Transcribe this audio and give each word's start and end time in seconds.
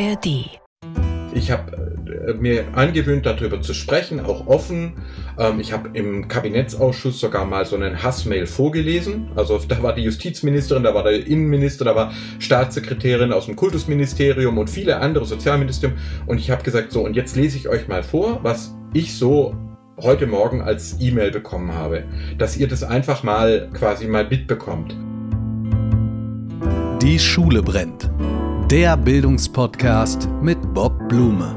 ARD. 0.00 0.58
Ich 1.32 1.50
habe 1.50 2.06
äh, 2.26 2.32
mir 2.32 2.64
angewöhnt, 2.74 3.26
darüber 3.26 3.60
zu 3.60 3.74
sprechen, 3.74 4.20
auch 4.20 4.46
offen. 4.46 4.94
Ähm, 5.38 5.60
ich 5.60 5.72
habe 5.72 5.90
im 5.92 6.26
Kabinettsausschuss 6.26 7.20
sogar 7.20 7.44
mal 7.44 7.66
so 7.66 7.76
einen 7.76 8.02
Hassmail 8.02 8.46
vorgelesen. 8.46 9.28
Also 9.36 9.60
da 9.68 9.82
war 9.82 9.94
die 9.94 10.02
Justizministerin, 10.02 10.82
da 10.82 10.94
war 10.94 11.04
der 11.04 11.26
Innenminister, 11.26 11.84
da 11.84 11.94
war 11.94 12.12
Staatssekretärin 12.38 13.32
aus 13.32 13.46
dem 13.46 13.56
Kultusministerium 13.56 14.56
und 14.58 14.70
viele 14.70 14.96
andere 14.96 15.26
Sozialministerium. 15.26 15.98
Und 16.26 16.38
ich 16.38 16.50
habe 16.50 16.62
gesagt, 16.62 16.92
so, 16.92 17.04
und 17.04 17.14
jetzt 17.14 17.36
lese 17.36 17.58
ich 17.58 17.68
euch 17.68 17.86
mal 17.86 18.02
vor, 18.02 18.40
was 18.42 18.74
ich 18.94 19.14
so 19.14 19.54
heute 20.00 20.26
Morgen 20.26 20.62
als 20.62 20.96
E-Mail 20.98 21.30
bekommen 21.30 21.74
habe. 21.74 22.04
Dass 22.38 22.56
ihr 22.56 22.68
das 22.68 22.82
einfach 22.82 23.22
mal 23.22 23.68
quasi 23.74 24.06
mal 24.06 24.26
mitbekommt. 24.26 24.96
Die 27.02 27.18
Schule 27.18 27.62
brennt. 27.62 28.10
Der 28.70 28.96
Bildungspodcast 28.96 30.28
mit 30.42 30.56
Bob 30.74 31.08
Blume. 31.08 31.56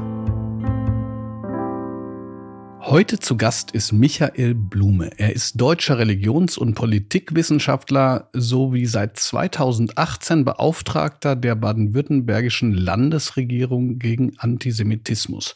Heute 2.80 3.20
zu 3.20 3.36
Gast 3.36 3.70
ist 3.70 3.92
Michael 3.92 4.56
Blume. 4.56 5.12
Er 5.16 5.32
ist 5.32 5.60
deutscher 5.60 5.96
Religions- 5.96 6.58
und 6.58 6.74
Politikwissenschaftler 6.74 8.30
sowie 8.32 8.86
seit 8.86 9.16
2018 9.16 10.44
Beauftragter 10.44 11.36
der 11.36 11.54
baden-württembergischen 11.54 12.72
Landesregierung 12.72 14.00
gegen 14.00 14.36
Antisemitismus. 14.38 15.54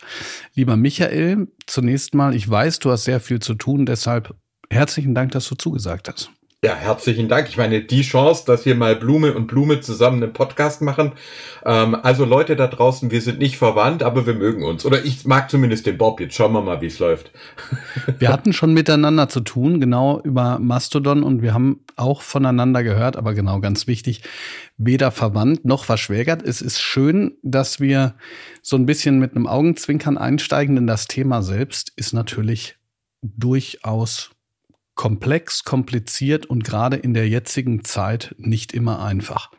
Lieber 0.54 0.76
Michael, 0.76 1.48
zunächst 1.66 2.14
mal, 2.14 2.36
ich 2.36 2.48
weiß, 2.48 2.78
du 2.78 2.92
hast 2.92 3.02
sehr 3.02 3.18
viel 3.18 3.40
zu 3.40 3.54
tun, 3.54 3.84
deshalb 3.84 4.32
herzlichen 4.70 5.12
Dank, 5.12 5.32
dass 5.32 5.48
du 5.48 5.56
zugesagt 5.56 6.08
hast. 6.08 6.30
Ja, 6.64 6.74
herzlichen 6.74 7.28
Dank. 7.28 7.48
Ich 7.48 7.56
meine, 7.56 7.82
die 7.82 8.02
Chance, 8.02 8.42
dass 8.44 8.66
wir 8.66 8.74
mal 8.74 8.96
Blume 8.96 9.32
und 9.32 9.46
Blume 9.46 9.78
zusammen 9.78 10.20
einen 10.20 10.32
Podcast 10.32 10.82
machen. 10.82 11.12
Ähm, 11.64 11.94
also 11.94 12.24
Leute 12.24 12.56
da 12.56 12.66
draußen, 12.66 13.12
wir 13.12 13.22
sind 13.22 13.38
nicht 13.38 13.56
verwandt, 13.56 14.02
aber 14.02 14.26
wir 14.26 14.34
mögen 14.34 14.64
uns. 14.64 14.84
Oder 14.84 15.04
ich 15.04 15.24
mag 15.24 15.52
zumindest 15.52 15.86
den 15.86 15.96
Bob. 15.96 16.18
Jetzt 16.18 16.34
schauen 16.34 16.52
wir 16.52 16.60
mal, 16.60 16.80
wie 16.80 16.86
es 16.86 16.98
läuft. 16.98 17.30
Wir 18.18 18.28
hatten 18.32 18.52
schon 18.52 18.74
miteinander 18.74 19.28
zu 19.28 19.38
tun, 19.38 19.78
genau 19.78 20.20
über 20.24 20.58
Mastodon 20.58 21.22
und 21.22 21.42
wir 21.42 21.54
haben 21.54 21.84
auch 21.94 22.22
voneinander 22.22 22.82
gehört, 22.82 23.16
aber 23.16 23.34
genau 23.34 23.60
ganz 23.60 23.86
wichtig, 23.86 24.22
weder 24.76 25.12
verwandt 25.12 25.64
noch 25.64 25.84
verschwägert. 25.84 26.42
Es 26.42 26.60
ist 26.60 26.80
schön, 26.80 27.36
dass 27.44 27.78
wir 27.78 28.16
so 28.62 28.74
ein 28.74 28.84
bisschen 28.84 29.20
mit 29.20 29.36
einem 29.36 29.46
Augenzwinkern 29.46 30.18
einsteigen, 30.18 30.74
denn 30.74 30.88
das 30.88 31.06
Thema 31.06 31.40
selbst 31.44 31.92
ist 31.94 32.14
natürlich 32.14 32.78
durchaus 33.22 34.32
komplex, 34.98 35.62
kompliziert 35.62 36.46
und 36.46 36.64
gerade 36.64 36.96
in 36.96 37.14
der 37.14 37.28
jetzigen 37.28 37.84
Zeit 37.84 38.34
nicht 38.36 38.74
immer 38.74 39.00
einfach. 39.00 39.52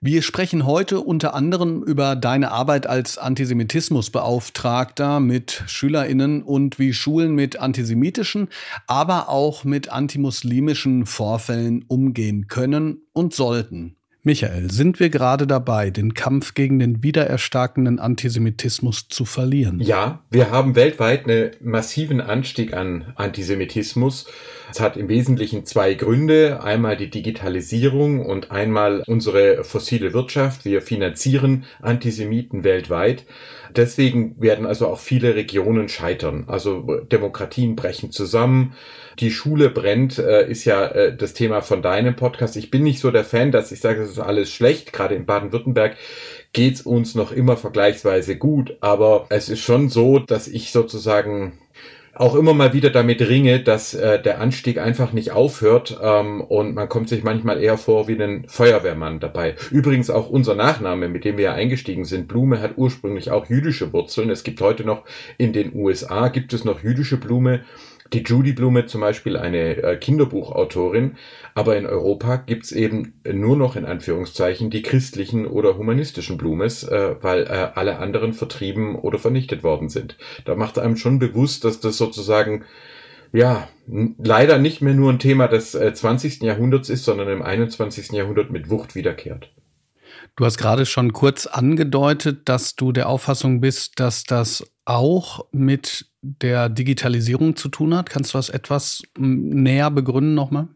Wir 0.00 0.22
sprechen 0.22 0.66
heute 0.66 1.00
unter 1.00 1.34
anderem 1.34 1.84
über 1.84 2.16
deine 2.16 2.50
Arbeit 2.50 2.88
als 2.88 3.18
Antisemitismusbeauftragter 3.18 5.20
mit 5.20 5.62
Schülerinnen 5.66 6.42
und 6.42 6.78
wie 6.78 6.94
Schulen 6.94 7.34
mit 7.34 7.60
antisemitischen, 7.60 8.48
aber 8.86 9.28
auch 9.28 9.62
mit 9.62 9.90
antimuslimischen 9.90 11.06
Vorfällen 11.06 11.84
umgehen 11.86 12.48
können 12.48 13.02
und 13.12 13.34
sollten. 13.34 13.96
Michael, 14.24 14.70
sind 14.70 15.00
wir 15.00 15.10
gerade 15.10 15.48
dabei, 15.48 15.90
den 15.90 16.14
Kampf 16.14 16.54
gegen 16.54 16.78
den 16.78 17.02
wiedererstarkenden 17.02 17.98
Antisemitismus 17.98 19.08
zu 19.08 19.24
verlieren? 19.24 19.80
Ja, 19.80 20.22
wir 20.30 20.52
haben 20.52 20.76
weltweit 20.76 21.28
einen 21.28 21.50
massiven 21.60 22.20
Anstieg 22.20 22.72
an 22.72 23.14
Antisemitismus. 23.16 24.26
Es 24.70 24.78
hat 24.78 24.96
im 24.96 25.08
Wesentlichen 25.08 25.66
zwei 25.66 25.94
Gründe. 25.94 26.62
Einmal 26.62 26.96
die 26.96 27.10
Digitalisierung 27.10 28.24
und 28.24 28.52
einmal 28.52 29.02
unsere 29.08 29.64
fossile 29.64 30.12
Wirtschaft. 30.12 30.64
Wir 30.64 30.82
finanzieren 30.82 31.64
Antisemiten 31.80 32.62
weltweit. 32.62 33.26
Deswegen 33.74 34.40
werden 34.40 34.66
also 34.66 34.86
auch 34.86 35.00
viele 35.00 35.34
Regionen 35.34 35.88
scheitern. 35.88 36.44
Also 36.46 37.00
Demokratien 37.10 37.74
brechen 37.74 38.12
zusammen. 38.12 38.74
Die 39.18 39.30
Schule 39.30 39.70
brennt, 39.70 40.18
äh, 40.18 40.48
ist 40.48 40.64
ja 40.64 40.86
äh, 40.86 41.16
das 41.16 41.34
Thema 41.34 41.60
von 41.60 41.82
deinem 41.82 42.16
Podcast. 42.16 42.56
Ich 42.56 42.70
bin 42.70 42.82
nicht 42.82 43.00
so 43.00 43.10
der 43.10 43.24
Fan, 43.24 43.52
dass 43.52 43.72
ich 43.72 43.80
sage, 43.80 44.02
es 44.02 44.10
ist 44.10 44.18
alles 44.18 44.50
schlecht. 44.50 44.92
Gerade 44.92 45.14
in 45.14 45.26
Baden-Württemberg 45.26 45.96
geht's 46.52 46.82
uns 46.82 47.14
noch 47.14 47.32
immer 47.32 47.56
vergleichsweise 47.56 48.36
gut. 48.36 48.76
Aber 48.80 49.26
es 49.28 49.48
ist 49.48 49.60
schon 49.60 49.88
so, 49.88 50.18
dass 50.18 50.48
ich 50.48 50.72
sozusagen 50.72 51.58
auch 52.14 52.34
immer 52.34 52.52
mal 52.52 52.74
wieder 52.74 52.90
damit 52.90 53.22
ringe, 53.22 53.60
dass 53.60 53.94
äh, 53.94 54.20
der 54.20 54.40
Anstieg 54.40 54.78
einfach 54.78 55.12
nicht 55.12 55.32
aufhört 55.32 55.98
ähm, 56.02 56.42
und 56.42 56.74
man 56.74 56.88
kommt 56.88 57.08
sich 57.08 57.22
manchmal 57.22 57.62
eher 57.62 57.78
vor 57.78 58.06
wie 58.06 58.20
ein 58.22 58.44
Feuerwehrmann 58.48 59.18
dabei. 59.18 59.54
Übrigens 59.70 60.10
auch 60.10 60.28
unser 60.28 60.54
Nachname, 60.54 61.08
mit 61.08 61.24
dem 61.24 61.38
wir 61.38 61.44
ja 61.44 61.54
eingestiegen 61.54 62.04
sind, 62.04 62.28
Blume 62.28 62.60
hat 62.60 62.72
ursprünglich 62.76 63.30
auch 63.30 63.48
jüdische 63.48 63.92
Wurzeln. 63.92 64.28
Es 64.28 64.44
gibt 64.44 64.60
heute 64.60 64.84
noch 64.84 65.04
in 65.38 65.52
den 65.52 65.74
USA 65.74 66.28
gibt 66.28 66.52
es 66.52 66.64
noch 66.64 66.82
jüdische 66.82 67.16
Blume 67.16 67.62
die 68.12 68.22
Judy 68.22 68.52
Blume 68.52 68.86
zum 68.86 69.00
Beispiel 69.00 69.36
eine 69.36 69.82
äh, 69.82 69.96
Kinderbuchautorin, 69.96 71.16
aber 71.54 71.76
in 71.76 71.86
Europa 71.86 72.36
gibt's 72.36 72.72
eben 72.72 73.20
nur 73.30 73.56
noch 73.56 73.76
in 73.76 73.84
Anführungszeichen 73.84 74.70
die 74.70 74.82
christlichen 74.82 75.46
oder 75.46 75.76
humanistischen 75.76 76.36
Blumes, 76.36 76.84
äh, 76.84 77.16
weil 77.20 77.44
äh, 77.44 77.70
alle 77.74 77.98
anderen 77.98 78.32
vertrieben 78.32 78.96
oder 78.96 79.18
vernichtet 79.18 79.62
worden 79.62 79.88
sind. 79.88 80.16
Da 80.44 80.54
macht 80.54 80.78
einem 80.78 80.96
schon 80.96 81.18
bewusst, 81.18 81.64
dass 81.64 81.80
das 81.80 81.96
sozusagen 81.96 82.64
ja, 83.34 83.66
leider 84.18 84.58
nicht 84.58 84.82
mehr 84.82 84.92
nur 84.92 85.10
ein 85.10 85.18
Thema 85.18 85.48
des 85.48 85.72
20. 85.72 86.42
Jahrhunderts 86.42 86.90
ist, 86.90 87.06
sondern 87.06 87.30
im 87.30 87.40
21. 87.40 88.12
Jahrhundert 88.12 88.50
mit 88.50 88.68
Wucht 88.68 88.94
wiederkehrt. 88.94 89.50
Du 90.36 90.44
hast 90.44 90.58
gerade 90.58 90.86
schon 90.86 91.12
kurz 91.12 91.46
angedeutet, 91.46 92.48
dass 92.48 92.74
du 92.74 92.92
der 92.92 93.08
Auffassung 93.08 93.60
bist, 93.60 94.00
dass 94.00 94.24
das 94.24 94.71
auch 94.84 95.46
mit 95.52 96.06
der 96.22 96.68
Digitalisierung 96.68 97.56
zu 97.56 97.68
tun 97.68 97.94
hat. 97.94 98.10
Kannst 98.10 98.34
du 98.34 98.38
das 98.38 98.48
etwas 98.48 99.02
näher 99.16 99.90
begründen 99.90 100.34
nochmal? 100.34 100.68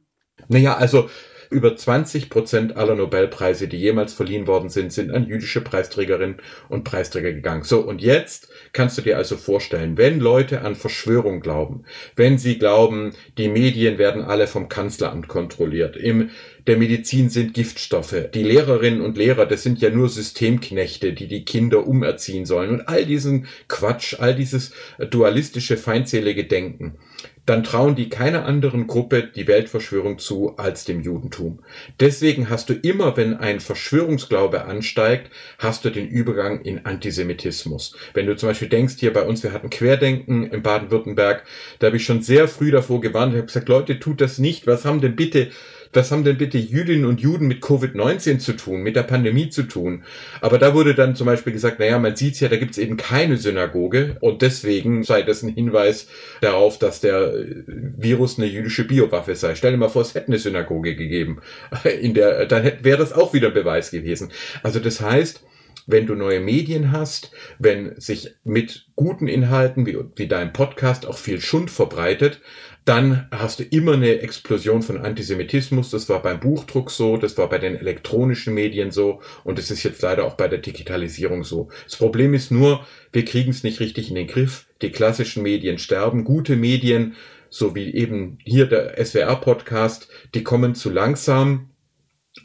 Naja, 0.48 0.76
also 0.76 1.08
über 1.50 1.76
20 1.76 2.30
Prozent 2.30 2.76
aller 2.76 2.94
Nobelpreise, 2.94 3.68
die 3.68 3.78
jemals 3.78 4.12
verliehen 4.14 4.46
worden 4.46 4.68
sind, 4.68 4.92
sind 4.92 5.10
an 5.10 5.26
jüdische 5.26 5.60
Preisträgerinnen 5.60 6.36
und 6.68 6.84
Preisträger 6.84 7.32
gegangen. 7.32 7.62
So, 7.62 7.80
und 7.80 8.00
jetzt 8.02 8.48
kannst 8.72 8.98
du 8.98 9.02
dir 9.02 9.16
also 9.16 9.36
vorstellen, 9.36 9.96
wenn 9.98 10.20
Leute 10.20 10.62
an 10.62 10.74
Verschwörung 10.74 11.40
glauben, 11.40 11.84
wenn 12.14 12.38
sie 12.38 12.58
glauben, 12.58 13.12
die 13.38 13.48
Medien 13.48 13.98
werden 13.98 14.22
alle 14.22 14.46
vom 14.46 14.68
Kanzleramt 14.68 15.28
kontrolliert, 15.28 15.96
im 15.96 16.30
der 16.66 16.76
Medizin 16.76 17.30
sind 17.30 17.54
Giftstoffe. 17.54 18.28
Die 18.34 18.42
Lehrerinnen 18.42 19.00
und 19.00 19.16
Lehrer, 19.16 19.46
das 19.46 19.62
sind 19.62 19.80
ja 19.80 19.90
nur 19.90 20.08
Systemknechte, 20.08 21.12
die 21.12 21.28
die 21.28 21.44
Kinder 21.44 21.86
umerziehen 21.86 22.44
sollen. 22.44 22.70
Und 22.70 22.88
all 22.88 23.06
diesen 23.06 23.46
Quatsch, 23.68 24.16
all 24.18 24.34
dieses 24.34 24.72
dualistische, 25.10 25.76
feindselige 25.76 26.44
Denken 26.44 26.98
dann 27.46 27.64
trauen 27.64 27.94
die 27.94 28.08
keiner 28.08 28.44
anderen 28.44 28.86
Gruppe 28.86 29.22
die 29.22 29.46
Weltverschwörung 29.46 30.18
zu 30.18 30.56
als 30.56 30.84
dem 30.84 31.00
Judentum. 31.00 31.60
Deswegen 32.00 32.50
hast 32.50 32.68
du 32.68 32.74
immer, 32.74 33.16
wenn 33.16 33.34
ein 33.34 33.60
Verschwörungsglaube 33.60 34.64
ansteigt, 34.64 35.30
hast 35.58 35.84
du 35.84 35.90
den 35.90 36.08
Übergang 36.08 36.60
in 36.62 36.84
Antisemitismus. 36.84 37.96
Wenn 38.14 38.26
du 38.26 38.36
zum 38.36 38.48
Beispiel 38.48 38.68
denkst, 38.68 38.96
hier 38.98 39.12
bei 39.12 39.22
uns, 39.22 39.42
wir 39.42 39.52
hatten 39.52 39.70
Querdenken 39.70 40.50
in 40.50 40.62
Baden-Württemberg, 40.62 41.44
da 41.78 41.86
habe 41.86 41.96
ich 41.96 42.04
schon 42.04 42.20
sehr 42.20 42.48
früh 42.48 42.70
davor 42.70 43.00
gewarnt, 43.00 43.32
ich 43.32 43.38
habe 43.38 43.46
gesagt, 43.46 43.68
Leute, 43.68 44.00
tut 44.00 44.20
das 44.20 44.38
nicht. 44.38 44.66
Was 44.66 44.84
haben 44.84 45.00
denn 45.00 45.16
bitte 45.16 45.50
was 45.96 46.12
haben 46.12 46.24
denn 46.24 46.38
bitte 46.38 46.58
Jüdinnen 46.58 47.06
und 47.06 47.20
Juden 47.20 47.48
mit 47.48 47.62
Covid-19 47.62 48.38
zu 48.38 48.52
tun, 48.52 48.82
mit 48.82 48.94
der 48.94 49.02
Pandemie 49.02 49.48
zu 49.48 49.64
tun? 49.64 50.04
Aber 50.40 50.58
da 50.58 50.74
wurde 50.74 50.94
dann 50.94 51.16
zum 51.16 51.26
Beispiel 51.26 51.52
gesagt, 51.52 51.78
naja, 51.78 51.98
man 51.98 52.14
sieht's 52.14 52.40
ja, 52.40 52.48
da 52.48 52.56
gibt's 52.56 52.78
eben 52.78 52.96
keine 52.96 53.36
Synagoge 53.36 54.16
und 54.20 54.42
deswegen 54.42 55.02
sei 55.02 55.22
das 55.22 55.42
ein 55.42 55.48
Hinweis 55.48 56.08
darauf, 56.40 56.78
dass 56.78 57.00
der 57.00 57.34
äh, 57.34 57.64
Virus 57.66 58.38
eine 58.38 58.46
jüdische 58.46 58.84
Biowaffe 58.84 59.34
sei. 59.34 59.54
Stell 59.54 59.72
dir 59.72 59.78
mal 59.78 59.88
vor, 59.88 60.02
es 60.02 60.14
hätte 60.14 60.28
eine 60.28 60.38
Synagoge 60.38 60.94
gegeben. 60.94 61.40
In 62.00 62.14
der, 62.14 62.46
dann 62.46 62.70
wäre 62.82 62.98
das 62.98 63.12
auch 63.12 63.32
wieder 63.34 63.50
Beweis 63.50 63.90
gewesen. 63.90 64.30
Also 64.62 64.78
das 64.78 65.00
heißt, 65.00 65.42
wenn 65.86 66.06
du 66.06 66.14
neue 66.14 66.40
Medien 66.40 66.92
hast, 66.92 67.30
wenn 67.58 67.98
sich 68.00 68.34
mit 68.44 68.86
guten 68.96 69.28
Inhalten 69.28 69.86
wie, 69.86 69.96
wie 70.16 70.26
deinem 70.26 70.52
Podcast 70.52 71.06
auch 71.06 71.16
viel 71.16 71.40
Schund 71.40 71.70
verbreitet, 71.70 72.40
dann 72.84 73.28
hast 73.32 73.58
du 73.58 73.64
immer 73.64 73.94
eine 73.94 74.20
Explosion 74.20 74.82
von 74.82 74.98
Antisemitismus. 74.98 75.90
Das 75.90 76.08
war 76.08 76.22
beim 76.22 76.38
Buchdruck 76.38 76.90
so, 76.90 77.16
das 77.16 77.36
war 77.36 77.48
bei 77.48 77.58
den 77.58 77.76
elektronischen 77.76 78.54
Medien 78.54 78.92
so 78.92 79.20
und 79.42 79.58
es 79.58 79.70
ist 79.70 79.82
jetzt 79.82 80.02
leider 80.02 80.24
auch 80.24 80.34
bei 80.34 80.46
der 80.46 80.58
Digitalisierung 80.58 81.42
so. 81.42 81.68
Das 81.84 81.96
Problem 81.96 82.34
ist 82.34 82.50
nur, 82.50 82.86
wir 83.12 83.24
kriegen 83.24 83.50
es 83.50 83.64
nicht 83.64 83.80
richtig 83.80 84.08
in 84.08 84.14
den 84.14 84.28
Griff. 84.28 84.66
Die 84.82 84.90
klassischen 84.90 85.42
Medien 85.42 85.78
sterben. 85.78 86.22
Gute 86.22 86.54
Medien, 86.54 87.14
so 87.48 87.74
wie 87.74 87.92
eben 87.92 88.38
hier 88.44 88.66
der 88.66 89.04
SWR-Podcast, 89.04 90.08
die 90.34 90.44
kommen 90.44 90.74
zu 90.74 90.90
langsam. 90.90 91.70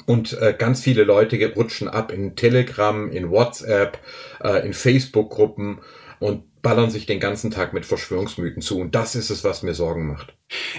Und 0.05 0.33
äh, 0.41 0.55
ganz 0.57 0.81
viele 0.81 1.03
Leute 1.03 1.37
rutschen 1.55 1.87
ab 1.87 2.11
in 2.11 2.35
Telegram, 2.35 3.11
in 3.11 3.29
WhatsApp, 3.29 3.99
äh, 4.43 4.65
in 4.65 4.73
Facebook-Gruppen 4.73 5.79
und 6.19 6.61
ballern 6.61 6.89
sich 6.89 7.05
den 7.05 7.19
ganzen 7.19 7.51
Tag 7.51 7.73
mit 7.73 7.85
Verschwörungsmythen 7.85 8.61
zu. 8.61 8.79
Und 8.79 8.95
das 8.95 9.15
ist 9.15 9.29
es, 9.29 9.43
was 9.43 9.63
mir 9.63 9.73
Sorgen 9.73 10.07
macht. 10.07 10.33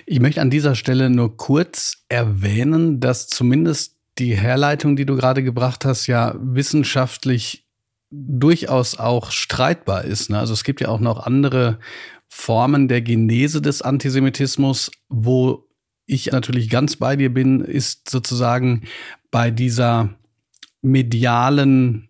Ich 0.06 0.20
möchte 0.20 0.41
an 0.41 0.50
dieser 0.50 0.75
Stelle 0.75 1.11
nur 1.11 1.37
kurz 1.37 2.05
erwähnen, 2.09 3.00
dass 3.00 3.26
zumindest 3.26 3.97
die 4.19 4.37
Herleitung, 4.37 4.97
die 4.97 5.06
du 5.06 5.17
gerade 5.17 5.43
gebracht 5.43 5.85
hast, 5.85 6.06
ja 6.06 6.35
wissenschaftlich 6.38 7.67
durchaus 8.11 8.99
auch 8.99 9.31
streitbar 9.31 10.05
ist. 10.05 10.31
Ne? 10.31 10.38
Also 10.38 10.53
es 10.53 10.65
gibt 10.65 10.81
ja 10.81 10.88
auch 10.88 11.00
noch 11.00 11.26
andere 11.26 11.79
Formen 12.29 12.88
der 12.88 13.03
Genese 13.03 13.62
des 13.62 13.82
Antisemitismus, 13.82 14.91
wo 15.08 15.67
ich 16.12 16.26
natürlich 16.26 16.69
ganz 16.69 16.97
bei 16.97 17.17
dir 17.17 17.32
bin, 17.32 17.61
ist 17.61 18.09
sozusagen 18.11 18.82
bei 19.31 19.50
dieser 19.50 20.11
medialen, 20.82 22.09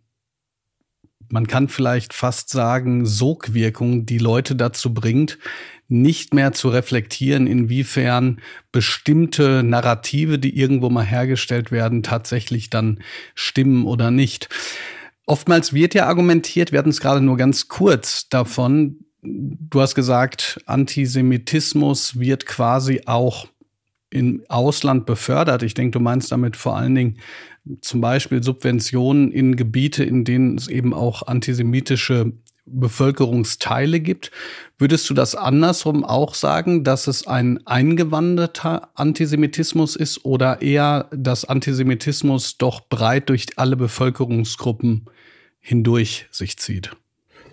man 1.28 1.46
kann 1.46 1.69
vielleicht 1.69 2.12
fast 2.12 2.50
sagen, 2.50 3.06
Sogwirkung, 3.06 4.04
die 4.06 4.19
Leute 4.19 4.56
dazu 4.56 4.93
bringt, 4.93 5.38
nicht 5.88 6.32
mehr 6.34 6.52
zu 6.52 6.69
reflektieren, 6.70 7.46
inwiefern 7.46 8.40
bestimmte 8.72 9.62
Narrative, 9.62 10.38
die 10.38 10.56
irgendwo 10.56 10.88
mal 10.88 11.05
hergestellt 11.05 11.70
werden, 11.70 12.02
tatsächlich 12.02 12.70
dann 12.70 13.00
stimmen 13.34 13.84
oder 13.84 14.10
nicht. 14.10 14.48
Oftmals 15.26 15.72
wird 15.72 15.94
ja 15.94 16.06
argumentiert, 16.06 16.72
wir 16.72 16.78
hatten 16.78 16.90
es 16.90 17.00
gerade 17.00 17.20
nur 17.20 17.37
ganz 17.37 17.69
kurz 17.69 18.28
davon, 18.28 19.05
du 19.22 19.81
hast 19.81 19.94
gesagt, 19.94 20.60
Antisemitismus 20.66 22.19
wird 22.19 22.46
quasi 22.46 23.02
auch 23.06 23.46
im 24.12 24.42
Ausland 24.48 25.06
befördert. 25.06 25.62
Ich 25.62 25.74
denke, 25.74 25.98
du 25.98 26.00
meinst 26.00 26.30
damit 26.32 26.56
vor 26.56 26.76
allen 26.76 26.94
Dingen 26.94 27.18
zum 27.80 28.00
Beispiel 28.00 28.42
Subventionen 28.42 29.30
in 29.32 29.56
Gebiete, 29.56 30.04
in 30.04 30.24
denen 30.24 30.56
es 30.56 30.68
eben 30.68 30.92
auch 30.92 31.26
antisemitische 31.26 32.32
Bevölkerungsteile 32.64 34.00
gibt. 34.00 34.30
Würdest 34.78 35.10
du 35.10 35.14
das 35.14 35.34
andersrum 35.34 36.04
auch 36.04 36.34
sagen, 36.34 36.84
dass 36.84 37.06
es 37.06 37.26
ein 37.26 37.66
eingewanderter 37.66 38.90
Antisemitismus 38.94 39.96
ist 39.96 40.24
oder 40.24 40.62
eher, 40.62 41.08
dass 41.12 41.44
Antisemitismus 41.44 42.58
doch 42.58 42.88
breit 42.88 43.28
durch 43.28 43.46
alle 43.56 43.76
Bevölkerungsgruppen 43.76 45.06
hindurch 45.60 46.26
sich 46.30 46.56
zieht? 46.56 46.90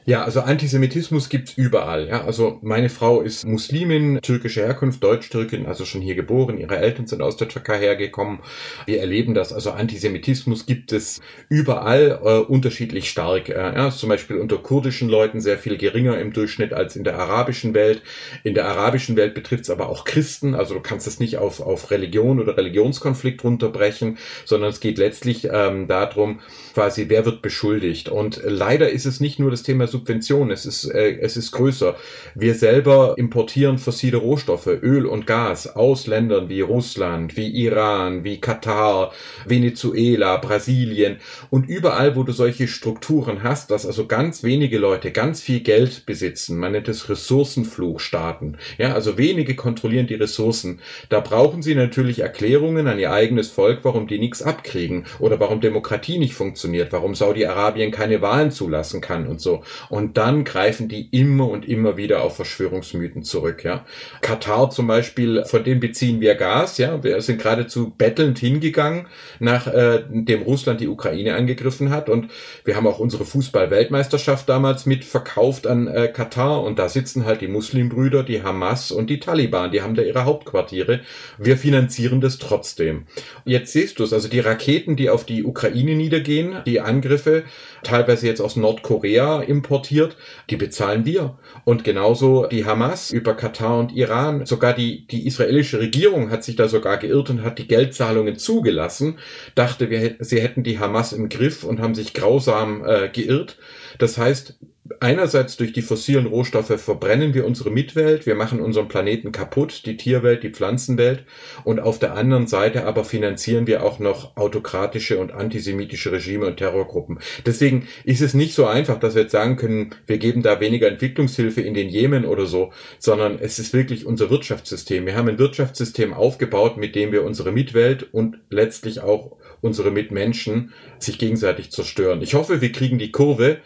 Ja, 0.09 0.23
also 0.23 0.41
Antisemitismus 0.41 1.29
gibt's 1.29 1.53
überall. 1.55 2.07
Ja, 2.07 2.25
also 2.25 2.57
meine 2.63 2.89
Frau 2.89 3.21
ist 3.21 3.45
Muslimin, 3.45 4.19
türkische 4.23 4.61
Herkunft, 4.61 5.03
Deutsch-Türkin, 5.03 5.67
also 5.67 5.85
schon 5.85 6.01
hier 6.01 6.15
geboren. 6.15 6.57
Ihre 6.57 6.77
Eltern 6.77 7.05
sind 7.05 7.21
aus 7.21 7.37
der 7.37 7.47
Türkei 7.47 7.77
hergekommen. 7.77 8.39
Wir 8.87 9.01
erleben 9.01 9.35
das. 9.35 9.53
Also 9.53 9.69
Antisemitismus 9.69 10.65
gibt 10.65 10.93
es 10.93 11.21
überall 11.47 12.19
äh, 12.23 12.39
unterschiedlich 12.39 13.07
stark. 13.07 13.49
Äh, 13.49 13.53
ja, 13.53 13.91
zum 13.91 14.09
Beispiel 14.09 14.37
unter 14.37 14.57
kurdischen 14.57 15.09
Leuten 15.09 15.41
sehr 15.41 15.59
viel 15.59 15.77
geringer 15.77 16.17
im 16.17 16.33
Durchschnitt 16.33 16.73
als 16.73 16.95
in 16.95 17.03
der 17.03 17.19
arabischen 17.19 17.75
Welt. 17.75 18.01
In 18.43 18.55
der 18.55 18.67
arabischen 18.67 19.15
Welt 19.15 19.35
betrifft's 19.35 19.69
aber 19.69 19.89
auch 19.89 20.05
Christen. 20.05 20.55
Also 20.55 20.73
du 20.73 20.79
kannst 20.79 21.05
es 21.05 21.19
nicht 21.19 21.37
auf, 21.37 21.59
auf 21.59 21.91
Religion 21.91 22.39
oder 22.39 22.57
Religionskonflikt 22.57 23.43
runterbrechen, 23.43 24.17
sondern 24.45 24.71
es 24.71 24.79
geht 24.79 24.97
letztlich 24.97 25.47
ähm, 25.53 25.87
darum, 25.87 26.39
quasi, 26.73 27.09
wer 27.09 27.25
wird 27.25 27.43
beschuldigt. 27.43 28.09
Und 28.09 28.41
leider 28.43 28.89
ist 28.89 29.05
es 29.05 29.19
nicht 29.19 29.37
nur 29.37 29.51
das 29.51 29.61
Thema 29.61 29.85
Subvention, 29.99 30.49
es 30.51 30.65
ist, 30.65 30.85
äh, 30.85 31.17
es 31.19 31.35
ist 31.35 31.51
größer. 31.51 31.95
Wir 32.35 32.55
selber 32.55 33.15
importieren 33.17 33.77
fossile 33.77 34.17
Rohstoffe, 34.17 34.67
Öl 34.67 35.05
und 35.05 35.27
Gas 35.27 35.75
aus 35.75 36.07
Ländern 36.07 36.47
wie 36.49 36.61
Russland, 36.61 37.35
wie 37.35 37.47
Iran, 37.47 38.23
wie 38.23 38.39
Katar, 38.39 39.11
Venezuela, 39.45 40.37
Brasilien 40.37 41.17
und 41.49 41.67
überall, 41.67 42.15
wo 42.15 42.23
du 42.23 42.31
solche 42.31 42.67
Strukturen 42.67 43.43
hast, 43.43 43.71
dass 43.71 43.85
also 43.85 44.07
ganz 44.07 44.43
wenige 44.43 44.77
Leute 44.77 45.11
ganz 45.11 45.41
viel 45.41 45.59
Geld 45.59 46.05
besitzen. 46.05 46.57
Man 46.57 46.71
nennt 46.71 46.87
es 46.87 47.09
Ressourcenfluchstaaten. 47.09 48.57
Ja, 48.77 48.93
also 48.93 49.17
wenige 49.17 49.55
kontrollieren 49.55 50.07
die 50.07 50.15
Ressourcen. 50.15 50.79
Da 51.09 51.19
brauchen 51.19 51.61
sie 51.61 51.75
natürlich 51.75 52.19
Erklärungen 52.19 52.87
an 52.87 52.99
ihr 52.99 53.11
eigenes 53.11 53.49
Volk, 53.49 53.79
warum 53.83 54.07
die 54.07 54.19
nichts 54.19 54.41
abkriegen 54.41 55.05
oder 55.19 55.39
warum 55.39 55.59
Demokratie 55.59 56.19
nicht 56.19 56.35
funktioniert, 56.35 56.93
warum 56.93 57.15
Saudi-Arabien 57.15 57.91
keine 57.91 58.21
Wahlen 58.21 58.51
zulassen 58.51 59.01
kann 59.01 59.27
und 59.27 59.41
so. 59.41 59.63
Und 59.89 60.17
dann 60.17 60.43
greifen 60.43 60.87
die 60.87 61.09
immer 61.11 61.49
und 61.49 61.67
immer 61.67 61.97
wieder 61.97 62.23
auf 62.23 62.35
Verschwörungsmythen 62.35 63.23
zurück, 63.23 63.63
ja. 63.63 63.85
Katar 64.21 64.69
zum 64.69 64.87
Beispiel, 64.87 65.43
von 65.45 65.63
dem 65.63 65.79
beziehen 65.79 66.21
wir 66.21 66.35
Gas, 66.35 66.77
ja. 66.77 67.03
Wir 67.03 67.21
sind 67.21 67.41
geradezu 67.41 67.91
bettelnd 67.97 68.37
hingegangen, 68.39 69.07
nach 69.39 69.67
äh, 69.67 70.03
Russland 70.45 70.79
die 70.81 70.87
Ukraine 70.87 71.35
angegriffen 71.35 71.89
hat. 71.89 72.09
Und 72.09 72.29
wir 72.65 72.75
haben 72.75 72.87
auch 72.87 72.99
unsere 72.99 73.25
Fußball-Weltmeisterschaft 73.25 74.47
damals 74.47 74.85
mit 74.85 75.03
verkauft 75.03 75.65
an 75.65 75.87
äh, 75.87 76.07
Katar. 76.07 76.63
Und 76.63 76.77
da 76.77 76.87
sitzen 76.87 77.25
halt 77.25 77.41
die 77.41 77.47
Muslimbrüder, 77.47 78.23
die 78.23 78.43
Hamas 78.43 78.91
und 78.91 79.09
die 79.09 79.19
Taliban. 79.19 79.71
Die 79.71 79.81
haben 79.81 79.95
da 79.95 80.03
ihre 80.03 80.25
Hauptquartiere. 80.25 81.01
Wir 81.37 81.57
finanzieren 81.57 82.21
das 82.21 82.37
trotzdem. 82.37 83.07
Jetzt 83.45 83.73
siehst 83.73 83.99
du 83.99 84.03
es, 84.03 84.13
also 84.13 84.27
die 84.27 84.39
Raketen, 84.39 84.95
die 84.95 85.09
auf 85.09 85.23
die 85.23 85.43
Ukraine 85.43 85.95
niedergehen, 85.95 86.57
die 86.65 86.79
Angriffe, 86.79 87.43
teilweise 87.83 88.27
jetzt 88.27 88.41
aus 88.41 88.55
Nordkorea 88.55 89.41
importiert, 89.69 90.17
die 90.49 90.55
bezahlen 90.55 91.05
wir. 91.05 91.37
Und 91.63 91.83
genauso 91.83 92.47
die 92.47 92.65
Hamas 92.65 93.11
über 93.11 93.35
Katar 93.35 93.77
und 93.79 93.91
Iran. 93.91 94.45
Sogar 94.45 94.73
die, 94.73 95.05
die 95.07 95.27
israelische 95.27 95.79
Regierung 95.79 96.31
hat 96.31 96.43
sich 96.43 96.55
da 96.55 96.67
sogar 96.67 96.97
geirrt 96.97 97.29
und 97.29 97.43
hat 97.43 97.59
die 97.59 97.67
Geldzahlungen 97.67 98.37
zugelassen, 98.37 99.19
dachte, 99.53 99.89
wir, 99.91 100.15
sie 100.19 100.41
hätten 100.41 100.63
die 100.63 100.79
Hamas 100.79 101.13
im 101.13 101.29
Griff 101.29 101.63
und 101.63 101.79
haben 101.79 101.93
sich 101.93 102.13
grausam 102.13 102.83
äh, 102.83 103.09
geirrt. 103.09 103.57
Das 103.99 104.17
heißt, 104.17 104.57
einerseits 104.99 105.57
durch 105.57 105.73
die 105.73 105.81
fossilen 105.81 106.25
Rohstoffe 106.25 106.79
verbrennen 106.81 107.33
wir 107.33 107.45
unsere 107.45 107.71
Mitwelt, 107.71 108.25
wir 108.25 108.35
machen 108.35 108.59
unseren 108.59 108.87
Planeten 108.87 109.31
kaputt, 109.31 109.85
die 109.85 109.97
Tierwelt, 109.97 110.43
die 110.43 110.49
Pflanzenwelt 110.49 111.23
und 111.63 111.79
auf 111.79 111.99
der 111.99 112.15
anderen 112.15 112.47
Seite 112.47 112.85
aber 112.85 113.03
finanzieren 113.03 113.67
wir 113.67 113.83
auch 113.83 113.99
noch 113.99 114.35
autokratische 114.37 115.19
und 115.19 115.31
antisemitische 115.31 116.11
Regime 116.11 116.47
und 116.47 116.57
Terrorgruppen. 116.57 117.19
Deswegen 117.45 117.87
ist 118.03 118.21
es 118.21 118.33
nicht 118.33 118.53
so 118.53 118.65
einfach, 118.65 118.99
dass 118.99 119.15
wir 119.15 119.23
jetzt 119.23 119.31
sagen 119.31 119.57
können, 119.57 119.95
wir 120.07 120.17
geben 120.17 120.41
da 120.41 120.59
weniger 120.59 120.87
Entwicklungshilfe 120.87 121.61
in 121.61 121.73
den 121.73 121.89
Jemen 121.89 122.25
oder 122.25 122.45
so, 122.45 122.71
sondern 122.99 123.37
es 123.39 123.59
ist 123.59 123.73
wirklich 123.73 124.05
unser 124.05 124.29
Wirtschaftssystem. 124.29 125.05
Wir 125.05 125.15
haben 125.15 125.29
ein 125.29 125.39
Wirtschaftssystem 125.39 126.13
aufgebaut, 126.13 126.77
mit 126.77 126.95
dem 126.95 127.11
wir 127.11 127.23
unsere 127.23 127.51
Mitwelt 127.51 128.13
und 128.13 128.37
letztlich 128.49 129.01
auch 129.01 129.37
unsere 129.61 129.91
Mitmenschen 129.91 130.73
sich 130.99 131.17
gegenseitig 131.17 131.71
zerstören. 131.71 132.21
Ich 132.21 132.33
hoffe, 132.33 132.61
wir 132.61 132.71
kriegen 132.71 132.97
die 132.97 133.11
Kurve, 133.11 133.59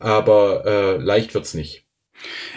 aber 0.00 0.64
äh, 0.66 0.96
leicht 0.96 1.34
wird's 1.34 1.54
nicht. 1.54 1.84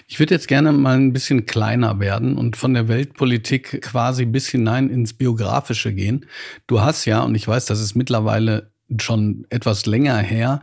Ich 0.08 0.20
würde 0.20 0.34
jetzt 0.34 0.48
gerne 0.48 0.72
mal 0.72 0.98
ein 0.98 1.14
bisschen 1.14 1.46
kleiner 1.46 2.00
werden 2.00 2.38
und 2.38 2.58
von 2.58 2.74
der 2.74 2.88
Weltpolitik 2.88 3.82
quasi 3.82 4.26
bis 4.26 4.50
hinein 4.50 4.90
ins 4.90 5.14
Biografische 5.14 5.94
gehen. 5.94 6.26
Du 6.68 6.82
hast 6.82 7.06
ja, 7.06 7.22
und 7.22 7.36
ich 7.36 7.48
weiß, 7.48 7.66
das 7.66 7.80
ist 7.80 7.96
mittlerweile 7.96 8.72
schon 9.00 9.46
etwas 9.50 9.86
länger 9.86 10.18
her, 10.18 10.60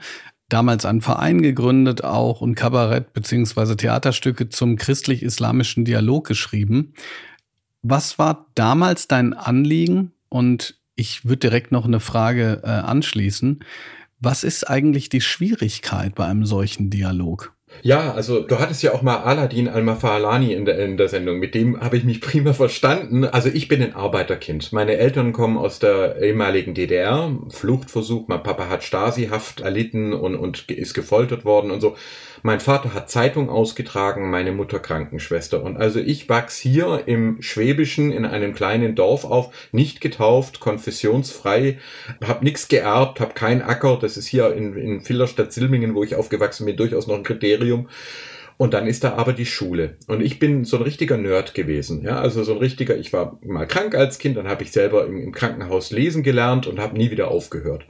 damals 0.48 0.84
einen 0.84 1.00
Verein 1.00 1.42
gegründet 1.42 2.04
auch 2.04 2.40
und 2.40 2.54
Kabarett 2.54 3.12
beziehungsweise 3.12 3.76
Theaterstücke 3.76 4.48
zum 4.48 4.76
christlich-islamischen 4.76 5.84
Dialog 5.84 6.26
geschrieben. 6.26 6.92
Was 7.82 8.18
war 8.18 8.46
damals 8.54 9.08
dein 9.08 9.32
Anliegen? 9.32 10.12
Und 10.28 10.78
ich 10.96 11.24
würde 11.24 11.38
direkt 11.38 11.72
noch 11.72 11.86
eine 11.86 12.00
Frage 12.00 12.60
äh, 12.62 12.68
anschließen. 12.68 13.64
Was 14.22 14.44
ist 14.44 14.68
eigentlich 14.68 15.08
die 15.08 15.22
Schwierigkeit 15.22 16.14
bei 16.14 16.26
einem 16.26 16.44
solchen 16.44 16.90
Dialog? 16.90 17.54
Ja, 17.82 18.12
also 18.12 18.40
du 18.40 18.58
hattest 18.58 18.82
ja 18.82 18.92
auch 18.92 19.00
mal 19.00 19.18
Aladin 19.22 19.66
Al-Mafalani 19.66 20.52
in 20.52 20.66
der, 20.66 20.78
in 20.78 20.98
der 20.98 21.08
Sendung. 21.08 21.38
Mit 21.38 21.54
dem 21.54 21.80
habe 21.80 21.96
ich 21.96 22.04
mich 22.04 22.20
prima 22.20 22.52
verstanden. 22.52 23.24
Also 23.24 23.48
ich 23.48 23.68
bin 23.68 23.82
ein 23.82 23.94
Arbeiterkind. 23.94 24.74
Meine 24.74 24.98
Eltern 24.98 25.32
kommen 25.32 25.56
aus 25.56 25.78
der 25.78 26.20
ehemaligen 26.20 26.74
DDR. 26.74 27.34
Fluchtversuch. 27.48 28.28
Mein 28.28 28.42
Papa 28.42 28.68
hat 28.68 28.84
Stasi-Haft 28.84 29.60
erlitten 29.62 30.12
und, 30.12 30.36
und 30.36 30.70
ist 30.70 30.92
gefoltert 30.92 31.46
worden 31.46 31.70
und 31.70 31.80
so. 31.80 31.96
Mein 32.42 32.60
Vater 32.60 32.94
hat 32.94 33.10
Zeitung 33.10 33.50
ausgetragen, 33.50 34.30
meine 34.30 34.52
Mutter 34.52 34.78
Krankenschwester. 34.78 35.62
Und 35.62 35.76
also 35.76 36.00
ich 36.00 36.28
wachs 36.28 36.58
hier 36.58 37.02
im 37.06 37.42
Schwäbischen 37.42 38.12
in 38.12 38.24
einem 38.24 38.54
kleinen 38.54 38.94
Dorf 38.94 39.24
auf, 39.24 39.52
nicht 39.72 40.00
getauft, 40.00 40.60
konfessionsfrei, 40.60 41.78
hab 42.24 42.42
nichts 42.42 42.68
geerbt, 42.68 43.20
hab 43.20 43.34
keinen 43.34 43.62
Acker. 43.62 43.98
Das 44.00 44.16
ist 44.16 44.26
hier 44.26 44.54
in, 44.54 44.76
in 44.76 45.00
Villerstadt-Silmingen, 45.00 45.94
wo 45.94 46.02
ich 46.02 46.14
aufgewachsen 46.14 46.66
bin, 46.66 46.76
durchaus 46.76 47.06
noch 47.06 47.16
ein 47.16 47.24
Kriterium. 47.24 47.88
Und 48.60 48.74
dann 48.74 48.86
ist 48.86 49.04
da 49.04 49.14
aber 49.14 49.32
die 49.32 49.46
Schule. 49.46 49.96
Und 50.06 50.20
ich 50.20 50.38
bin 50.38 50.66
so 50.66 50.76
ein 50.76 50.82
richtiger 50.82 51.16
Nerd 51.16 51.54
gewesen. 51.54 52.02
Ja, 52.02 52.20
also 52.20 52.44
so 52.44 52.52
ein 52.52 52.58
richtiger, 52.58 52.94
ich 52.98 53.10
war 53.10 53.38
mal 53.42 53.66
krank 53.66 53.94
als 53.94 54.18
Kind, 54.18 54.36
dann 54.36 54.48
habe 54.48 54.64
ich 54.64 54.70
selber 54.70 55.06
im, 55.06 55.18
im, 55.18 55.32
Krankenhaus 55.32 55.90
lesen 55.92 56.22
gelernt 56.22 56.66
und 56.66 56.78
habe 56.78 56.98
nie 56.98 57.10
wieder 57.10 57.30
aufgehört. 57.30 57.86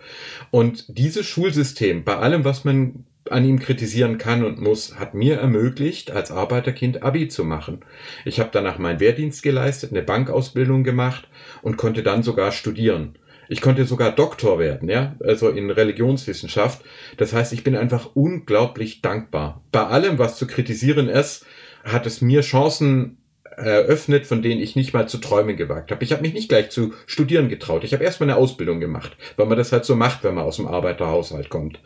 Und 0.53 0.85
dieses 0.97 1.27
Schulsystem, 1.27 2.05
bei 2.05 2.19
allem, 2.19 2.45
was 2.45 2.65
man 2.65 3.05
an 3.29 3.45
ihm 3.45 3.59
kritisieren 3.59 4.19
kann 4.19 4.45
und 4.45 4.61
muss, 4.61 4.99
hat 4.99 5.15
mir 5.15 5.37
ermöglicht, 5.37 6.11
als 6.11 6.31
Arbeiterkind 6.31 7.03
Abi 7.03 7.29
zu 7.29 7.45
machen. 7.45 7.81
Ich 8.25 8.41
habe 8.41 8.51
danach 8.53 8.79
meinen 8.79 9.01
Wehrdienst 9.01 9.43
geleistet, 9.43 9.91
eine 9.91 10.03
Bankausbildung 10.03 10.85
gemacht 10.85 11.29
und 11.63 11.77
konnte 11.77 12.03
dann 12.03 12.23
sogar 12.23 12.53
studieren. 12.53 13.15
Ich 13.49 13.61
konnte 13.61 13.85
sogar 13.85 14.13
Doktor 14.13 14.61
werden, 14.61 14.89
ja, 14.89 15.17
also 15.25 15.49
in 15.49 15.71
Religionswissenschaft. 15.71 16.83
Das 17.17 17.33
heißt, 17.33 17.53
ich 17.53 17.65
bin 17.65 17.77
einfach 17.77 18.11
unglaublich 18.15 19.03
dankbar. 19.03 19.61
Bei 19.73 19.87
allem, 19.87 20.19
was 20.19 20.37
zu 20.37 20.47
kritisieren 20.47 21.09
ist, 21.09 21.45
hat 21.83 22.07
es 22.07 22.21
mir 22.21 22.43
Chancen 22.43 23.19
eröffnet, 23.61 24.27
von 24.27 24.43
denen 24.43 24.61
ich 24.61 24.77
nicht 24.77 24.93
mal 24.93 25.09
zu 25.09 25.19
träumen 25.19 25.57
gewagt 25.57 25.91
habe. 25.91 26.05
Ich 26.05 26.13
habe 26.13 26.23
mich 26.23 26.35
nicht 26.35 26.49
gleich 26.49 26.71
zu 26.71 26.95
studieren 27.07 27.49
getraut. 27.49 27.85
Ich 27.85 27.93
habe 27.93 28.05
erstmal 28.05 28.31
eine 28.31 28.39
Ausbildung 28.39 28.81
gemacht, 28.81 29.17
weil 29.37 29.47
man 29.47 29.59
das 29.59 29.73
halt 29.73 29.85
so 29.85 29.97
macht, 29.97 30.25
wenn 30.25 30.35
man 30.35 30.45
aus 30.45 30.57
dem 30.57 30.67
Arbeiterhaushalt 30.67 31.49
kommt. 31.49 31.81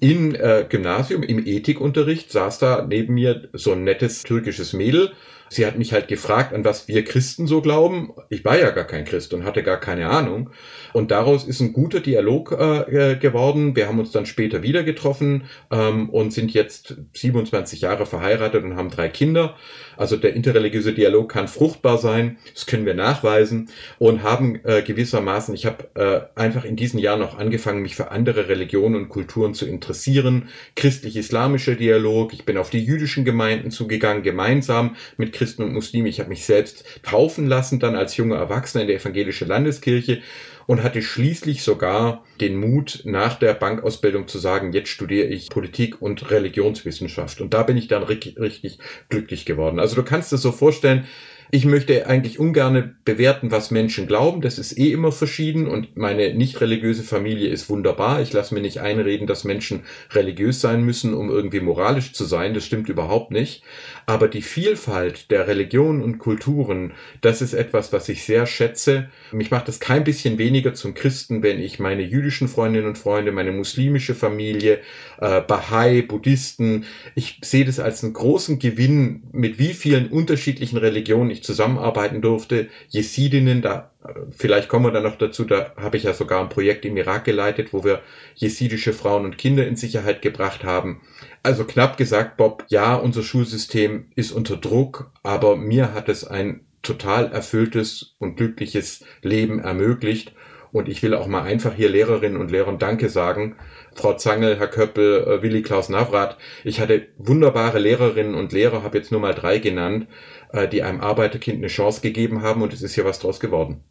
Im 0.00 0.34
äh, 0.34 0.64
Gymnasium, 0.68 1.22
im 1.22 1.44
Ethikunterricht, 1.44 2.30
saß 2.30 2.58
da 2.58 2.84
neben 2.88 3.14
mir 3.14 3.48
so 3.52 3.72
ein 3.72 3.84
nettes 3.84 4.22
türkisches 4.22 4.72
Mädel, 4.72 5.12
Sie 5.48 5.64
hat 5.64 5.78
mich 5.78 5.92
halt 5.92 6.08
gefragt, 6.08 6.52
an 6.52 6.64
was 6.64 6.88
wir 6.88 7.04
Christen 7.04 7.46
so 7.46 7.60
glauben. 7.60 8.12
Ich 8.30 8.44
war 8.44 8.58
ja 8.58 8.70
gar 8.70 8.84
kein 8.84 9.04
Christ 9.04 9.32
und 9.32 9.44
hatte 9.44 9.62
gar 9.62 9.78
keine 9.78 10.08
Ahnung. 10.08 10.50
Und 10.92 11.10
daraus 11.10 11.44
ist 11.44 11.60
ein 11.60 11.72
guter 11.72 12.00
Dialog 12.00 12.52
äh, 12.52 13.12
äh 13.12 13.16
geworden. 13.16 13.76
Wir 13.76 13.86
haben 13.86 14.00
uns 14.00 14.10
dann 14.10 14.26
später 14.26 14.62
wieder 14.62 14.82
getroffen 14.82 15.44
ähm, 15.70 16.10
und 16.10 16.32
sind 16.32 16.52
jetzt 16.52 16.96
27 17.14 17.80
Jahre 17.80 18.06
verheiratet 18.06 18.64
und 18.64 18.76
haben 18.76 18.90
drei 18.90 19.08
Kinder. 19.08 19.54
Also 19.96 20.16
der 20.16 20.34
interreligiöse 20.34 20.92
Dialog 20.92 21.30
kann 21.30 21.48
fruchtbar 21.48 21.98
sein, 21.98 22.38
das 22.54 22.66
können 22.66 22.86
wir 22.86 22.94
nachweisen 22.94 23.68
und 23.98 24.22
haben 24.22 24.60
äh, 24.64 24.82
gewissermaßen, 24.82 25.54
ich 25.54 25.66
habe 25.66 25.88
äh, 25.94 26.40
einfach 26.40 26.64
in 26.64 26.76
diesen 26.76 26.98
Jahren 26.98 27.20
noch 27.20 27.38
angefangen, 27.38 27.82
mich 27.82 27.96
für 27.96 28.10
andere 28.10 28.48
Religionen 28.48 28.96
und 28.96 29.08
Kulturen 29.08 29.54
zu 29.54 29.66
interessieren. 29.66 30.48
Christlich-islamischer 30.74 31.74
Dialog, 31.74 32.32
ich 32.32 32.44
bin 32.44 32.58
auf 32.58 32.70
die 32.70 32.84
jüdischen 32.84 33.24
Gemeinden 33.24 33.70
zugegangen, 33.70 34.22
gemeinsam 34.22 34.96
mit 35.16 35.32
Christen 35.32 35.62
und 35.62 35.72
Muslimen. 35.72 36.06
Ich 36.06 36.20
habe 36.20 36.28
mich 36.28 36.44
selbst 36.44 36.84
taufen 37.02 37.46
lassen, 37.46 37.80
dann 37.80 37.96
als 37.96 38.16
junger 38.16 38.36
Erwachsener 38.36 38.82
in 38.82 38.88
der 38.88 38.96
evangelischen 38.96 39.48
Landeskirche 39.48 40.20
und 40.66 40.82
hatte 40.82 41.02
schließlich 41.02 41.62
sogar 41.62 42.24
den 42.40 42.58
Mut, 42.58 43.02
nach 43.04 43.38
der 43.38 43.54
Bankausbildung 43.54 44.28
zu 44.28 44.38
sagen, 44.38 44.72
jetzt 44.72 44.88
studiere 44.88 45.28
ich 45.28 45.48
Politik 45.48 46.02
und 46.02 46.30
Religionswissenschaft. 46.30 47.40
Und 47.40 47.54
da 47.54 47.62
bin 47.62 47.76
ich 47.76 47.88
dann 47.88 48.02
richtig, 48.02 48.38
richtig 48.38 48.78
glücklich 49.08 49.46
geworden. 49.46 49.78
Also 49.78 49.96
du 49.96 50.02
kannst 50.02 50.32
es 50.32 50.42
so 50.42 50.52
vorstellen, 50.52 51.06
ich 51.52 51.64
möchte 51.64 52.08
eigentlich 52.08 52.40
ungern 52.40 52.96
bewerten, 53.04 53.52
was 53.52 53.70
Menschen 53.70 54.08
glauben. 54.08 54.40
Das 54.40 54.58
ist 54.58 54.76
eh 54.76 54.90
immer 54.90 55.12
verschieden 55.12 55.68
und 55.68 55.96
meine 55.96 56.34
nicht 56.34 56.60
religiöse 56.60 57.04
Familie 57.04 57.48
ist 57.48 57.70
wunderbar. 57.70 58.20
Ich 58.20 58.32
lasse 58.32 58.52
mir 58.52 58.60
nicht 58.60 58.80
einreden, 58.80 59.28
dass 59.28 59.44
Menschen 59.44 59.84
religiös 60.10 60.60
sein 60.60 60.82
müssen, 60.82 61.14
um 61.14 61.30
irgendwie 61.30 61.60
moralisch 61.60 62.12
zu 62.12 62.24
sein. 62.24 62.52
Das 62.52 62.64
stimmt 62.64 62.88
überhaupt 62.88 63.30
nicht. 63.30 63.62
Aber 64.08 64.28
die 64.28 64.42
Vielfalt 64.42 65.32
der 65.32 65.48
Religionen 65.48 66.00
und 66.00 66.18
Kulturen, 66.18 66.92
das 67.22 67.42
ist 67.42 67.54
etwas, 67.54 67.92
was 67.92 68.08
ich 68.08 68.22
sehr 68.22 68.46
schätze. 68.46 69.10
Mich 69.32 69.50
macht 69.50 69.68
es 69.68 69.80
kein 69.80 70.04
bisschen 70.04 70.38
weniger 70.38 70.74
zum 70.74 70.94
Christen, 70.94 71.42
wenn 71.42 71.58
ich 71.58 71.80
meine 71.80 72.02
jüdischen 72.02 72.46
Freundinnen 72.46 72.86
und 72.86 72.98
Freunde, 72.98 73.32
meine 73.32 73.50
muslimische 73.50 74.14
Familie, 74.14 74.78
äh, 75.20 75.40
Bahai, 75.40 76.02
Buddhisten, 76.02 76.84
ich 77.16 77.40
sehe 77.42 77.64
das 77.64 77.80
als 77.80 78.04
einen 78.04 78.12
großen 78.12 78.60
Gewinn, 78.60 79.24
mit 79.32 79.58
wie 79.58 79.74
vielen 79.74 80.06
unterschiedlichen 80.06 80.76
Religionen 80.76 81.30
ich 81.30 81.42
zusammenarbeiten 81.42 82.22
durfte. 82.22 82.68
Jesidinnen, 82.88 83.60
da 83.60 83.90
vielleicht 84.30 84.68
kommen 84.68 84.84
wir 84.84 84.92
dann 84.92 85.02
noch 85.02 85.16
dazu, 85.16 85.44
da 85.44 85.72
habe 85.76 85.96
ich 85.96 86.04
ja 86.04 86.12
sogar 86.12 86.40
ein 86.40 86.48
Projekt 86.48 86.84
im 86.84 86.96
Irak 86.96 87.24
geleitet, 87.24 87.72
wo 87.72 87.84
wir 87.84 88.02
jesidische 88.34 88.92
Frauen 88.92 89.24
und 89.24 89.38
Kinder 89.38 89.66
in 89.66 89.76
Sicherheit 89.76 90.22
gebracht 90.22 90.64
haben. 90.64 91.02
Also 91.42 91.64
knapp 91.64 91.96
gesagt, 91.96 92.36
Bob, 92.36 92.64
ja, 92.68 92.94
unser 92.94 93.22
Schulsystem 93.22 94.10
ist 94.16 94.32
unter 94.32 94.56
Druck, 94.56 95.10
aber 95.22 95.56
mir 95.56 95.94
hat 95.94 96.08
es 96.08 96.26
ein 96.26 96.66
total 96.82 97.32
erfülltes 97.32 98.14
und 98.18 98.36
glückliches 98.36 99.04
Leben 99.22 99.58
ermöglicht. 99.58 100.32
Und 100.72 100.88
ich 100.88 101.02
will 101.02 101.14
auch 101.14 101.26
mal 101.26 101.42
einfach 101.42 101.74
hier 101.74 101.88
Lehrerinnen 101.88 102.38
und 102.38 102.50
Lehrern 102.50 102.78
Danke 102.78 103.08
sagen. 103.08 103.56
Frau 103.94 104.12
Zangel, 104.14 104.58
Herr 104.58 104.68
Köppel, 104.68 105.24
äh, 105.24 105.42
Willi 105.42 105.62
Klaus 105.62 105.88
Navrat. 105.88 106.36
Ich 106.64 106.80
hatte 106.80 107.08
wunderbare 107.16 107.78
Lehrerinnen 107.78 108.34
und 108.34 108.52
Lehrer, 108.52 108.82
habe 108.82 108.98
jetzt 108.98 109.10
nur 109.10 109.20
mal 109.20 109.34
drei 109.34 109.58
genannt, 109.58 110.06
äh, 110.52 110.68
die 110.68 110.82
einem 110.82 111.00
Arbeiterkind 111.00 111.58
eine 111.58 111.68
Chance 111.68 112.02
gegeben 112.02 112.42
haben 112.42 112.62
und 112.62 112.74
es 112.74 112.82
ist 112.82 112.94
hier 112.94 113.06
was 113.06 113.18
draus 113.20 113.40
geworden. 113.40 113.84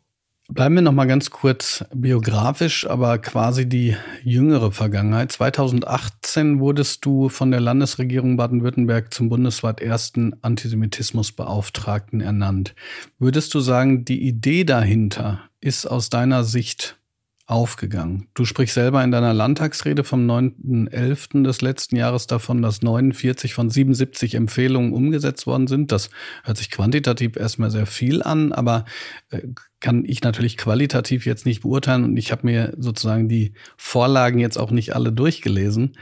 Bleiben 0.48 0.75
wir 0.75 0.84
noch 0.84 0.92
mal 0.92 1.08
ganz 1.08 1.32
kurz 1.32 1.84
biografisch, 1.92 2.88
aber 2.88 3.18
quasi 3.18 3.68
die 3.68 3.96
jüngere 4.24 4.72
Vergangenheit. 4.72 5.32
2018 5.32 6.60
wurdest 6.60 7.04
du 7.04 7.30
von 7.30 7.50
der 7.50 7.62
Landesregierung 7.62 8.38
Baden-Württemberg 8.38 9.12
zum 9.12 9.30
bundesweit 9.30 9.82
ersten 9.82 10.36
Antisemitismusbeauftragten 10.44 12.22
ernannt. 12.22 12.75
Würdest 13.18 13.56
du 13.56 13.60
sagen, 13.60 14.06
die 14.06 14.22
Idee 14.22 14.66
dahinter 14.66 15.42
ist 15.62 15.88
aus 15.88 16.12
deiner 16.12 16.44
Sicht 16.44 17.00
aufgegangen. 17.48 18.28
Du 18.34 18.44
sprichst 18.44 18.74
selber 18.74 19.04
in 19.04 19.12
deiner 19.12 19.34
Landtagsrede 19.34 20.04
vom 20.04 20.25
9.11. 20.30 21.44
des 21.44 21.62
letzten 21.62 21.96
Jahres 21.96 22.25
davon, 22.25 22.62
dass 22.64 22.82
49 22.82 23.54
von 23.54 23.70
77 23.70 24.34
Empfehlungen 24.34 24.94
umgesetzt 24.94 25.46
worden 25.46 25.68
sind. 25.68 25.92
Das 25.92 26.10
hört 26.44 26.58
sich 26.58 26.72
quantitativ 26.72 27.36
erstmal 27.36 27.70
sehr 27.70 27.86
viel 27.86 28.24
an, 28.24 28.52
aber 28.52 28.86
äh, 29.30 29.42
kann 29.80 30.06
ich 30.06 30.24
natürlich 30.24 30.58
qualitativ 30.58 31.28
jetzt 31.28 31.46
nicht 31.46 31.62
beurteilen 31.62 32.04
und 32.04 32.18
ich 32.18 32.32
habe 32.32 32.48
mir 32.48 32.74
sozusagen 32.78 33.30
die 33.30 33.54
Vorlagen 33.78 34.40
jetzt 34.40 34.58
auch 34.58 34.72
nicht 34.72 34.96
alle 34.96 35.12
durchgelesen 35.12 35.96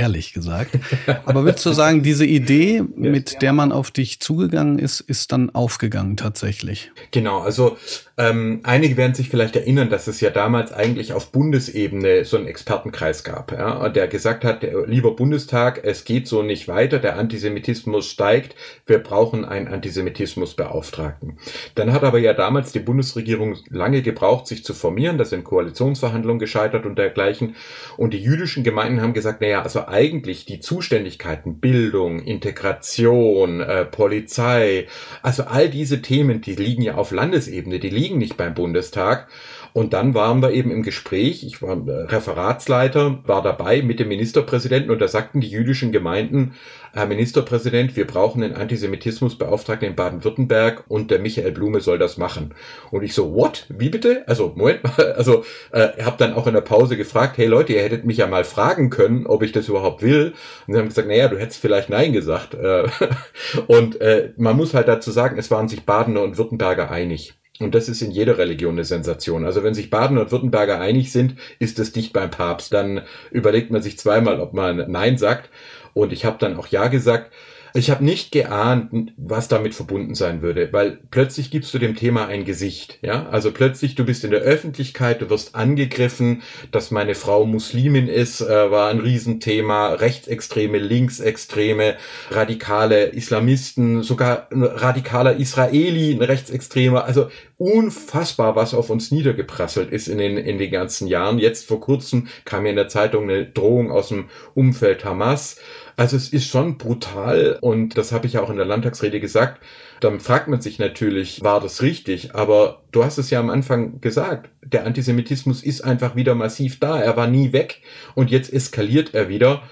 ehrlich 0.00 0.32
gesagt. 0.32 0.78
Aber 1.26 1.44
würdest 1.44 1.66
du 1.66 1.72
sagen, 1.72 2.02
diese 2.02 2.24
Idee, 2.24 2.82
mit 2.96 3.42
der 3.42 3.52
man 3.52 3.70
auf 3.70 3.90
dich 3.90 4.18
zugegangen 4.18 4.78
ist, 4.78 5.00
ist 5.00 5.30
dann 5.30 5.50
aufgegangen 5.50 6.16
tatsächlich? 6.16 6.90
Genau, 7.10 7.40
also 7.40 7.76
ähm, 8.16 8.60
einige 8.62 8.96
werden 8.96 9.14
sich 9.14 9.28
vielleicht 9.28 9.56
erinnern, 9.56 9.90
dass 9.90 10.06
es 10.06 10.20
ja 10.20 10.30
damals 10.30 10.72
eigentlich 10.72 11.12
auf 11.12 11.32
Bundesebene 11.32 12.24
so 12.24 12.38
einen 12.38 12.46
Expertenkreis 12.46 13.24
gab, 13.24 13.52
ja, 13.52 13.88
der 13.88 14.08
gesagt 14.08 14.44
hat, 14.44 14.66
lieber 14.86 15.16
Bundestag, 15.16 15.80
es 15.84 16.04
geht 16.04 16.26
so 16.26 16.42
nicht 16.42 16.66
weiter, 16.66 16.98
der 16.98 17.18
Antisemitismus 17.18 18.06
steigt, 18.06 18.56
wir 18.86 18.98
brauchen 18.98 19.44
einen 19.44 19.68
Antisemitismusbeauftragten. 19.68 21.38
Dann 21.74 21.92
hat 21.92 22.04
aber 22.04 22.18
ja 22.18 22.32
damals 22.32 22.72
die 22.72 22.80
Bundesregierung 22.80 23.56
lange 23.68 24.02
gebraucht, 24.02 24.46
sich 24.46 24.64
zu 24.64 24.72
formieren, 24.74 25.18
das 25.18 25.30
sind 25.30 25.44
Koalitionsverhandlungen 25.44 26.38
gescheitert 26.38 26.86
und 26.86 26.96
dergleichen. 26.96 27.56
Und 27.96 28.14
die 28.14 28.22
jüdischen 28.22 28.64
Gemeinden 28.64 29.00
haben 29.00 29.12
gesagt, 29.12 29.40
naja, 29.40 29.62
also 29.62 29.86
eigentlich 29.90 30.44
die 30.44 30.60
Zuständigkeiten 30.60 31.60
Bildung, 31.60 32.20
Integration, 32.20 33.60
äh, 33.60 33.84
Polizei, 33.84 34.86
also 35.22 35.44
all 35.44 35.68
diese 35.68 36.02
Themen, 36.02 36.40
die 36.40 36.54
liegen 36.54 36.82
ja 36.82 36.94
auf 36.96 37.10
Landesebene, 37.10 37.78
die 37.78 37.90
liegen 37.90 38.10
liegen 38.10 38.18
nicht 38.18 38.36
beim 38.36 38.54
Bundestag. 38.54 39.28
Und 39.72 39.92
dann 39.92 40.14
waren 40.14 40.42
wir 40.42 40.52
eben 40.52 40.70
im 40.70 40.82
Gespräch, 40.82 41.44
ich 41.44 41.62
war 41.62 41.76
Referatsleiter, 41.86 43.20
war 43.24 43.42
dabei 43.42 43.82
mit 43.82 44.00
dem 44.00 44.08
Ministerpräsidenten 44.08 44.90
und 44.90 45.00
da 45.00 45.08
sagten 45.08 45.40
die 45.40 45.48
jüdischen 45.48 45.92
Gemeinden, 45.92 46.54
Herr 46.92 47.06
Ministerpräsident, 47.06 47.94
wir 47.94 48.04
brauchen 48.04 48.42
einen 48.42 48.56
Antisemitismusbeauftragten 48.56 49.88
in 49.88 49.94
Baden-Württemberg 49.94 50.84
und 50.88 51.12
der 51.12 51.20
Michael 51.20 51.52
Blume 51.52 51.80
soll 51.80 51.98
das 51.98 52.18
machen. 52.18 52.52
Und 52.90 53.04
ich 53.04 53.14
so, 53.14 53.32
what? 53.32 53.66
Wie 53.68 53.90
bitte? 53.90 54.24
Also, 54.26 54.52
Moment 54.56 54.82
mal, 54.82 55.12
also 55.16 55.44
äh, 55.70 56.02
habe 56.02 56.16
dann 56.18 56.34
auch 56.34 56.48
in 56.48 56.54
der 56.54 56.62
Pause 56.62 56.96
gefragt, 56.96 57.38
hey 57.38 57.46
Leute, 57.46 57.74
ihr 57.74 57.82
hättet 57.82 58.04
mich 58.04 58.16
ja 58.16 58.26
mal 58.26 58.42
fragen 58.42 58.90
können, 58.90 59.26
ob 59.26 59.44
ich 59.44 59.52
das 59.52 59.68
überhaupt 59.68 60.02
will. 60.02 60.34
Und 60.66 60.74
sie 60.74 60.80
haben 60.80 60.88
gesagt, 60.88 61.06
naja, 61.06 61.28
du 61.28 61.38
hättest 61.38 61.60
vielleicht 61.60 61.90
Nein 61.90 62.12
gesagt. 62.12 62.54
Äh, 62.54 62.88
und 63.68 64.00
äh, 64.00 64.32
man 64.36 64.56
muss 64.56 64.74
halt 64.74 64.88
dazu 64.88 65.12
sagen, 65.12 65.38
es 65.38 65.50
waren 65.52 65.68
sich 65.68 65.86
Badener 65.86 66.22
und 66.22 66.38
Württemberger 66.38 66.90
einig. 66.90 67.39
Und 67.60 67.74
das 67.74 67.88
ist 67.88 68.00
in 68.00 68.10
jeder 68.10 68.38
Religion 68.38 68.74
eine 68.74 68.84
Sensation. 68.84 69.44
Also 69.44 69.62
wenn 69.62 69.74
sich 69.74 69.90
Baden 69.90 70.18
und 70.18 70.32
Württemberger 70.32 70.80
einig 70.80 71.12
sind, 71.12 71.36
ist 71.58 71.78
es 71.78 71.92
dicht 71.92 72.12
beim 72.12 72.30
Papst. 72.30 72.72
Dann 72.72 73.02
überlegt 73.30 73.70
man 73.70 73.82
sich 73.82 73.98
zweimal, 73.98 74.40
ob 74.40 74.54
man 74.54 74.90
Nein 74.90 75.18
sagt. 75.18 75.50
Und 75.92 76.12
ich 76.12 76.24
habe 76.24 76.38
dann 76.38 76.56
auch 76.56 76.68
Ja 76.68 76.88
gesagt. 76.88 77.32
Ich 77.74 77.90
habe 77.90 78.04
nicht 78.04 78.32
geahnt, 78.32 79.12
was 79.16 79.48
damit 79.48 79.74
verbunden 79.74 80.14
sein 80.14 80.42
würde, 80.42 80.72
weil 80.72 80.98
plötzlich 81.10 81.50
gibst 81.50 81.72
du 81.72 81.78
dem 81.78 81.94
Thema 81.94 82.26
ein 82.26 82.44
Gesicht, 82.44 82.98
ja? 83.02 83.28
Also 83.28 83.52
plötzlich 83.52 83.94
du 83.94 84.04
bist 84.04 84.24
in 84.24 84.30
der 84.30 84.40
Öffentlichkeit, 84.40 85.22
du 85.22 85.30
wirst 85.30 85.54
angegriffen, 85.54 86.42
dass 86.72 86.90
meine 86.90 87.14
Frau 87.14 87.46
Muslimin 87.46 88.08
ist, 88.08 88.40
äh, 88.40 88.70
war 88.70 88.90
ein 88.90 88.98
Riesenthema, 88.98 89.94
Rechtsextreme, 89.94 90.78
Linksextreme, 90.78 91.96
radikale 92.30 93.04
Islamisten, 93.04 94.02
sogar 94.02 94.48
ein 94.50 94.62
radikaler 94.62 95.36
Israeli, 95.36 96.12
ein 96.12 96.22
Rechtsextremer, 96.22 97.04
also 97.04 97.28
unfassbar, 97.60 98.56
was 98.56 98.72
auf 98.72 98.88
uns 98.88 99.10
niedergeprasselt 99.10 99.92
ist 99.92 100.08
in 100.08 100.16
den, 100.16 100.38
in 100.38 100.58
den 100.58 100.70
ganzen 100.70 101.06
Jahren. 101.06 101.38
Jetzt 101.38 101.68
vor 101.68 101.80
kurzem 101.80 102.28
kam 102.46 102.62
mir 102.62 102.70
in 102.70 102.76
der 102.76 102.88
Zeitung 102.88 103.24
eine 103.24 103.44
Drohung 103.44 103.90
aus 103.90 104.08
dem 104.08 104.30
Umfeld 104.54 105.04
Hamas. 105.04 105.56
Also 106.00 106.16
es 106.16 106.30
ist 106.30 106.46
schon 106.46 106.78
brutal 106.78 107.58
und 107.60 107.98
das 107.98 108.10
habe 108.10 108.26
ich 108.26 108.32
ja 108.32 108.40
auch 108.40 108.48
in 108.48 108.56
der 108.56 108.64
Landtagsrede 108.64 109.20
gesagt. 109.20 109.62
Dann 110.00 110.18
fragt 110.18 110.48
man 110.48 110.62
sich 110.62 110.78
natürlich, 110.78 111.42
war 111.42 111.60
das 111.60 111.82
richtig? 111.82 112.34
Aber 112.34 112.80
du 112.90 113.04
hast 113.04 113.18
es 113.18 113.28
ja 113.28 113.38
am 113.38 113.50
Anfang 113.50 114.00
gesagt, 114.00 114.48
der 114.64 114.86
Antisemitismus 114.86 115.62
ist 115.62 115.82
einfach 115.82 116.16
wieder 116.16 116.34
massiv 116.34 116.80
da. 116.80 116.98
Er 116.98 117.18
war 117.18 117.26
nie 117.26 117.52
weg 117.52 117.82
und 118.14 118.30
jetzt 118.30 118.50
eskaliert 118.50 119.12
er 119.12 119.28
wieder 119.28 119.62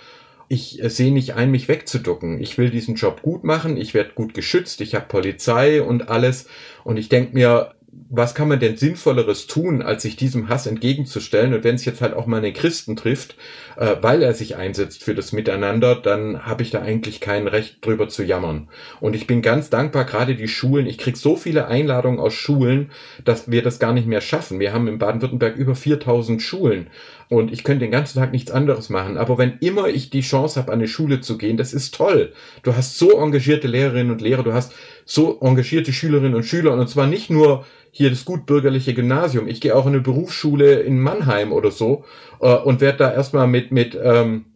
ich 0.49 0.81
sehe 0.83 1.13
nicht 1.13 1.35
ein, 1.35 1.51
mich 1.51 1.69
wegzuducken. 1.69 2.41
Ich 2.41 2.57
will 2.57 2.71
diesen 2.71 2.95
Job 2.95 3.21
gut 3.21 3.45
machen, 3.45 3.77
ich 3.77 3.93
werde 3.93 4.15
gut 4.15 4.33
geschützt, 4.33 4.81
ich 4.81 4.95
habe 4.95 5.05
Polizei 5.07 5.83
und 5.83 6.09
alles. 6.09 6.47
Und 6.85 6.97
ich 6.97 7.11
denke 7.11 7.35
mir, 7.35 7.75
was 8.11 8.35
kann 8.35 8.49
man 8.49 8.61
denn 8.61 8.77
Sinnvolleres 8.77 9.47
tun, 9.47 9.83
als 9.83 10.03
sich 10.03 10.17
diesem 10.17 10.49
Hass 10.49 10.67
entgegenzustellen? 10.67 11.55
Und 11.55 11.65
wenn 11.65 11.75
es 11.75 11.85
jetzt 11.85 12.01
halt 12.01 12.15
auch 12.15 12.27
mal 12.27 12.39
einen 12.39 12.53
Christen 12.53 12.97
trifft, 12.97 13.37
äh, 13.77 13.97
weil 14.01 14.23
er 14.23 14.35
sich 14.35 14.57
einsetzt 14.57 15.03
für 15.03 15.15
das 15.15 15.33
Miteinander, 15.33 15.95
dann 15.95 16.47
habe 16.47 16.63
ich 16.63 16.71
da 16.71 16.83
eigentlich 16.83 17.21
kein 17.21 17.47
Recht 17.47 17.85
drüber 17.85 18.09
zu 18.09 18.23
jammern. 18.23 18.69
Und 19.01 19.15
ich 19.15 19.27
bin 19.27 19.43
ganz 19.43 19.71
dankbar, 19.71 20.05
gerade 20.05 20.35
die 20.35 20.49
Schulen, 20.49 20.87
ich 20.87 20.99
krieg 20.99 21.17
so 21.17 21.37
viele 21.37 21.69
Einladungen 21.69 22.21
aus 22.21 22.35
Schulen, 22.35 22.91
dass 23.25 23.51
wir 23.51 23.63
das 23.63 23.79
gar 23.79 23.93
nicht 23.93 24.07
mehr 24.07 24.21
schaffen. 24.21 24.61
Wir 24.61 24.73
haben 24.73 24.89
in 24.89 24.99
Baden-Württemberg 24.99 25.57
über 25.57 25.75
4000 25.75 26.43
Schulen 26.43 26.89
und 27.29 27.53
ich 27.53 27.65
könnte 27.65 27.85
den 27.85 27.91
ganzen 27.91 28.19
Tag 28.19 28.33
nichts 28.33 28.51
anderes 28.51 28.89
machen. 28.89 29.19
Aber 29.19 29.39
wenn 29.39 29.59
immer 29.61 29.89
ich 29.89 30.11
die 30.11 30.23
Chance 30.23 30.59
habe, 30.59 30.73
an 30.73 30.79
eine 30.79 30.89
Schule 30.89 31.21
zu 31.21 31.37
gehen, 31.37 31.57
das 31.57 31.73
ist 31.73 31.95
toll. 31.95 32.33
Du 32.63 32.75
hast 32.75 32.99
so 32.99 33.21
engagierte 33.21 33.69
Lehrerinnen 33.69 34.11
und 34.11 34.21
Lehrer, 34.21 34.43
du 34.43 34.53
hast 34.53 34.73
so 35.05 35.39
engagierte 35.41 35.93
Schülerinnen 35.93 36.35
und 36.35 36.45
Schüler 36.45 36.73
und 36.73 36.89
zwar 36.89 37.07
nicht 37.07 37.31
nur 37.31 37.67
hier 37.91 38.11
das 38.11 38.25
gutbürgerliche 38.25 38.95
Gymnasium. 38.95 39.49
Ich 39.49 39.61
gehe 39.61 39.75
auch 39.75 39.87
in 39.87 39.95
eine 39.95 40.03
Berufsschule 40.03 40.81
in 40.81 41.01
Mannheim 41.01 41.53
oder 41.53 41.71
so 41.71 42.05
äh, 42.41 42.55
und 42.55 42.81
werde 42.81 42.99
da 42.99 43.13
erstmal 43.13 43.47
mit 43.47 43.73
mit 43.73 43.99
ähm, 44.03 44.47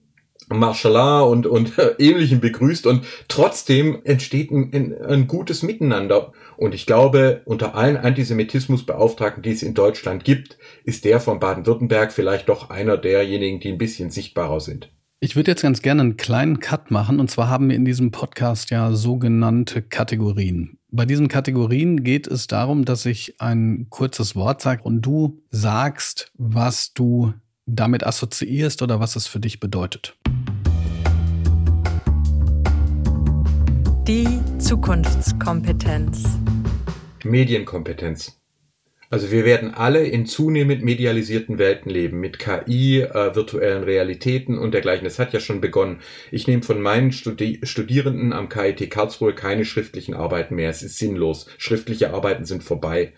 Martial 0.59 1.23
und, 1.29 1.47
und 1.47 1.73
ähnlichem 1.99 2.41
begrüßt 2.41 2.87
und 2.87 3.05
trotzdem 3.29 3.99
entsteht 4.05 4.51
ein, 4.51 4.95
ein, 5.03 5.27
gutes 5.27 5.63
Miteinander. 5.63 6.33
Und 6.57 6.75
ich 6.75 6.87
glaube, 6.87 7.43
unter 7.45 7.75
allen 7.75 7.97
Antisemitismusbeauftragten, 7.97 9.43
die 9.43 9.51
es 9.51 9.63
in 9.63 9.75
Deutschland 9.75 10.25
gibt, 10.25 10.59
ist 10.85 11.05
der 11.05 11.21
von 11.21 11.41
Baden-Württemberg 11.41 12.13
vielleicht 12.13 12.49
doch 12.49 12.71
einer 12.71 12.97
derjenigen, 12.97 13.61
die 13.61 13.73
ein 13.73 13.79
bisschen 13.79 14.11
sichtbarer 14.11 14.61
sind. 14.61 14.91
Ich 15.25 15.37
würde 15.37 15.53
jetzt 15.53 15.63
ganz 15.63 15.83
gerne 15.83 16.03
einen 16.03 16.17
kleinen 16.17 16.59
Cut 16.59 16.91
machen. 16.91 17.21
Und 17.21 17.31
zwar 17.31 17.49
haben 17.49 17.69
wir 17.69 17.77
in 17.77 17.85
diesem 17.85 18.11
Podcast 18.11 18.71
ja 18.71 18.93
sogenannte 18.93 19.81
Kategorien. 19.81 20.79
Bei 20.91 21.07
diesen 21.07 21.29
Kategorien 21.29 22.03
geht 22.03 22.27
es 22.27 22.49
darum, 22.49 22.85
dass 22.85 23.07
ich 23.07 23.41
ein 23.41 23.87
kurzes 23.89 24.35
Wort 24.35 24.61
sage 24.61 24.83
und 24.83 25.01
du 25.01 25.41
sagst, 25.49 26.33
was 26.37 26.93
du 26.93 27.35
damit 27.67 28.05
assoziierst 28.05 28.83
oder 28.83 29.01
was 29.01 29.15
es 29.15 29.29
für 29.29 29.41
dich 29.41 29.61
bedeutet. 29.61 30.17
Die 34.09 34.27
Zukunftskompetenz. 34.59 36.25
Medienkompetenz. 37.23 38.37
Also 39.11 39.31
wir 39.31 39.45
werden 39.45 39.73
alle 39.73 40.05
in 40.05 40.27
zunehmend 40.27 40.83
medialisierten 40.83 41.59
Welten 41.59 41.89
leben, 41.89 42.19
mit 42.19 42.41
KI, 42.41 43.03
äh, 43.03 43.37
virtuellen 43.37 43.85
Realitäten 43.85 44.59
und 44.59 44.75
dergleichen. 44.75 45.05
Das 45.05 45.21
hat 45.21 45.33
ja 45.33 45.39
schon 45.39 45.61
begonnen. 45.61 46.01
Ich 46.33 46.49
nehme 46.49 46.65
von 46.65 46.83
meinen 46.83 47.13
Studi 47.13 47.61
Studierenden 47.63 48.33
am 48.33 48.49
KIT 48.49 48.91
Karlsruhe 48.91 49.37
keine 49.37 49.65
schriftlichen 49.65 50.15
Arbeiten 50.15 50.57
mehr. 50.57 50.71
Es 50.71 50.83
ist 50.83 50.99
sinnlos. 50.99 51.47
Schriftliche 51.57 52.13
Arbeiten 52.13 52.45
sind 52.45 52.65
vorbei. 52.65 53.13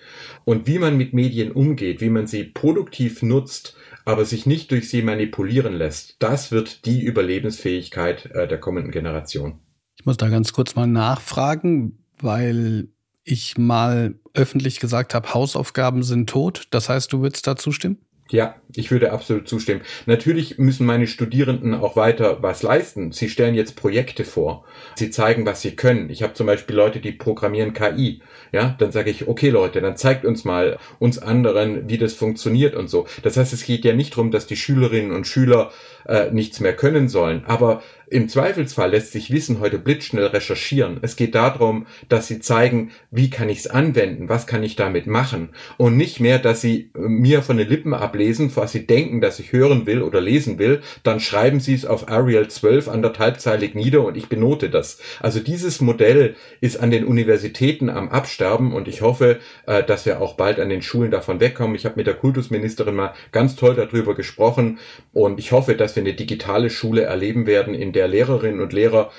Und 0.44 0.66
wie 0.66 0.78
man 0.78 0.98
mit 0.98 1.14
Medien 1.14 1.50
umgeht, 1.52 2.02
wie 2.02 2.10
man 2.10 2.26
sie 2.26 2.44
produktiv 2.44 3.22
nutzt, 3.22 3.74
aber 4.04 4.26
sich 4.26 4.44
nicht 4.44 4.70
durch 4.70 4.90
sie 4.90 5.00
manipulieren 5.00 5.72
lässt, 5.72 6.16
das 6.18 6.52
wird 6.52 6.84
die 6.84 7.00
Überlebensfähigkeit 7.00 8.26
äh, 8.34 8.46
der 8.46 8.58
kommenden 8.58 8.92
Generation. 8.92 9.60
Ich 10.04 10.06
muss 10.06 10.18
da 10.18 10.28
ganz 10.28 10.52
kurz 10.52 10.74
mal 10.74 10.86
nachfragen, 10.86 11.98
weil 12.20 12.88
ich 13.24 13.56
mal 13.56 14.16
öffentlich 14.34 14.78
gesagt 14.78 15.14
habe, 15.14 15.32
Hausaufgaben 15.32 16.02
sind 16.02 16.28
tot. 16.28 16.64
Das 16.72 16.90
heißt, 16.90 17.10
du 17.10 17.22
würdest 17.22 17.46
da 17.46 17.56
zustimmen? 17.56 17.96
Ja, 18.28 18.56
ich 18.74 18.90
würde 18.90 19.12
absolut 19.12 19.48
zustimmen. 19.48 19.80
Natürlich 20.04 20.58
müssen 20.58 20.84
meine 20.84 21.06
Studierenden 21.06 21.72
auch 21.72 21.96
weiter 21.96 22.42
was 22.42 22.62
leisten. 22.62 23.12
Sie 23.12 23.30
stellen 23.30 23.54
jetzt 23.54 23.76
Projekte 23.76 24.24
vor. 24.24 24.66
Sie 24.94 25.10
zeigen, 25.10 25.46
was 25.46 25.62
sie 25.62 25.74
können. 25.74 26.10
Ich 26.10 26.22
habe 26.22 26.34
zum 26.34 26.46
Beispiel 26.46 26.76
Leute, 26.76 27.00
die 27.00 27.12
programmieren 27.12 27.72
KI. 27.72 28.20
Ja, 28.52 28.76
dann 28.78 28.92
sage 28.92 29.10
ich, 29.10 29.26
okay 29.26 29.48
Leute, 29.48 29.80
dann 29.80 29.96
zeigt 29.96 30.26
uns 30.26 30.44
mal, 30.44 30.78
uns 30.98 31.18
anderen, 31.18 31.88
wie 31.88 31.96
das 31.96 32.12
funktioniert 32.12 32.74
und 32.74 32.88
so. 32.88 33.06
Das 33.22 33.38
heißt, 33.38 33.54
es 33.54 33.64
geht 33.64 33.86
ja 33.86 33.94
nicht 33.94 34.12
darum, 34.14 34.30
dass 34.30 34.46
die 34.46 34.56
Schülerinnen 34.56 35.12
und 35.12 35.26
Schüler 35.26 35.70
äh, 36.06 36.30
nichts 36.30 36.60
mehr 36.60 36.74
können 36.74 37.08
sollen. 37.08 37.44
Aber 37.46 37.82
im 38.14 38.28
Zweifelsfall 38.28 38.90
lässt 38.90 39.12
sich 39.12 39.32
Wissen 39.32 39.60
heute 39.60 39.78
blitzschnell 39.78 40.26
recherchieren. 40.26 40.98
Es 41.02 41.16
geht 41.16 41.34
darum, 41.34 41.86
dass 42.08 42.28
sie 42.28 42.38
zeigen, 42.38 42.90
wie 43.10 43.30
kann 43.30 43.48
ich 43.48 43.58
es 43.58 43.66
anwenden, 43.66 44.28
was 44.28 44.46
kann 44.46 44.62
ich 44.62 44.76
damit 44.76 45.06
machen. 45.06 45.48
Und 45.78 45.96
nicht 45.96 46.20
mehr, 46.20 46.38
dass 46.38 46.60
sie 46.60 46.90
äh, 46.94 47.00
mir 47.00 47.42
von 47.42 47.56
den 47.56 47.68
Lippen 47.68 47.94
ablesen, 47.94 48.54
was 48.54 48.72
sie 48.72 48.86
denken, 48.86 49.20
dass 49.20 49.38
ich 49.38 49.52
hören 49.52 49.86
will 49.86 50.02
oder 50.02 50.20
lesen 50.20 50.58
will. 50.58 50.80
Dann 51.02 51.18
schreiben 51.18 51.60
sie 51.60 51.74
es 51.74 51.86
auf 51.86 52.08
Arial 52.08 52.48
12 52.48 52.88
anderthalbzeilig 52.88 53.74
nieder 53.74 54.04
und 54.04 54.16
ich 54.16 54.28
benote 54.28 54.70
das. 54.70 55.00
Also 55.20 55.40
dieses 55.40 55.80
Modell 55.80 56.36
ist 56.60 56.76
an 56.76 56.90
den 56.90 57.04
Universitäten 57.04 57.88
am 57.88 58.10
Absterben 58.10 58.74
und 58.74 58.86
ich 58.86 59.00
hoffe, 59.02 59.40
äh, 59.66 59.82
dass 59.82 60.04
wir 60.06 60.20
auch 60.20 60.34
bald 60.34 60.60
an 60.60 60.68
den 60.68 60.82
Schulen 60.82 61.10
davon 61.10 61.40
wegkommen. 61.40 61.74
Ich 61.74 61.86
habe 61.86 61.96
mit 61.96 62.06
der 62.06 62.14
Kultusministerin 62.14 62.94
mal 62.94 63.14
ganz 63.32 63.56
toll 63.56 63.74
darüber 63.74 64.14
gesprochen 64.14 64.78
und 65.12 65.40
ich 65.40 65.52
hoffe, 65.52 65.74
dass 65.74 65.93
wir 65.96 66.02
eine 66.02 66.14
digitale 66.14 66.70
Schule 66.70 67.02
erleben 67.02 67.46
werden, 67.46 67.74
in 67.74 67.92
der 67.92 68.08
Lehrerinnen 68.08 68.60
und 68.60 68.72
Lehrer 68.72 69.12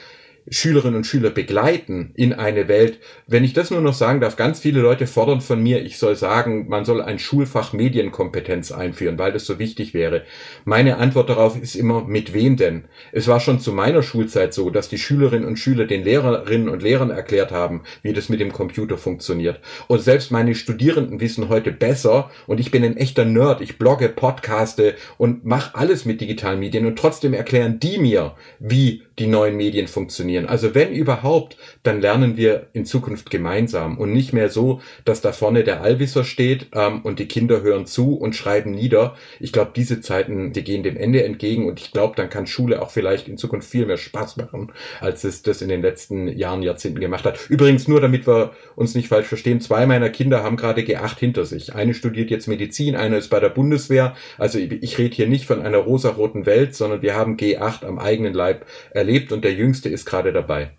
Schülerinnen 0.49 0.97
und 0.97 1.07
Schüler 1.07 1.31
begleiten 1.31 2.11
in 2.15 2.33
eine 2.33 2.67
Welt. 2.67 2.99
Wenn 3.25 3.43
ich 3.43 3.53
das 3.53 3.71
nur 3.71 3.81
noch 3.81 3.95
sagen 3.95 4.21
darf, 4.21 4.35
ganz 4.35 4.59
viele 4.59 4.79
Leute 4.79 5.07
fordern 5.07 5.41
von 5.41 5.61
mir, 5.61 5.83
ich 5.83 5.97
soll 5.97 6.15
sagen, 6.15 6.67
man 6.67 6.85
soll 6.85 7.01
ein 7.01 7.17
Schulfach 7.17 7.73
Medienkompetenz 7.73 8.71
einführen, 8.71 9.17
weil 9.17 9.31
das 9.31 9.45
so 9.45 9.57
wichtig 9.57 9.95
wäre. 9.95 10.23
Meine 10.63 10.97
Antwort 10.97 11.29
darauf 11.29 11.59
ist 11.59 11.75
immer, 11.75 12.03
mit 12.03 12.33
wem 12.33 12.57
denn? 12.57 12.85
Es 13.11 13.27
war 13.27 13.39
schon 13.39 13.59
zu 13.59 13.71
meiner 13.71 14.03
Schulzeit 14.03 14.53
so, 14.53 14.69
dass 14.69 14.87
die 14.87 14.99
Schülerinnen 14.99 15.47
und 15.47 15.57
Schüler 15.57 15.85
den 15.85 16.03
Lehrerinnen 16.03 16.69
und 16.69 16.83
Lehrern 16.83 17.09
erklärt 17.09 17.51
haben, 17.51 17.81
wie 18.03 18.13
das 18.13 18.29
mit 18.29 18.39
dem 18.39 18.53
Computer 18.53 18.97
funktioniert. 18.97 19.59
Und 19.87 20.01
selbst 20.01 20.31
meine 20.31 20.53
Studierenden 20.53 21.19
wissen 21.19 21.49
heute 21.49 21.71
besser 21.71 22.29
und 22.45 22.59
ich 22.59 22.69
bin 22.69 22.83
ein 22.83 22.97
echter 22.97 23.25
Nerd. 23.25 23.61
Ich 23.61 23.79
blogge, 23.79 24.09
podcaste 24.09 24.93
und 25.17 25.43
mache 25.43 25.73
alles 25.73 26.05
mit 26.05 26.21
digitalen 26.21 26.59
Medien 26.59 26.85
und 26.85 26.99
trotzdem 26.99 27.33
erklären 27.33 27.79
die 27.79 27.97
mir, 27.97 28.35
wie 28.59 29.03
die 29.17 29.27
neuen 29.27 29.55
Medien 29.55 29.87
funktionieren. 29.87 30.34
Also 30.43 30.75
wenn 30.75 30.91
überhaupt, 30.91 31.57
dann 31.85 32.01
lernen 32.01 32.37
wir 32.37 32.67
in 32.73 32.85
Zukunft 32.85 33.29
gemeinsam 33.29 33.97
und 33.97 34.13
nicht 34.13 34.33
mehr 34.33 34.49
so, 34.49 34.81
dass 35.03 35.21
da 35.21 35.31
vorne 35.31 35.63
der 35.63 35.81
Allwisser 35.81 36.23
steht 36.23 36.67
ähm, 36.73 37.01
und 37.01 37.19
die 37.19 37.27
Kinder 37.27 37.61
hören 37.61 37.85
zu 37.85 38.15
und 38.15 38.35
schreiben 38.35 38.71
nieder. 38.71 39.15
Ich 39.39 39.51
glaube, 39.51 39.71
diese 39.75 40.01
Zeiten, 40.01 40.53
die 40.53 40.63
gehen 40.63 40.83
dem 40.83 40.97
Ende 40.97 41.23
entgegen 41.23 41.67
und 41.67 41.79
ich 41.79 41.91
glaube, 41.91 42.15
dann 42.15 42.29
kann 42.29 42.47
Schule 42.47 42.81
auch 42.81 42.89
vielleicht 42.89 43.27
in 43.27 43.37
Zukunft 43.37 43.69
viel 43.69 43.85
mehr 43.85 43.97
Spaß 43.97 44.37
machen, 44.37 44.71
als 44.99 45.23
es 45.23 45.41
das 45.41 45.61
in 45.61 45.69
den 45.69 45.81
letzten 45.81 46.27
Jahren, 46.27 46.63
Jahrzehnten 46.63 46.99
gemacht 46.99 47.25
hat. 47.25 47.49
Übrigens 47.49 47.87
nur, 47.87 48.01
damit 48.01 48.27
wir 48.27 48.51
uns 48.75 48.95
nicht 48.95 49.07
falsch 49.07 49.27
verstehen, 49.27 49.61
zwei 49.61 49.85
meiner 49.85 50.09
Kinder 50.09 50.43
haben 50.43 50.57
gerade 50.57 50.81
G8 50.81 51.19
hinter 51.19 51.45
sich. 51.45 51.75
Eine 51.75 51.93
studiert 51.93 52.31
jetzt 52.31 52.47
Medizin, 52.47 52.95
eine 52.95 53.17
ist 53.17 53.29
bei 53.29 53.39
der 53.39 53.49
Bundeswehr. 53.49 54.15
Also 54.37 54.59
ich, 54.59 54.71
ich 54.71 54.97
rede 54.97 55.15
hier 55.15 55.27
nicht 55.27 55.45
von 55.45 55.61
einer 55.61 55.77
rosaroten 55.77 56.45
Welt, 56.45 56.75
sondern 56.75 57.01
wir 57.01 57.15
haben 57.15 57.37
G8 57.37 57.85
am 57.85 57.99
eigenen 57.99 58.33
Leib 58.33 58.65
erlebt 58.91 59.31
und 59.31 59.43
der 59.43 59.53
Jüngste 59.53 59.89
ist 59.89 60.05
gerade 60.05 60.33
dabei. 60.33 60.71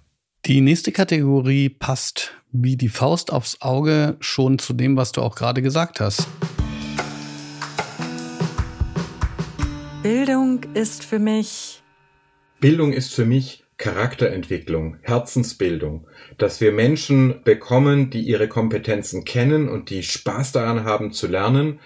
Die 0.47 0.61
nächste 0.61 0.93
Kategorie 0.93 1.69
passt 1.69 2.33
wie 2.53 2.77
die 2.77 2.89
Faust 2.89 3.33
aufs 3.33 3.63
Auge 3.63 4.17
schon 4.21 4.61
zu 4.61 4.75
dem, 4.75 4.97
was 4.97 5.11
du 5.11 5.21
auch 5.21 5.35
gerade 5.35 5.61
gesagt 5.61 5.99
hast. 5.99 6.29
Bildung 10.05 10.63
ist 10.75 11.03
für 11.03 11.19
mich. 11.19 11.83
Bildung 12.61 12.93
ist 12.93 13.13
für 13.13 13.25
mich 13.25 13.65
Charakterentwicklung, 13.77 14.99
Herzensbildung, 15.03 16.07
dass 16.39 16.61
wir 16.61 16.71
Menschen 16.71 17.43
bekommen, 17.43 18.11
die 18.11 18.21
ihre 18.21 18.47
Kompetenzen 18.47 19.25
kennen 19.25 19.69
und 19.69 19.91
die 19.91 20.05
Spaß 20.05 20.53
daran 20.53 20.85
haben 20.85 21.11
zu 21.11 21.27
lernen, 21.27 21.81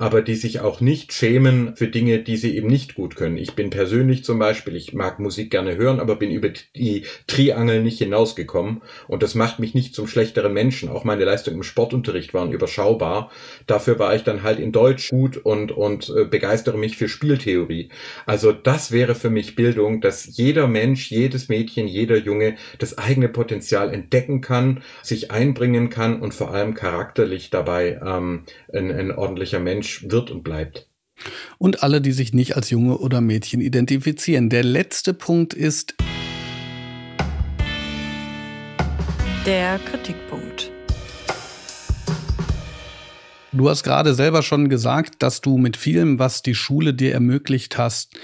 aber 0.00 0.22
die 0.22 0.34
sich 0.34 0.60
auch 0.60 0.80
nicht 0.80 1.12
schämen 1.12 1.76
für 1.76 1.88
Dinge, 1.88 2.20
die 2.20 2.38
sie 2.38 2.56
eben 2.56 2.68
nicht 2.68 2.94
gut 2.94 3.16
können. 3.16 3.36
Ich 3.36 3.52
bin 3.52 3.68
persönlich 3.68 4.24
zum 4.24 4.38
Beispiel, 4.38 4.74
ich 4.74 4.94
mag 4.94 5.18
Musik 5.18 5.50
gerne 5.50 5.76
hören, 5.76 6.00
aber 6.00 6.16
bin 6.16 6.30
über 6.30 6.48
die 6.74 7.04
Triangel 7.26 7.82
nicht 7.82 7.98
hinausgekommen 7.98 8.80
und 9.08 9.22
das 9.22 9.34
macht 9.34 9.58
mich 9.58 9.74
nicht 9.74 9.94
zum 9.94 10.06
schlechteren 10.06 10.54
Menschen. 10.54 10.88
Auch 10.88 11.04
meine 11.04 11.26
Leistungen 11.26 11.58
im 11.58 11.62
Sportunterricht 11.62 12.32
waren 12.32 12.50
überschaubar. 12.50 13.30
Dafür 13.66 13.98
war 13.98 14.14
ich 14.14 14.24
dann 14.24 14.42
halt 14.42 14.58
in 14.58 14.72
Deutsch 14.72 15.10
gut 15.10 15.36
und, 15.36 15.70
und 15.70 16.10
äh, 16.16 16.24
begeistere 16.24 16.78
mich 16.78 16.96
für 16.96 17.10
Spieltheorie. 17.10 17.90
Also 18.24 18.52
das 18.52 18.92
wäre 18.92 19.14
für 19.14 19.28
mich 19.28 19.54
Bildung, 19.54 20.00
dass 20.00 20.34
jeder 20.34 20.66
Mensch, 20.66 21.10
jedes 21.10 21.50
Mädchen, 21.50 21.86
jeder 21.86 22.16
Junge 22.16 22.56
das 22.78 22.96
eigene 22.96 23.28
Potenzial 23.28 23.92
entdecken 23.92 24.40
kann, 24.40 24.82
sich 25.02 25.30
einbringen 25.30 25.90
kann 25.90 26.22
und 26.22 26.32
vor 26.32 26.54
allem 26.54 26.72
charakterlich 26.72 27.50
dabei 27.50 28.00
ähm, 28.02 28.44
ein, 28.72 28.90
ein 28.90 29.10
ordentlicher 29.12 29.60
Mensch 29.60 29.89
Mensch 29.90 30.10
wird 30.10 30.30
und 30.30 30.42
bleibt. 30.42 30.88
Und 31.58 31.82
alle, 31.82 32.00
die 32.00 32.12
sich 32.12 32.32
nicht 32.32 32.56
als 32.56 32.70
Junge 32.70 32.98
oder 32.98 33.20
Mädchen 33.20 33.60
identifizieren. 33.60 34.48
Der 34.48 34.64
letzte 34.64 35.12
Punkt 35.12 35.52
ist 35.52 35.94
der 39.44 39.78
Kritikpunkt. 39.80 40.70
Du 43.52 43.68
hast 43.68 43.82
gerade 43.82 44.14
selber 44.14 44.42
schon 44.42 44.68
gesagt, 44.68 45.22
dass 45.22 45.40
du 45.40 45.58
mit 45.58 45.76
vielem, 45.76 46.18
was 46.18 46.42
die 46.42 46.54
Schule 46.54 46.94
dir 46.94 47.12
ermöglicht 47.12 47.76
hast, 47.76 48.14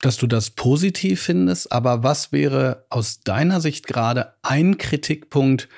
dass 0.00 0.16
du 0.16 0.26
das 0.26 0.50
positiv 0.50 1.22
findest. 1.22 1.72
Aber 1.72 2.02
was 2.02 2.32
wäre 2.32 2.84
aus 2.90 3.20
deiner 3.20 3.60
Sicht 3.60 3.86
gerade 3.86 4.34
ein 4.42 4.76
Kritikpunkt, 4.76 5.68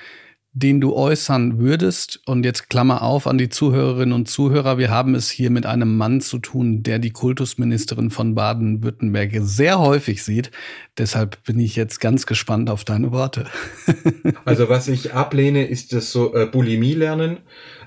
den 0.53 0.81
du 0.81 0.95
äußern 0.95 1.59
würdest. 1.59 2.21
Und 2.27 2.45
jetzt 2.45 2.69
Klammer 2.69 3.03
auf 3.03 3.27
an 3.27 3.39
die 3.39 3.49
Zuhörerinnen 3.49 4.13
und 4.13 4.29
Zuhörer. 4.29 4.79
Wir 4.79 4.91
haben 4.91 5.15
es 5.15 5.31
hier 5.31 5.51
mit 5.51 5.67
einem 5.67 5.97
Mann 5.97 6.21
zu 6.21 6.39
tun, 6.39 6.83
der 6.83 6.99
die 6.99 7.13
Kultusministerin 7.13 8.11
von 8.11 8.35
Baden-Württemberg 8.35 9.31
sehr 9.41 9.79
häufig 9.79 10.25
sieht. 10.25 10.51
Deshalb 10.99 11.43
bin 11.45 11.59
ich 11.61 11.77
jetzt 11.77 12.01
ganz 12.01 12.27
gespannt 12.27 12.69
auf 12.69 12.85
deine 12.85 13.13
Worte. 13.13 13.47
also 14.45 14.69
was 14.69 14.89
ich 14.89 15.15
ablehne, 15.15 15.67
ist 15.67 15.93
das 15.93 16.11
so 16.11 16.35
äh, 16.35 16.47
Bulimie 16.47 16.95
lernen. 16.95 17.39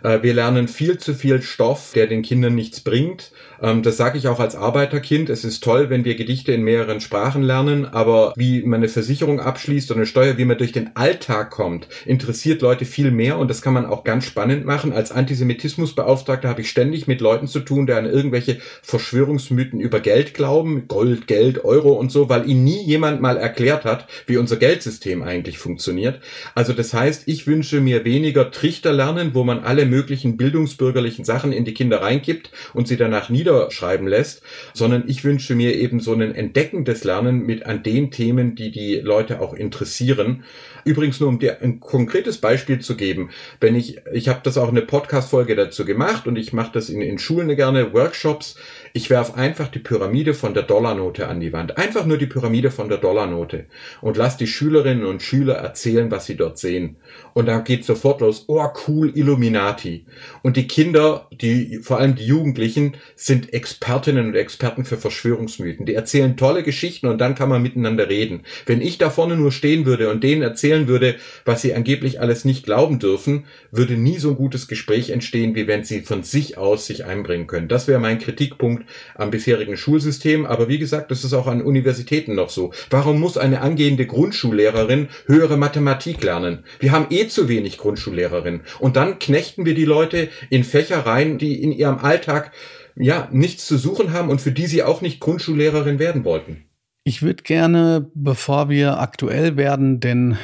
Äh, 0.04 0.21
wir 0.21 0.34
lernen 0.34 0.67
viel 0.67 0.97
zu 0.97 1.13
viel 1.13 1.41
Stoff, 1.41 1.91
der 1.93 2.08
den 2.08 2.21
Kindern 2.21 2.56
nichts 2.56 2.82
bringt. 2.82 3.32
Ähm, 3.62 3.82
das 3.82 3.97
sage 3.97 4.17
ich 4.17 4.28
auch 4.28 4.39
als 4.39 4.56
Arbeiterkind. 4.56 5.30
Es 5.30 5.43
ist 5.43 5.63
toll, 5.63 5.89
wenn 5.89 6.06
wir 6.06 6.15
Gedichte 6.15 6.52
in 6.52 6.63
mehreren 6.63 6.99
Sprachen 6.99 7.41
lernen, 7.41 7.86
aber 7.86 8.34
wie 8.36 8.62
man 8.63 8.82
eine 8.82 8.89
Versicherung 8.89 9.39
abschließt 9.39 9.89
oder 9.91 9.99
eine 9.99 10.06
Steuer, 10.06 10.38
wie 10.38 10.45
man 10.45 10.58
durch 10.58 10.73
den 10.73 10.95
Alltag 10.95 11.52
kommt, 11.52 11.88
interessiert 12.06 12.53
Leute 12.62 12.86
viel 12.86 13.12
mehr 13.12 13.38
und 13.38 13.50
das 13.50 13.62
kann 13.62 13.74
man 13.74 13.86
auch 13.86 14.04
ganz 14.04 14.26
spannend 14.26 14.66
machen. 14.66 14.92
Als 14.92 15.12
Antisemitismusbeauftragter 15.12 16.50
habe 16.50 16.62
ich 16.62 16.70
ständig 16.70 17.08
mit 17.08 17.22
Leuten 17.22 17.48
zu 17.48 17.60
tun, 17.62 17.88
die 17.88 17.94
an 17.94 18.06
irgendwelche 18.06 18.58
Verschwörungsmythen 18.82 19.80
über 19.80 20.00
Geld 20.00 20.34
glauben, 20.34 20.88
Gold, 20.88 21.28
Geld, 21.28 21.63
Euro 21.63 21.94
und 21.94 22.12
so, 22.12 22.30
weil 22.30 22.50
ihnen 22.50 22.63
nie 22.63 22.84
jemand 22.84 23.22
mal 23.22 23.38
erklärt 23.38 23.86
hat, 23.86 24.08
wie 24.28 24.38
unser 24.38 24.58
Geldsystem 24.58 25.24
eigentlich 25.24 25.58
funktioniert. 25.58 26.20
Also 26.54 26.74
das 26.74 26.94
heißt, 26.94 27.24
ich 27.28 27.48
wünsche 27.48 27.80
mir 27.80 28.04
weniger 28.04 28.52
Trichter 28.52 28.94
lernen, 28.94 29.32
wo 29.34 29.44
man 29.44 29.60
alle 29.60 29.86
möglichen 29.86 30.38
bildungsbürgerlichen 30.38 31.24
Sachen 31.24 31.54
in 31.54 31.66
die 31.66 31.74
Kinder 31.74 32.02
reinkippt 32.02 32.52
und 32.74 32.88
sie 32.88 32.98
danach 32.98 33.30
nieder 33.30 33.44
niederschreiben 33.44 34.08
lässt, 34.08 34.42
sondern 34.74 35.04
ich 35.08 35.24
wünsche 35.24 35.56
mir 35.56 35.76
eben 35.76 36.00
so 36.00 36.13
ein 36.13 36.22
entdeckendes 36.22 37.04
Lernen 37.04 37.46
mit 37.46 37.66
an 37.66 37.84
den 37.84 38.12
Themen, 38.12 38.56
die 38.56 38.72
die 38.72 38.96
Leute 38.96 39.42
auch 39.42 39.54
interessieren. 39.54 40.44
Übrigens 40.86 41.20
nur 41.20 41.30
um 41.30 41.39
dir 41.39 41.62
ein 41.62 41.80
konkretes 41.80 42.38
Beispiel 42.43 42.79
zu 42.79 42.95
geben, 42.95 43.32
wenn 43.60 43.75
ich, 43.75 44.01
ich 44.12 44.27
habe 44.27 44.41
das 44.43 44.58
auch 44.58 44.67
eine 44.67 44.84
Podcast-Folge 44.84 45.56
dazu 45.56 45.86
gemacht 45.86 46.27
und 46.27 46.36
ich 46.36 46.53
mache 46.53 46.73
das 46.73 46.89
in, 46.89 47.01
in 47.01 47.17
Schulen 47.17 47.56
gerne, 47.56 47.93
Workshops. 47.93 48.56
Ich 48.95 49.10
werfe 49.10 49.34
einfach 49.34 49.69
die 49.69 49.79
Pyramide 49.79 50.36
von 50.36 50.53
der 50.53 50.62
Dollarnote 50.62 51.27
an 51.27 51.39
die 51.39 51.51
Wand. 51.51 51.79
Einfach 51.79 52.06
nur 52.06 52.19
die 52.19 52.27
Pyramide 52.27 52.69
von 52.69 52.89
der 52.89 52.99
Dollarnote 52.99 53.65
und 54.01 54.17
lass 54.17 54.38
die 54.38 54.45
Schülerinnen 54.45 55.03
und 55.03 55.23
Schüler 55.23 55.56
erzählen, 55.56 56.12
was 56.12 56.27
sie 56.27 56.38
dort 56.38 56.60
sehen. 56.60 56.97
Und 57.34 57.47
da 57.47 57.58
geht 57.58 57.86
sofort 57.86 58.21
los, 58.21 58.45
oh 58.47 58.67
cool, 58.88 59.12
Illuminati. 59.15 60.06
Und 60.43 60.58
die 60.58 60.67
Kinder, 60.67 61.27
die, 61.32 61.79
vor 61.82 61.97
allem 61.97 62.13
die 62.13 62.27
Jugendlichen, 62.27 62.93
sind 63.15 63.51
Expertinnen 63.51 64.27
und 64.27 64.36
Experten 64.36 64.86
für 64.86 64.97
Verschwörungsmythen. 64.97 65.88
Die 65.88 65.95
erzählen 65.95 66.38
tolle 66.38 66.62
Geschichten 66.62 67.08
und 67.08 67.17
dann 67.17 67.34
kann 67.34 67.49
man 67.49 67.63
miteinander 67.63 68.10
reden. 68.10 68.43
Wenn 68.67 68.79
ich 68.79 68.99
da 68.99 69.10
vorne 69.10 69.36
nur 69.36 69.51
stehen 69.51 69.88
würde 69.88 70.12
und 70.12 70.23
denen 70.23 70.43
erzählen 70.43 70.88
würde, 70.88 71.15
was 71.45 71.63
sie 71.63 71.73
angeblich 71.73 72.21
alles 72.21 72.45
nicht 72.45 72.63
glauben 72.63 72.99
dürfen, 72.99 73.45
würde 73.71 73.95
nie 73.95 74.19
so 74.19 74.29
ein 74.29 74.36
gutes 74.36 74.67
Gespräch 74.67 75.10
entstehen, 75.10 75.56
wie 75.56 75.65
wenn 75.65 75.84
sie 75.84 76.01
von 76.01 76.21
sich 76.21 76.60
aus 76.60 76.86
sich 76.86 77.06
einbringen 77.06 77.47
können. 77.47 77.67
Das 77.67 77.88
wäre 77.88 77.99
mein 77.99 78.19
Kritikpunkt 78.19 78.83
am 79.15 79.32
bisherigen 79.32 79.78
Schulsystem. 79.78 80.46
Aber 80.46 80.67
wie 80.67 80.80
gesagt, 80.80 81.12
das 81.12 81.24
ist 81.24 81.34
auch 81.34 81.48
an 81.48 81.62
Universitäten 81.62 82.36
noch 82.36 82.50
so. 82.50 82.74
Warum 82.89 83.19
muss 83.19 83.38
eine 83.38 83.62
angehende 83.62 84.06
Grundschullehrerin 84.06 85.10
höhere 85.26 85.58
Mathematik 85.58 86.24
lernen? 86.24 86.63
Wir 86.80 86.91
haben 86.91 87.08
eh 87.10 87.28
zu 87.28 87.48
wenig 87.48 87.78
Grundschullehrerinnen. 87.78 88.62
Und 88.80 88.96
dann 88.96 89.19
knechten 89.19 89.65
wir 89.65 89.76
die 89.76 89.86
Leute 89.86 90.30
in 90.50 90.63
Fächer 90.63 91.06
rein, 91.06 91.38
die 91.38 91.62
in 91.62 91.72
ihrem 91.72 92.00
Alltag 92.00 92.52
ja 92.96 93.28
nichts 93.32 93.65
zu 93.65 93.78
suchen 93.78 94.13
haben 94.13 94.30
und 94.30 94.41
für 94.41 94.52
die 94.52 94.67
sie 94.67 94.84
auch 94.84 95.02
nicht 95.02 95.19
Grundschullehrerin 95.19 96.00
werden 96.00 96.24
wollten. 96.24 96.65
Ich 97.04 97.22
würde 97.22 97.43
gerne, 97.43 98.10
bevor 98.13 98.69
wir 98.69 99.00
aktuell 99.00 99.58
werden, 99.58 100.00
denn 100.00 100.38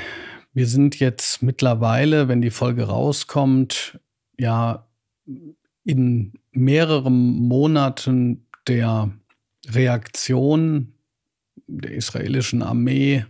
wir 0.53 0.67
sind 0.67 0.99
jetzt 0.99 1.41
mittlerweile, 1.41 2.27
wenn 2.27 2.41
die 2.41 2.49
Folge 2.49 2.83
rauskommt, 2.83 3.99
ja 4.37 4.87
in 5.85 6.33
mehreren 6.51 7.47
Monaten 7.47 8.45
der 8.67 9.11
Reaktion 9.67 10.93
der 11.67 11.91
israelischen 11.91 12.63
Armee 12.63 13.25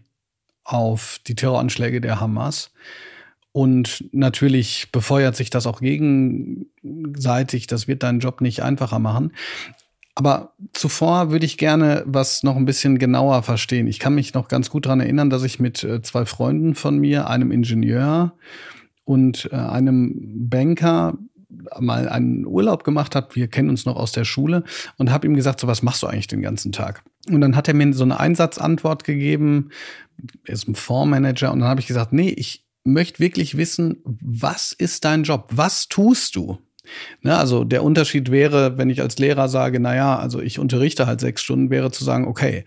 auf 0.63 1.19
die 1.27 1.35
Terroranschläge 1.35 2.01
der 2.01 2.19
Hamas. 2.19 2.71
Und 3.51 4.05
natürlich 4.11 4.91
befeuert 4.91 5.35
sich 5.35 5.49
das 5.49 5.65
auch 5.65 5.81
gegenseitig. 5.81 7.67
Das 7.67 7.87
wird 7.87 8.03
deinen 8.03 8.19
Job 8.19 8.41
nicht 8.41 8.61
einfacher 8.61 8.99
machen. 8.99 9.33
Aber 10.15 10.53
zuvor 10.73 11.31
würde 11.31 11.45
ich 11.45 11.57
gerne 11.57 12.03
was 12.05 12.43
noch 12.43 12.57
ein 12.57 12.65
bisschen 12.65 12.99
genauer 12.99 13.41
verstehen. 13.41 13.87
Ich 13.87 13.99
kann 13.99 14.15
mich 14.15 14.33
noch 14.33 14.49
ganz 14.49 14.69
gut 14.69 14.85
daran 14.85 14.99
erinnern, 14.99 15.29
dass 15.29 15.43
ich 15.43 15.59
mit 15.59 15.83
äh, 15.83 16.01
zwei 16.01 16.25
Freunden 16.25 16.75
von 16.75 16.99
mir, 16.99 17.27
einem 17.29 17.51
Ingenieur 17.51 18.33
und 19.05 19.49
äh, 19.51 19.55
einem 19.55 20.49
Banker, 20.49 21.17
mal 21.79 22.07
einen 22.07 22.45
Urlaub 22.45 22.83
gemacht 22.83 23.15
habe. 23.15 23.35
Wir 23.35 23.47
kennen 23.47 23.69
uns 23.69 23.85
noch 23.85 23.95
aus 23.95 24.11
der 24.11 24.25
Schule 24.25 24.63
und 24.97 25.11
habe 25.11 25.27
ihm 25.27 25.35
gesagt, 25.35 25.59
so 25.59 25.67
was 25.67 25.81
machst 25.81 26.03
du 26.03 26.07
eigentlich 26.07 26.27
den 26.27 26.41
ganzen 26.41 26.71
Tag? 26.71 27.03
Und 27.29 27.41
dann 27.41 27.55
hat 27.55 27.67
er 27.67 27.73
mir 27.73 27.93
so 27.93 28.03
eine 28.03 28.19
Einsatzantwort 28.19 29.03
gegeben. 29.03 29.69
Er 30.45 30.53
ist 30.53 30.67
ein 30.67 30.75
Fondsmanager 30.75 31.51
und 31.51 31.59
dann 31.59 31.69
habe 31.69 31.79
ich 31.79 31.87
gesagt, 31.87 32.13
nee, 32.13 32.29
ich 32.29 32.65
möchte 32.83 33.19
wirklich 33.19 33.57
wissen, 33.57 33.97
was 34.03 34.71
ist 34.71 35.05
dein 35.05 35.23
Job? 35.23 35.49
Was 35.51 35.87
tust 35.87 36.35
du? 36.35 36.59
Ne, 37.21 37.37
also 37.37 37.63
der 37.63 37.83
Unterschied 37.83 38.31
wäre, 38.31 38.77
wenn 38.77 38.89
ich 38.89 39.01
als 39.01 39.19
Lehrer 39.19 39.47
sage, 39.47 39.79
na 39.79 39.95
ja, 39.95 40.17
also 40.17 40.41
ich 40.41 40.57
unterrichte 40.57 41.05
halt 41.05 41.19
sechs 41.19 41.43
Stunden, 41.43 41.69
wäre 41.69 41.91
zu 41.91 42.03
sagen, 42.03 42.25
okay, 42.25 42.65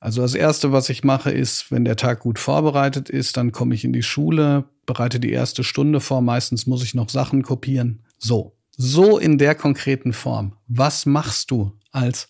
also 0.00 0.22
das 0.22 0.34
erste, 0.34 0.72
was 0.72 0.88
ich 0.88 1.04
mache, 1.04 1.30
ist, 1.30 1.70
wenn 1.70 1.84
der 1.84 1.96
Tag 1.96 2.20
gut 2.20 2.38
vorbereitet 2.38 3.10
ist, 3.10 3.36
dann 3.36 3.52
komme 3.52 3.74
ich 3.74 3.84
in 3.84 3.92
die 3.92 4.02
Schule, 4.02 4.64
bereite 4.86 5.20
die 5.20 5.30
erste 5.30 5.62
Stunde 5.62 6.00
vor. 6.00 6.22
Meistens 6.22 6.66
muss 6.66 6.82
ich 6.82 6.94
noch 6.94 7.10
Sachen 7.10 7.42
kopieren. 7.42 8.00
So, 8.20 8.56
so 8.76 9.18
in 9.18 9.38
der 9.38 9.54
konkreten 9.54 10.12
Form. 10.12 10.56
Was 10.68 11.06
machst 11.06 11.50
du 11.50 11.72
als 11.90 12.28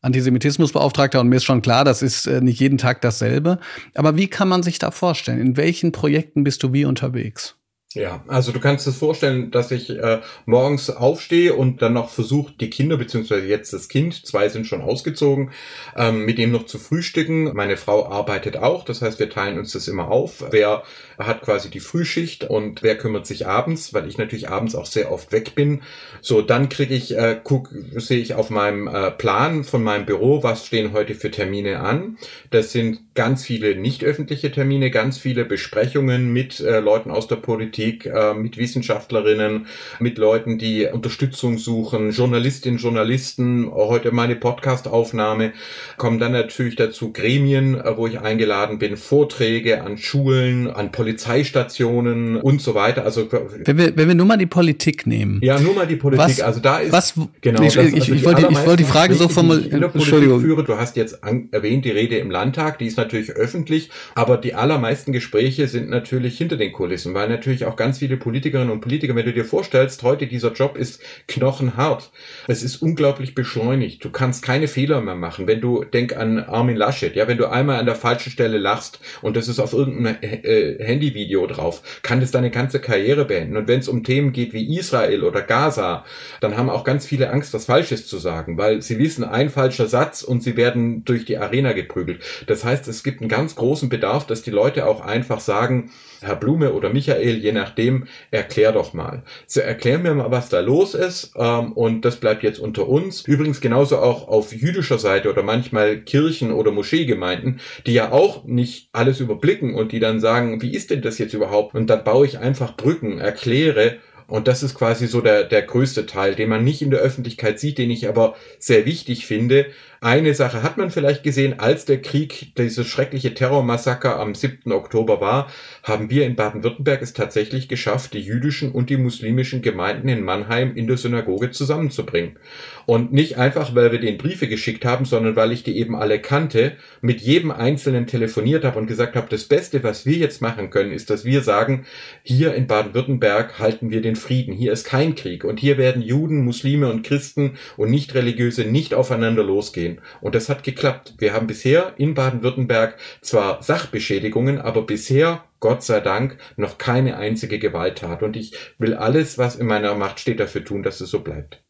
Antisemitismusbeauftragter 0.00 1.20
und 1.20 1.28
mir 1.28 1.36
ist 1.36 1.44
schon 1.44 1.62
klar, 1.62 1.84
das 1.84 2.02
ist 2.02 2.26
äh, 2.26 2.40
nicht 2.40 2.58
jeden 2.58 2.78
Tag 2.78 3.00
dasselbe. 3.02 3.58
Aber 3.94 4.16
wie 4.16 4.26
kann 4.26 4.48
man 4.48 4.62
sich 4.62 4.78
da 4.78 4.90
vorstellen? 4.90 5.40
In 5.40 5.56
welchen 5.56 5.92
Projekten 5.92 6.42
bist 6.42 6.62
du 6.62 6.72
wie 6.72 6.84
unterwegs? 6.84 7.56
Ja, 7.94 8.24
also 8.26 8.52
du 8.52 8.60
kannst 8.60 8.86
es 8.86 8.96
vorstellen, 8.96 9.50
dass 9.50 9.70
ich 9.70 9.90
äh, 9.90 10.20
morgens 10.46 10.88
aufstehe 10.88 11.54
und 11.54 11.82
dann 11.82 11.92
noch 11.92 12.08
versuche, 12.08 12.54
die 12.58 12.70
Kinder, 12.70 12.96
beziehungsweise 12.96 13.46
jetzt 13.46 13.72
das 13.74 13.88
Kind, 13.88 14.26
zwei 14.26 14.48
sind 14.48 14.66
schon 14.66 14.80
ausgezogen, 14.80 15.50
ähm, 15.94 16.24
mit 16.24 16.38
dem 16.38 16.52
noch 16.52 16.64
zu 16.64 16.78
frühstücken. 16.78 17.52
Meine 17.54 17.76
Frau 17.76 18.08
arbeitet 18.08 18.56
auch, 18.56 18.84
das 18.84 19.02
heißt, 19.02 19.18
wir 19.18 19.28
teilen 19.28 19.58
uns 19.58 19.72
das 19.72 19.88
immer 19.88 20.10
auf. 20.10 20.42
Wer 20.50 20.84
hat 21.18 21.42
quasi 21.42 21.68
die 21.70 21.80
Frühschicht 21.80 22.44
und 22.44 22.82
wer 22.82 22.96
kümmert 22.96 23.26
sich 23.26 23.46
abends, 23.46 23.92
weil 23.92 24.08
ich 24.08 24.16
natürlich 24.16 24.48
abends 24.48 24.74
auch 24.74 24.86
sehr 24.86 25.12
oft 25.12 25.30
weg 25.32 25.54
bin. 25.54 25.82
So, 26.22 26.40
dann 26.40 26.68
kriege 26.70 26.94
ich, 26.94 27.16
äh, 27.16 27.38
guck, 27.42 27.68
sehe 27.96 28.20
ich 28.20 28.34
auf 28.34 28.48
meinem 28.48 28.88
äh, 28.88 29.10
Plan 29.10 29.64
von 29.64 29.84
meinem 29.84 30.06
Büro, 30.06 30.42
was 30.42 30.66
stehen 30.66 30.92
heute 30.92 31.14
für 31.14 31.30
Termine 31.30 31.80
an. 31.80 32.16
Das 32.50 32.72
sind 32.72 33.14
ganz 33.14 33.44
viele 33.44 33.76
nicht 33.76 34.02
öffentliche 34.04 34.50
Termine, 34.50 34.90
ganz 34.90 35.18
viele 35.18 35.44
Besprechungen 35.44 36.32
mit 36.32 36.60
äh, 36.60 36.80
Leuten 36.80 37.10
aus 37.10 37.26
der 37.28 37.36
Politik, 37.36 37.81
äh, 37.90 38.34
mit 38.34 38.56
Wissenschaftlerinnen, 38.56 39.66
mit 40.00 40.18
Leuten, 40.18 40.58
die 40.58 40.86
Unterstützung 40.86 41.58
suchen, 41.58 42.10
Journalistinnen, 42.10 42.78
Journalisten, 42.78 43.70
heute 43.70 44.12
meine 44.12 44.36
Podcastaufnahme, 44.36 45.52
kommen 45.96 46.18
dann 46.18 46.32
natürlich 46.32 46.76
dazu 46.76 47.12
Gremien, 47.12 47.74
äh, 47.74 47.96
wo 47.96 48.06
ich 48.06 48.20
eingeladen 48.20 48.78
bin, 48.78 48.96
Vorträge 48.96 49.82
an 49.82 49.98
Schulen, 49.98 50.70
an 50.70 50.92
Polizeistationen 50.92 52.36
und 52.36 52.60
so 52.60 52.74
weiter. 52.74 53.04
Also 53.04 53.28
wenn 53.30 53.78
wir, 53.78 53.96
wenn 53.96 54.08
wir 54.08 54.14
nur 54.14 54.26
mal 54.26 54.38
die 54.38 54.46
Politik 54.46 55.06
nehmen. 55.06 55.40
Ja, 55.42 55.58
nur 55.58 55.74
mal 55.74 55.86
die 55.86 55.96
Politik. 55.96 56.26
Was, 56.26 56.40
also 56.40 56.60
da 56.60 56.78
ist 56.78 56.92
was, 56.92 57.14
genau. 57.40 57.62
Ich, 57.62 57.74
das, 57.74 57.84
also 57.84 57.96
ich, 57.96 58.08
ich, 58.08 58.24
wollte, 58.24 58.48
ich 58.50 58.66
wollte 58.66 58.76
die 58.76 58.84
Frage 58.84 59.14
so 59.14 59.28
formulieren. 59.28 59.82
Entschuldigung. 59.82 60.40
Führe, 60.40 60.64
du 60.64 60.76
hast 60.76 60.96
jetzt 60.96 61.24
an, 61.24 61.48
erwähnt 61.50 61.84
die 61.84 61.90
Rede 61.90 62.18
im 62.18 62.30
Landtag, 62.30 62.78
die 62.78 62.86
ist 62.86 62.96
natürlich 62.96 63.30
öffentlich, 63.30 63.90
aber 64.14 64.36
die 64.36 64.54
allermeisten 64.54 65.12
Gespräche 65.12 65.68
sind 65.68 65.88
natürlich 65.90 66.38
hinter 66.38 66.56
den 66.56 66.72
Kulissen, 66.72 67.14
weil 67.14 67.28
natürlich 67.28 67.64
auch 67.64 67.71
ganz 67.76 67.98
viele 67.98 68.16
Politikerinnen 68.16 68.70
und 68.70 68.80
Politiker, 68.80 69.14
wenn 69.14 69.26
du 69.26 69.32
dir 69.32 69.44
vorstellst, 69.44 70.02
heute 70.02 70.26
dieser 70.26 70.52
Job 70.52 70.76
ist 70.76 71.02
knochenhart. 71.28 72.10
Es 72.48 72.62
ist 72.62 72.76
unglaublich 72.82 73.34
beschleunigt. 73.34 74.04
Du 74.04 74.10
kannst 74.10 74.42
keine 74.42 74.68
Fehler 74.68 75.00
mehr 75.00 75.14
machen. 75.14 75.46
Wenn 75.46 75.60
du, 75.60 75.84
denk 75.84 76.16
an 76.16 76.38
Armin 76.38 76.76
Laschet, 76.76 77.14
ja, 77.16 77.28
wenn 77.28 77.38
du 77.38 77.46
einmal 77.46 77.78
an 77.78 77.86
der 77.86 77.94
falschen 77.94 78.30
Stelle 78.30 78.58
lachst 78.58 79.00
und 79.22 79.36
das 79.36 79.48
ist 79.48 79.58
auf 79.58 79.72
irgendeinem 79.72 80.16
äh, 80.22 80.82
Handyvideo 80.82 81.46
drauf, 81.46 81.82
kann 82.02 82.20
das 82.20 82.30
deine 82.30 82.50
ganze 82.50 82.80
Karriere 82.80 83.24
beenden. 83.24 83.56
Und 83.56 83.68
wenn 83.68 83.80
es 83.80 83.88
um 83.88 84.04
Themen 84.04 84.32
geht 84.32 84.52
wie 84.52 84.76
Israel 84.76 85.24
oder 85.24 85.42
Gaza, 85.42 86.04
dann 86.40 86.56
haben 86.56 86.70
auch 86.70 86.84
ganz 86.84 87.06
viele 87.06 87.30
Angst, 87.30 87.54
was 87.54 87.66
Falsches 87.66 88.06
zu 88.06 88.18
sagen, 88.18 88.58
weil 88.58 88.82
sie 88.82 88.98
wissen, 88.98 89.24
ein 89.24 89.50
falscher 89.50 89.86
Satz 89.86 90.22
und 90.22 90.42
sie 90.42 90.56
werden 90.56 91.04
durch 91.04 91.24
die 91.24 91.38
Arena 91.38 91.72
geprügelt. 91.72 92.22
Das 92.46 92.64
heißt, 92.64 92.88
es 92.88 93.02
gibt 93.02 93.20
einen 93.20 93.28
ganz 93.28 93.54
großen 93.54 93.88
Bedarf, 93.88 94.26
dass 94.26 94.42
die 94.42 94.50
Leute 94.50 94.86
auch 94.86 95.00
einfach 95.00 95.40
sagen, 95.40 95.90
Herr 96.22 96.36
Blume 96.36 96.72
oder 96.72 96.90
Michael, 96.90 97.38
je 97.38 97.52
nachdem, 97.52 98.06
erklär 98.30 98.72
doch 98.72 98.92
mal. 98.92 99.22
So, 99.46 99.60
erklär 99.60 99.98
mir 99.98 100.14
mal, 100.14 100.30
was 100.30 100.48
da 100.48 100.60
los 100.60 100.94
ist 100.94 101.32
ähm, 101.36 101.72
und 101.72 102.04
das 102.04 102.16
bleibt 102.16 102.42
jetzt 102.42 102.58
unter 102.58 102.88
uns. 102.88 103.22
Übrigens 103.22 103.60
genauso 103.60 103.98
auch 103.98 104.28
auf 104.28 104.52
jüdischer 104.52 104.98
Seite 104.98 105.30
oder 105.30 105.42
manchmal 105.42 105.98
Kirchen 105.98 106.52
oder 106.52 106.70
Moscheegemeinden, 106.70 107.60
die 107.86 107.94
ja 107.94 108.12
auch 108.12 108.44
nicht 108.44 108.88
alles 108.92 109.20
überblicken 109.20 109.74
und 109.74 109.92
die 109.92 110.00
dann 110.00 110.20
sagen, 110.20 110.62
wie 110.62 110.72
ist 110.72 110.90
denn 110.90 111.02
das 111.02 111.18
jetzt 111.18 111.34
überhaupt? 111.34 111.74
Und 111.74 111.88
dann 111.88 112.04
baue 112.04 112.26
ich 112.26 112.38
einfach 112.38 112.76
Brücken, 112.76 113.18
erkläre 113.18 113.98
und 114.32 114.48
das 114.48 114.62
ist 114.62 114.74
quasi 114.74 115.08
so 115.08 115.20
der, 115.20 115.44
der 115.44 115.60
größte 115.60 116.06
Teil, 116.06 116.34
den 116.34 116.48
man 116.48 116.64
nicht 116.64 116.80
in 116.80 116.90
der 116.90 117.00
Öffentlichkeit 117.00 117.60
sieht, 117.60 117.76
den 117.76 117.90
ich 117.90 118.08
aber 118.08 118.34
sehr 118.58 118.86
wichtig 118.86 119.26
finde, 119.26 119.66
eine 120.02 120.34
Sache 120.34 120.64
hat 120.64 120.78
man 120.78 120.90
vielleicht 120.90 121.22
gesehen, 121.22 121.60
als 121.60 121.84
der 121.84 122.02
Krieg, 122.02 122.56
dieses 122.56 122.88
schreckliche 122.88 123.34
Terrormassaker 123.34 124.18
am 124.18 124.34
7. 124.34 124.72
Oktober 124.72 125.20
war, 125.20 125.46
haben 125.84 126.10
wir 126.10 126.26
in 126.26 126.34
Baden-Württemberg 126.34 127.00
es 127.02 127.12
tatsächlich 127.12 127.68
geschafft, 127.68 128.12
die 128.12 128.18
jüdischen 128.18 128.72
und 128.72 128.90
die 128.90 128.96
muslimischen 128.96 129.62
Gemeinden 129.62 130.08
in 130.08 130.24
Mannheim 130.24 130.74
in 130.74 130.88
der 130.88 130.96
Synagoge 130.96 131.52
zusammenzubringen. 131.52 132.36
Und 132.84 133.12
nicht 133.12 133.38
einfach, 133.38 133.76
weil 133.76 133.92
wir 133.92 134.00
den 134.00 134.18
Briefe 134.18 134.48
geschickt 134.48 134.84
haben, 134.84 135.04
sondern 135.04 135.36
weil 135.36 135.52
ich 135.52 135.62
die 135.62 135.78
eben 135.78 135.94
alle 135.94 136.20
kannte, 136.20 136.72
mit 137.00 137.20
jedem 137.20 137.52
Einzelnen 137.52 138.08
telefoniert 138.08 138.64
habe 138.64 138.80
und 138.80 138.88
gesagt 138.88 139.14
habe, 139.14 139.28
das 139.30 139.44
Beste, 139.44 139.84
was 139.84 140.04
wir 140.04 140.16
jetzt 140.16 140.42
machen 140.42 140.70
können, 140.70 140.90
ist, 140.90 141.10
dass 141.10 141.24
wir 141.24 141.42
sagen, 141.42 141.86
hier 142.24 142.54
in 142.54 142.66
Baden-Württemberg 142.66 143.60
halten 143.60 143.92
wir 143.92 144.02
den 144.02 144.16
Frieden, 144.16 144.52
hier 144.52 144.72
ist 144.72 144.82
kein 144.84 145.14
Krieg 145.14 145.44
und 145.44 145.60
hier 145.60 145.78
werden 145.78 146.02
Juden, 146.02 146.42
Muslime 146.44 146.90
und 146.90 147.04
Christen 147.04 147.52
und 147.76 147.92
Nicht-Religiöse 147.92 148.64
nicht 148.64 148.94
aufeinander 148.94 149.44
losgehen 149.44 149.91
gehen. 149.92 150.04
Und 150.20 150.34
das 150.34 150.48
hat 150.48 150.64
geklappt. 150.64 151.14
Wir 151.18 151.32
haben 151.32 151.46
bisher 151.46 151.94
in 151.96 152.14
Baden-Württemberg 152.14 152.96
zwar 153.20 153.62
Sachbeschädigungen, 153.62 154.58
aber 154.60 154.82
bisher 154.82 155.44
Gott 155.60 155.82
sei 155.82 156.00
Dank 156.00 156.38
noch 156.56 156.78
keine 156.78 157.16
einzige 157.16 157.58
Gewalttat. 157.58 158.22
Und 158.22 158.36
ich 158.36 158.54
will 158.78 158.94
alles, 158.94 159.38
was 159.38 159.56
in 159.56 159.66
meiner 159.66 159.94
Macht 159.94 160.20
steht, 160.20 160.40
dafür 160.40 160.64
tun, 160.64 160.82
dass 160.82 161.00
es 161.00 161.10
so 161.10 161.20
bleibt. 161.20 161.62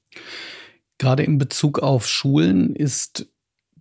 Gerade 0.99 1.23
in 1.25 1.39
Bezug 1.39 1.81
auf 1.81 2.07
Schulen 2.07 2.75
ist 2.75 3.27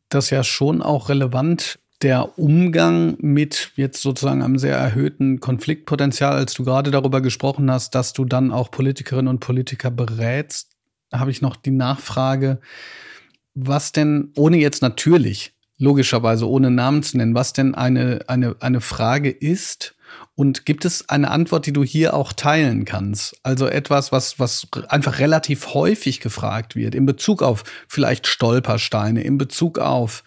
das 0.09 0.29
ja 0.29 0.43
schon 0.43 0.81
auch 0.81 1.09
relevant. 1.09 1.79
Der 2.01 2.39
Umgang 2.39 3.15
mit 3.19 3.71
jetzt 3.75 4.01
sozusagen 4.01 4.41
einem 4.41 4.57
sehr 4.57 4.75
erhöhten 4.75 5.39
Konfliktpotenzial, 5.39 6.33
als 6.33 6.55
du 6.55 6.63
gerade 6.65 6.89
darüber 6.89 7.21
gesprochen 7.21 7.69
hast, 7.69 7.93
dass 7.93 8.13
du 8.13 8.25
dann 8.25 8.51
auch 8.51 8.71
Politikerinnen 8.71 9.27
und 9.27 9.39
Politiker 9.39 9.91
berätst, 9.91 10.71
habe 11.13 11.29
ich 11.29 11.43
noch 11.43 11.55
die 11.55 11.71
Nachfrage, 11.71 12.59
was 13.53 13.91
denn, 13.91 14.31
ohne 14.35 14.57
jetzt 14.57 14.81
natürlich, 14.81 15.53
logischerweise 15.77 16.47
ohne 16.47 16.71
Namen 16.71 17.03
zu 17.03 17.17
nennen, 17.17 17.35
was 17.35 17.53
denn 17.53 17.75
eine, 17.75 18.21
eine, 18.27 18.55
eine 18.59 18.81
Frage 18.81 19.29
ist, 19.29 19.95
und 20.35 20.65
gibt 20.65 20.85
es 20.85 21.07
eine 21.09 21.29
Antwort, 21.29 21.65
die 21.65 21.73
du 21.73 21.83
hier 21.83 22.13
auch 22.13 22.33
teilen 22.33 22.85
kannst? 22.85 23.39
Also 23.43 23.67
etwas, 23.67 24.11
was, 24.11 24.39
was 24.39 24.67
einfach 24.87 25.19
relativ 25.19 25.73
häufig 25.73 26.19
gefragt 26.19 26.75
wird 26.75 26.95
in 26.95 27.05
Bezug 27.05 27.43
auf 27.43 27.63
vielleicht 27.87 28.27
Stolpersteine, 28.27 29.23
in 29.23 29.37
Bezug 29.37 29.77
auf 29.77 30.23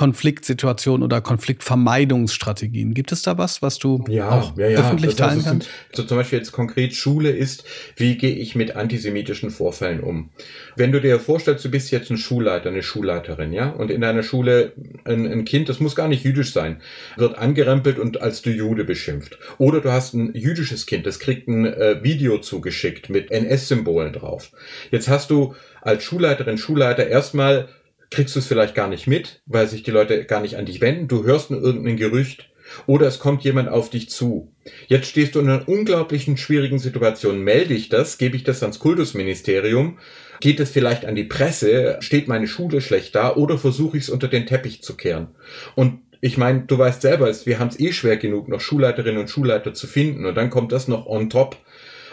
Konfliktsituationen 0.00 1.02
oder 1.02 1.20
Konfliktvermeidungsstrategien. 1.20 2.94
Gibt 2.94 3.12
es 3.12 3.20
da 3.20 3.36
was, 3.36 3.60
was 3.60 3.78
du 3.78 4.02
ja, 4.08 4.30
auch 4.30 4.56
ja, 4.56 4.66
ja. 4.66 4.78
öffentlich 4.78 5.14
das, 5.14 5.28
teilen 5.28 5.44
kannst? 5.44 5.68
So 5.92 6.04
zum 6.04 6.16
Beispiel 6.16 6.38
jetzt 6.38 6.52
konkret 6.52 6.94
Schule 6.94 7.28
ist, 7.28 7.64
wie 7.96 8.16
gehe 8.16 8.34
ich 8.34 8.54
mit 8.54 8.76
antisemitischen 8.76 9.50
Vorfällen 9.50 10.00
um? 10.00 10.30
Wenn 10.74 10.90
du 10.90 11.02
dir 11.02 11.20
vorstellst, 11.20 11.66
du 11.66 11.70
bist 11.70 11.90
jetzt 11.90 12.10
ein 12.10 12.16
Schulleiter, 12.16 12.70
eine 12.70 12.82
Schulleiterin, 12.82 13.52
ja, 13.52 13.68
und 13.68 13.90
in 13.90 14.00
deiner 14.00 14.22
Schule 14.22 14.72
ein, 15.04 15.30
ein 15.30 15.44
Kind, 15.44 15.68
das 15.68 15.80
muss 15.80 15.94
gar 15.94 16.08
nicht 16.08 16.24
jüdisch 16.24 16.54
sein, 16.54 16.80
wird 17.18 17.36
angerempelt 17.36 17.98
und 17.98 18.22
als 18.22 18.40
du 18.40 18.48
Jude 18.48 18.84
beschimpft. 18.84 19.38
Oder 19.58 19.82
du 19.82 19.92
hast 19.92 20.14
ein 20.14 20.34
jüdisches 20.34 20.86
Kind, 20.86 21.04
das 21.04 21.18
kriegt 21.18 21.46
ein 21.46 21.66
äh, 21.66 22.02
Video 22.02 22.38
zugeschickt 22.38 23.10
mit 23.10 23.30
NS-Symbolen 23.30 24.14
drauf. 24.14 24.50
Jetzt 24.90 25.10
hast 25.10 25.28
du 25.30 25.54
als 25.82 26.04
Schulleiterin, 26.04 26.56
Schulleiter 26.56 27.06
erstmal 27.06 27.68
kriegst 28.10 28.34
du 28.34 28.40
es 28.40 28.46
vielleicht 28.46 28.74
gar 28.74 28.88
nicht 28.88 29.06
mit, 29.06 29.42
weil 29.46 29.68
sich 29.68 29.82
die 29.82 29.90
Leute 29.90 30.24
gar 30.24 30.40
nicht 30.40 30.56
an 30.56 30.66
dich 30.66 30.80
wenden. 30.80 31.08
Du 31.08 31.24
hörst 31.24 31.50
nur 31.50 31.62
irgendein 31.62 31.96
Gerücht 31.96 32.50
oder 32.86 33.06
es 33.06 33.18
kommt 33.18 33.42
jemand 33.42 33.68
auf 33.68 33.90
dich 33.90 34.10
zu. 34.10 34.52
Jetzt 34.86 35.08
stehst 35.08 35.34
du 35.34 35.40
in 35.40 35.48
einer 35.48 35.68
unglaublichen 35.68 36.36
schwierigen 36.36 36.78
Situation. 36.78 37.42
Melde 37.42 37.74
ich 37.74 37.88
das? 37.88 38.18
Gebe 38.18 38.36
ich 38.36 38.44
das 38.44 38.62
ans 38.62 38.78
Kultusministerium? 38.78 39.98
Geht 40.40 40.60
es 40.60 40.70
vielleicht 40.70 41.04
an 41.04 41.14
die 41.14 41.24
Presse? 41.24 41.98
Steht 42.00 42.28
meine 42.28 42.48
Schule 42.48 42.80
schlecht 42.80 43.14
da? 43.14 43.34
Oder 43.34 43.58
versuche 43.58 43.96
ich 43.96 44.04
es 44.04 44.10
unter 44.10 44.28
den 44.28 44.46
Teppich 44.46 44.82
zu 44.82 44.96
kehren? 44.96 45.28
Und 45.74 46.00
ich 46.22 46.36
meine, 46.36 46.62
du 46.62 46.76
weißt 46.78 47.02
selber, 47.02 47.32
wir 47.44 47.58
haben 47.58 47.68
es 47.68 47.80
eh 47.80 47.92
schwer 47.92 48.16
genug, 48.16 48.48
noch 48.48 48.60
Schulleiterinnen 48.60 49.20
und 49.20 49.30
Schulleiter 49.30 49.72
zu 49.72 49.86
finden. 49.86 50.26
Und 50.26 50.34
dann 50.34 50.50
kommt 50.50 50.72
das 50.72 50.88
noch 50.88 51.06
on 51.06 51.30
top. 51.30 51.56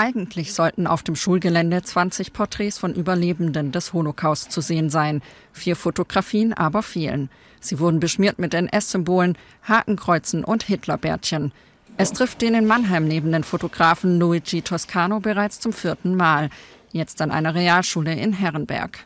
Eigentlich 0.00 0.54
sollten 0.54 0.86
auf 0.86 1.02
dem 1.02 1.14
Schulgelände 1.14 1.82
20 1.82 2.32
Porträts 2.32 2.78
von 2.78 2.94
Überlebenden 2.94 3.70
des 3.70 3.92
Holocaust 3.92 4.50
zu 4.50 4.62
sehen 4.62 4.88
sein. 4.88 5.20
Vier 5.52 5.76
Fotografien 5.76 6.54
aber 6.54 6.82
fehlen. 6.82 7.28
Sie 7.60 7.78
wurden 7.80 8.00
beschmiert 8.00 8.38
mit 8.38 8.54
NS-Symbolen, 8.54 9.36
Hakenkreuzen 9.68 10.42
und 10.42 10.62
Hitlerbärtchen. 10.62 11.52
Es 11.98 12.14
trifft 12.14 12.40
den 12.40 12.54
in 12.54 12.66
Mannheim 12.66 13.06
lebenden 13.06 13.44
Fotografen 13.44 14.18
Luigi 14.18 14.62
Toscano 14.62 15.20
bereits 15.20 15.60
zum 15.60 15.74
vierten 15.74 16.16
Mal. 16.16 16.48
Jetzt 16.92 17.20
an 17.20 17.30
einer 17.30 17.54
Realschule 17.54 18.14
in 18.14 18.32
Herrenberg. 18.32 19.00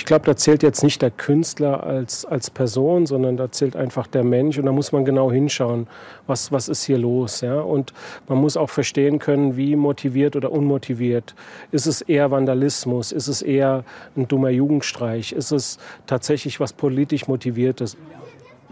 Ich 0.00 0.06
glaube, 0.06 0.24
da 0.24 0.34
zählt 0.34 0.62
jetzt 0.62 0.82
nicht 0.82 1.02
der 1.02 1.10
Künstler 1.10 1.84
als, 1.84 2.24
als 2.24 2.48
Person, 2.48 3.04
sondern 3.04 3.36
da 3.36 3.52
zählt 3.52 3.76
einfach 3.76 4.06
der 4.06 4.24
Mensch. 4.24 4.56
Und 4.56 4.64
da 4.64 4.72
muss 4.72 4.92
man 4.92 5.04
genau 5.04 5.30
hinschauen, 5.30 5.88
was, 6.26 6.50
was 6.50 6.70
ist 6.70 6.84
hier 6.84 6.96
los. 6.96 7.42
Ja? 7.42 7.60
Und 7.60 7.92
man 8.26 8.38
muss 8.38 8.56
auch 8.56 8.70
verstehen 8.70 9.18
können, 9.18 9.58
wie 9.58 9.76
motiviert 9.76 10.36
oder 10.36 10.52
unmotiviert. 10.52 11.34
Ist 11.70 11.86
es 11.86 12.00
eher 12.00 12.30
Vandalismus? 12.30 13.12
Ist 13.12 13.28
es 13.28 13.42
eher 13.42 13.84
ein 14.16 14.26
dummer 14.26 14.48
Jugendstreich? 14.48 15.32
Ist 15.32 15.52
es 15.52 15.76
tatsächlich 16.06 16.60
was 16.60 16.72
politisch 16.72 17.28
motiviertes? 17.28 17.98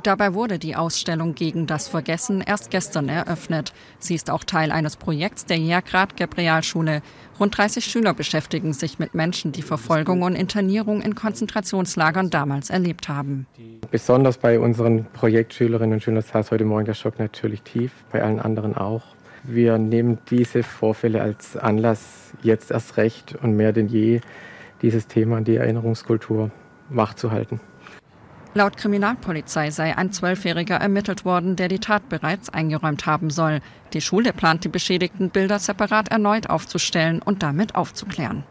Dabei 0.02 0.32
wurde 0.34 0.58
die 0.58 0.76
Ausstellung 0.76 1.34
gegen 1.34 1.66
das 1.66 1.88
Vergessen 1.88 2.40
erst 2.40 2.70
gestern 2.70 3.08
eröffnet. 3.08 3.72
Sie 3.98 4.14
ist 4.14 4.30
auch 4.30 4.44
Teil 4.44 4.70
eines 4.70 4.96
Projekts 4.96 5.44
der 5.44 5.58
Jergrad-Gebrial-Schule. 5.58 7.02
Rund 7.40 7.58
30 7.58 7.84
Schüler 7.84 8.14
beschäftigen 8.14 8.72
sich 8.72 8.98
mit 8.98 9.14
Menschen, 9.14 9.50
die 9.52 9.62
Verfolgung 9.62 10.22
und 10.22 10.34
Internierung 10.34 11.02
in 11.02 11.14
Konzentrationslagern 11.14 12.30
damals 12.30 12.70
erlebt 12.70 13.08
haben. 13.08 13.46
Besonders 13.90 14.38
bei 14.38 14.60
unseren 14.60 15.04
Projektschülerinnen 15.12 15.94
und 15.94 16.02
Schülern 16.02 16.22
saß 16.22 16.52
heute 16.52 16.64
Morgen 16.64 16.84
der 16.84 16.94
Schock 16.94 17.18
natürlich 17.18 17.62
tief, 17.62 17.92
bei 18.12 18.22
allen 18.22 18.38
anderen 18.38 18.76
auch. 18.76 19.02
Wir 19.42 19.78
nehmen 19.78 20.18
diese 20.30 20.62
Vorfälle 20.62 21.22
als 21.22 21.56
Anlass, 21.56 22.32
jetzt 22.42 22.70
erst 22.70 22.96
recht 22.96 23.34
und 23.42 23.56
mehr 23.56 23.72
denn 23.72 23.88
je 23.88 24.20
dieses 24.82 25.06
Thema, 25.08 25.40
die 25.40 25.56
Erinnerungskultur, 25.56 26.50
wachzuhalten. 26.88 27.60
Laut 28.58 28.76
Kriminalpolizei 28.76 29.70
sei 29.70 29.96
ein 29.96 30.10
Zwölfjähriger 30.10 30.74
ermittelt 30.74 31.24
worden, 31.24 31.54
der 31.54 31.68
die 31.68 31.78
Tat 31.78 32.08
bereits 32.08 32.48
eingeräumt 32.48 33.06
haben 33.06 33.30
soll. 33.30 33.60
Die 33.92 34.00
Schule 34.00 34.32
plant, 34.32 34.64
die 34.64 34.68
beschädigten 34.68 35.30
Bilder 35.30 35.60
separat 35.60 36.08
erneut 36.08 36.50
aufzustellen 36.50 37.22
und 37.22 37.44
damit 37.44 37.76
aufzuklären. 37.76 38.42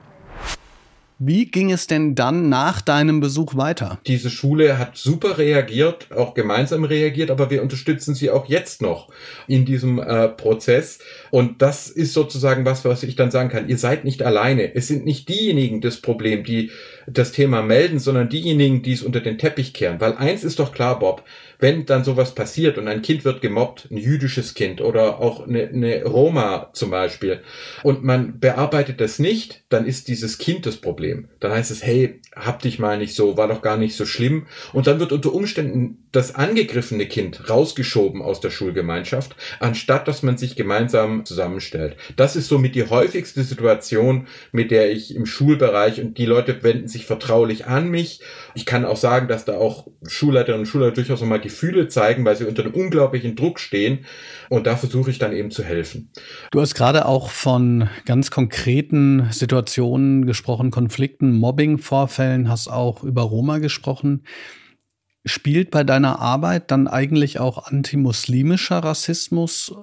Wie 1.20 1.48
ging 1.48 1.72
es 1.72 1.88
denn 1.88 2.16
dann 2.16 2.48
nach 2.48 2.80
deinem 2.80 3.20
Besuch 3.20 3.58
weiter? 3.58 4.00
Diese 4.06 4.30
Schule 4.30 4.78
hat 4.78 4.96
super 4.96 5.40
reagiert, 5.40 6.10
auch 6.16 6.36
gemeinsam 6.36 6.84
reagiert, 6.84 7.32
aber 7.32 7.50
wir 7.50 7.64
unterstützen 7.64 8.16
sie 8.16 8.30
auch 8.30 8.46
jetzt 8.46 8.84
noch 8.84 9.10
in 9.48 9.66
diesem 9.66 9.98
äh, 10.00 10.30
Prozess. 10.30 11.00
Und 11.32 11.62
das 11.64 11.90
ist 11.90 12.14
sozusagen 12.14 12.66
was, 12.66 12.86
was 12.86 13.04
ich 13.04 13.16
dann 13.16 13.32
sagen 13.32 13.50
kann. 13.50 13.68
Ihr 13.68 13.80
seid 13.80 14.06
nicht 14.06 14.22
alleine. 14.22 14.74
Es 14.74 14.88
sind 14.88 15.06
nicht 15.06 15.28
diejenigen 15.28 15.82
das 15.82 15.98
Problem, 15.98 16.44
die 16.46 16.70
das 17.08 17.32
Thema 17.32 17.62
melden, 17.62 18.00
sondern 18.00 18.30
diejenigen, 18.30 18.82
die 18.84 18.92
es 18.92 19.02
unter 19.02 19.22
den 19.22 19.38
Teppich 19.38 19.74
kehren. 19.74 20.00
Weil 20.02 20.14
eins 20.18 20.44
ist 20.44 20.60
doch 20.60 20.74
klar, 20.74 21.00
Bob, 21.00 21.24
wenn 21.60 21.86
dann 21.86 22.04
sowas 22.04 22.36
passiert 22.36 22.78
und 22.78 22.88
ein 22.88 23.02
Kind 23.02 23.26
wird 23.26 23.42
gemobbt, 23.42 23.88
ein 23.92 23.98
jüdisches 23.98 24.54
Kind 24.54 24.82
oder 24.82 25.20
auch 25.20 25.48
eine, 25.48 25.68
eine 25.68 26.04
Roma 26.06 26.70
zum 26.74 26.92
Beispiel, 26.92 27.42
und 27.84 28.04
man 28.04 28.40
bearbeitet 28.40 29.02
das 29.02 29.20
nicht, 29.20 29.64
dann 29.70 29.86
ist 29.86 30.08
dieses 30.08 30.38
Kind 30.38 30.66
das 30.66 30.78
Problem. 30.78 31.30
Dann 31.40 31.52
heißt 31.52 31.72
es, 31.72 31.84
hey, 31.84 32.22
hab 32.36 32.62
dich 32.62 32.80
mal 32.80 32.98
nicht 32.98 33.16
so, 33.16 33.38
war 33.38 33.48
doch 33.48 33.62
gar 33.62 33.78
nicht 33.78 33.96
so 33.96 34.06
schlimm. 34.06 34.48
Und 34.74 34.88
dann 34.88 35.00
wird 35.00 35.12
unter 35.12 35.34
Umständen 35.34 36.08
das 36.12 36.36
angegriffene 36.36 37.06
Kind 37.08 37.50
rausgeschoben 37.50 38.22
aus 38.22 38.40
der 38.40 38.50
Schulgemeinschaft, 38.50 39.36
anstatt 39.60 40.08
dass 40.08 40.24
man 40.24 40.38
sich 40.38 40.56
gemeinsam 40.56 41.26
zusammenstellt. 41.26 41.98
Das 42.16 42.36
ist 42.36 42.48
somit 42.48 42.76
die 42.76 42.90
häufigste 42.90 43.44
Situation, 43.44 44.28
mit 44.52 44.72
der 44.72 44.92
ich 44.92 45.16
im 45.16 45.26
Schulbereich 45.26 46.00
und 46.02 46.18
die 46.18 46.26
Leute 46.26 46.64
wenden 46.64 46.88
sich 46.88 47.06
vertraulich 47.06 47.66
an 47.66 47.90
mich. 47.90 48.22
Ich 48.56 48.66
kann 48.66 48.86
auch 48.86 48.98
sagen, 48.98 49.28
dass 49.28 49.46
da 49.46 49.58
auch 49.58 49.88
Schulleiterinnen 50.08 50.62
und 50.62 50.68
Schulleiter 50.68 50.96
durchaus 50.96 51.22
nochmal 51.22 51.42
Gefühle 51.48 51.88
zeigen, 51.88 52.24
weil 52.26 52.36
sie 52.36 52.46
unter 52.46 52.64
einem 52.64 52.74
unglaublichen 52.74 53.36
Druck 53.36 53.60
stehen. 53.60 54.06
Und 54.50 54.68
da 54.68 54.78
versuche 54.78 55.10
ich 55.12 55.20
dann 55.20 55.34
eben 55.34 55.52
zu 55.52 55.64
helfen. 55.64 56.12
Du 56.52 56.62
hast 56.62 56.76
gerade 56.76 57.06
auch 57.06 57.30
von 57.30 57.90
ganz 58.06 58.32
konkreten 58.32 59.28
Situationen 59.32 60.26
gesprochen, 60.26 60.72
Konflikten, 60.72 61.32
Mobbing-Vorfällen, 61.32 62.50
hast 62.50 62.68
auch 62.68 63.04
über 63.04 63.24
Roma 63.24 63.58
gesprochen. 63.58 64.24
Spielt 65.26 65.72
bei 65.72 65.84
deiner 65.84 66.20
Arbeit 66.20 66.72
dann 66.72 66.88
eigentlich 66.88 67.40
auch 67.40 67.68
antimuslimischer 67.68 68.78
Rassismus 68.78 69.74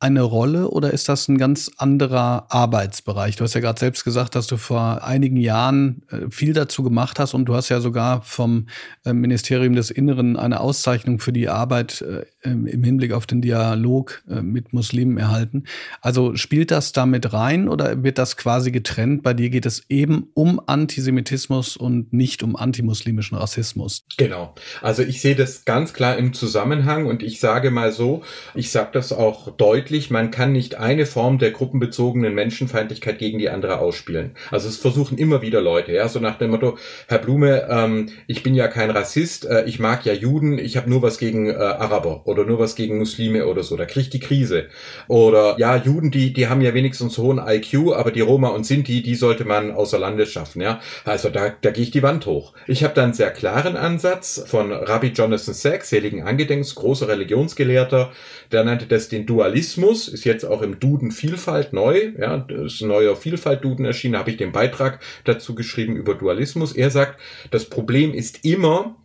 eine 0.00 0.22
Rolle 0.22 0.70
oder 0.70 0.92
ist 0.92 1.10
das 1.10 1.28
ein 1.28 1.36
ganz 1.36 1.70
anderer 1.76 2.46
Arbeitsbereich? 2.48 3.36
Du 3.36 3.44
hast 3.44 3.52
ja 3.52 3.60
gerade 3.60 3.78
selbst 3.78 4.02
gesagt, 4.02 4.34
dass 4.34 4.46
du 4.46 4.56
vor 4.56 5.04
einigen 5.04 5.36
Jahren 5.36 6.02
äh, 6.10 6.30
viel 6.30 6.54
dazu 6.54 6.82
gemacht 6.82 7.18
hast 7.18 7.34
und 7.34 7.44
du 7.44 7.54
hast 7.54 7.68
ja 7.68 7.80
sogar 7.80 8.22
vom 8.22 8.66
äh, 9.04 9.12
Ministerium 9.12 9.74
des 9.74 9.90
Inneren 9.90 10.38
eine 10.38 10.60
Auszeichnung 10.60 11.20
für 11.20 11.34
die 11.34 11.50
Arbeit 11.50 12.00
äh, 12.00 12.24
im 12.42 12.82
Hinblick 12.82 13.12
auf 13.12 13.26
den 13.26 13.42
Dialog 13.42 14.22
mit 14.26 14.72
Muslimen 14.72 15.18
erhalten. 15.18 15.64
Also 16.00 16.36
spielt 16.36 16.70
das 16.70 16.92
damit 16.92 17.34
rein 17.34 17.68
oder 17.68 18.02
wird 18.02 18.16
das 18.16 18.38
quasi 18.38 18.70
getrennt? 18.70 19.22
Bei 19.22 19.34
dir 19.34 19.50
geht 19.50 19.66
es 19.66 19.84
eben 19.90 20.28
um 20.32 20.58
Antisemitismus 20.64 21.76
und 21.76 22.14
nicht 22.14 22.42
um 22.42 22.56
antimuslimischen 22.56 23.36
Rassismus. 23.36 24.06
Genau. 24.16 24.54
Also 24.80 25.02
ich 25.02 25.20
sehe 25.20 25.36
das 25.36 25.66
ganz 25.66 25.92
klar 25.92 26.16
im 26.16 26.32
Zusammenhang 26.32 27.04
und 27.04 27.22
ich 27.22 27.40
sage 27.40 27.70
mal 27.70 27.92
so, 27.92 28.22
ich 28.54 28.70
sage 28.72 28.88
das 28.94 29.12
auch 29.12 29.54
deutlich, 29.56 29.89
deutlich, 29.90 30.10
man 30.10 30.30
kann 30.30 30.52
nicht 30.52 30.76
eine 30.76 31.04
Form 31.04 31.38
der 31.38 31.50
gruppenbezogenen 31.50 32.32
Menschenfeindlichkeit 32.32 33.18
gegen 33.18 33.40
die 33.40 33.50
andere 33.50 33.80
ausspielen. 33.80 34.36
Also 34.52 34.68
es 34.68 34.76
versuchen 34.76 35.18
immer 35.18 35.42
wieder 35.42 35.60
Leute, 35.60 35.92
ja, 35.92 36.08
so 36.08 36.20
nach 36.20 36.38
dem 36.38 36.50
Motto, 36.50 36.78
Herr 37.08 37.18
Blume, 37.18 37.66
ähm, 37.68 38.08
ich 38.28 38.44
bin 38.44 38.54
ja 38.54 38.68
kein 38.68 38.90
Rassist, 38.90 39.46
äh, 39.46 39.64
ich 39.64 39.80
mag 39.80 40.06
ja 40.06 40.12
Juden, 40.12 40.58
ich 40.58 40.76
habe 40.76 40.88
nur 40.88 41.02
was 41.02 41.18
gegen 41.18 41.50
äh, 41.50 41.54
Araber 41.54 42.22
oder 42.26 42.44
nur 42.44 42.60
was 42.60 42.76
gegen 42.76 42.98
Muslime 42.98 43.46
oder 43.46 43.64
so, 43.64 43.76
da 43.76 43.84
kriege 43.84 44.02
ich 44.02 44.10
die 44.10 44.20
Krise. 44.20 44.66
Oder 45.08 45.56
ja, 45.58 45.76
Juden, 45.76 46.12
die, 46.12 46.32
die 46.32 46.46
haben 46.46 46.60
ja 46.60 46.72
wenigstens 46.72 47.18
hohen 47.18 47.40
IQ, 47.44 47.92
aber 47.94 48.12
die 48.12 48.20
Roma 48.20 48.48
und 48.48 48.64
Sinti, 48.64 49.02
die 49.02 49.16
sollte 49.16 49.44
man 49.44 49.72
außer 49.72 49.98
Landes 49.98 50.30
schaffen, 50.30 50.62
ja. 50.62 50.80
Also 51.04 51.30
da, 51.30 51.52
da 51.60 51.70
gehe 51.72 51.82
ich 51.82 51.90
die 51.90 52.04
Wand 52.04 52.26
hoch. 52.26 52.54
Ich 52.68 52.84
habe 52.84 52.94
da 52.94 53.02
einen 53.02 53.14
sehr 53.14 53.30
klaren 53.30 53.76
Ansatz 53.76 54.44
von 54.46 54.72
Rabbi 54.72 55.08
Jonathan 55.08 55.54
Sachs, 55.54 55.90
seligen 55.90 56.22
Angedenks, 56.22 56.76
großer 56.76 57.08
Religionsgelehrter, 57.08 58.12
der 58.52 58.64
nannte 58.64 58.86
das 58.86 59.08
den 59.08 59.26
Dualismus, 59.26 59.79
ist 60.08 60.24
jetzt 60.24 60.44
auch 60.44 60.62
im 60.62 60.80
Duden 60.80 61.10
Vielfalt 61.10 61.72
neu, 61.72 62.12
ja, 62.18 62.38
das 62.38 62.80
neuer 62.80 63.16
Vielfalt-Duden 63.16 63.84
erschienen, 63.84 64.16
habe 64.16 64.30
ich 64.30 64.36
den 64.36 64.52
Beitrag 64.52 65.00
dazu 65.24 65.54
geschrieben 65.54 65.96
über 65.96 66.14
Dualismus. 66.14 66.72
Er 66.72 66.90
sagt, 66.90 67.20
das 67.50 67.64
Problem 67.64 68.14
ist 68.14 68.44
immer, 68.44 68.96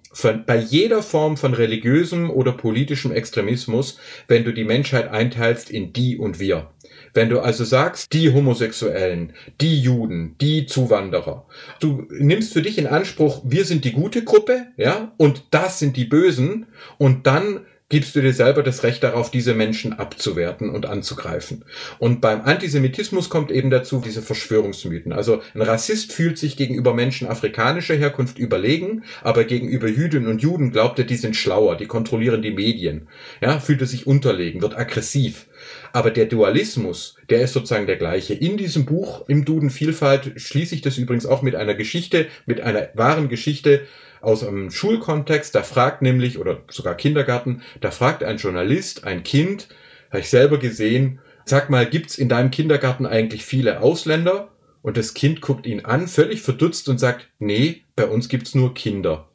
bei 0.46 0.58
jeder 0.58 1.04
Form 1.04 1.36
von 1.36 1.54
religiösem 1.54 2.30
oder 2.30 2.54
politischem 2.54 3.12
Extremismus, 3.12 4.00
wenn 4.28 4.46
du 4.46 4.54
die 4.54 4.64
Menschheit 4.64 5.10
einteilst 5.10 5.70
in 5.70 5.92
die 5.92 6.18
und 6.18 6.40
wir. 6.40 6.70
Wenn 7.14 7.30
du 7.30 7.40
also 7.40 7.64
sagst, 7.64 8.12
die 8.14 8.34
Homosexuellen, 8.34 9.34
die 9.62 9.80
Juden, 9.80 10.36
die 10.42 10.66
Zuwanderer, 10.66 11.46
du 11.80 12.08
nimmst 12.10 12.54
für 12.54 12.62
dich 12.62 12.78
in 12.78 12.88
Anspruch, 12.88 13.42
wir 13.46 13.64
sind 13.66 13.86
die 13.86 13.94
gute 13.94 14.24
Gruppe, 14.24 14.68
ja, 14.78 15.14
und 15.18 15.44
das 15.52 15.80
sind 15.80 15.96
die 15.96 16.06
Bösen, 16.06 16.68
und 16.98 17.26
dann 17.26 17.62
gibst 17.88 18.16
du 18.16 18.22
dir 18.22 18.34
selber 18.34 18.64
das 18.64 18.82
Recht 18.84 19.04
darauf, 19.04 19.30
diese 19.30 19.54
Menschen 19.54 19.94
abzuwerten 19.94 20.70
und 20.72 20.88
anzugreifen. 20.88 21.66
Und 22.00 22.20
beim 22.20 22.42
Antisemitismus 22.42 23.30
kommt 23.30 23.52
eben 23.52 23.70
dazu 23.70 24.02
diese 24.04 24.24
Verschwörungsmythen. 24.24 25.14
Also 25.14 25.42
ein 25.54 25.62
Rassist 25.62 26.12
fühlt 26.12 26.40
sich 26.40 26.58
gegenüber 26.58 26.96
Menschen 26.96 27.28
afrikanischer 27.28 27.96
Herkunft 27.96 28.40
überlegen, 28.40 29.04
aber 29.22 29.44
gegenüber 29.44 29.88
Jüdinnen 29.88 30.28
und 30.28 30.42
Juden 30.42 30.72
glaubt 30.72 30.98
er, 30.98 31.06
die 31.06 31.16
sind 31.16 31.36
schlauer, 31.36 31.78
die 31.78 31.86
kontrollieren 31.86 32.42
die 32.42 32.52
Medien. 32.52 33.08
Ja, 33.40 33.60
fühlt 33.60 33.82
er 33.82 33.88
sich 33.88 34.08
unterlegen, 34.08 34.62
wird 34.64 34.76
aggressiv. 34.76 35.46
Aber 35.94 36.10
der 36.10 36.26
Dualismus, 36.26 37.16
der 37.30 37.42
ist 37.42 37.54
sozusagen 37.54 37.88
der 37.88 37.98
gleiche. 37.98 38.34
In 38.34 38.58
diesem 38.58 38.86
Buch, 38.86 39.30
im 39.30 39.46
Duden 39.46 39.70
Vielfalt, 39.70 40.34
schließe 40.36 40.74
ich 40.74 40.82
das 40.82 40.98
übrigens 40.98 41.26
auch 41.28 41.44
mit 41.44 41.56
einer 41.56 41.76
Geschichte, 41.76 42.28
mit 42.48 42.62
einer 42.62 42.90
wahren 42.96 43.30
Geschichte 43.30 43.82
aus 44.22 44.44
einem 44.44 44.72
Schulkontext, 44.72 45.54
da 45.54 45.64
fragt 45.64 46.02
nämlich, 46.02 46.40
oder 46.40 46.62
sogar 46.70 46.96
Kindergarten, 46.96 47.62
da 47.82 47.92
fragt 47.92 48.24
ein 48.24 48.38
Journalist 48.38 49.04
ein 49.04 49.24
Kind, 49.24 49.68
habe 50.10 50.22
ich 50.22 50.30
selber 50.30 50.58
gesehen, 50.58 51.20
sag 51.46 51.70
mal, 51.70 51.86
gibt's 51.86 52.18
in 52.18 52.30
deinem 52.30 52.52
Kindergarten 52.52 53.06
eigentlich 53.06 53.46
viele 53.46 53.82
Ausländer? 53.82 54.52
Und 54.82 54.98
das 54.98 55.14
Kind 55.16 55.42
guckt 55.42 55.66
ihn 55.66 55.84
an, 55.84 56.08
völlig 56.08 56.42
verdutzt 56.42 56.90
und 56.90 57.00
sagt, 57.00 57.28
nee, 57.40 57.84
bei 57.96 58.06
uns 58.06 58.30
gibt's 58.30 58.54
nur 58.54 58.74
Kinder. 58.74 59.30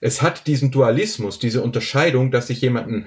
Es 0.00 0.22
hat 0.22 0.46
diesen 0.46 0.70
Dualismus, 0.70 1.38
diese 1.38 1.62
Unterscheidung, 1.62 2.30
dass 2.30 2.50
ich 2.50 2.60
jemanden 2.60 3.06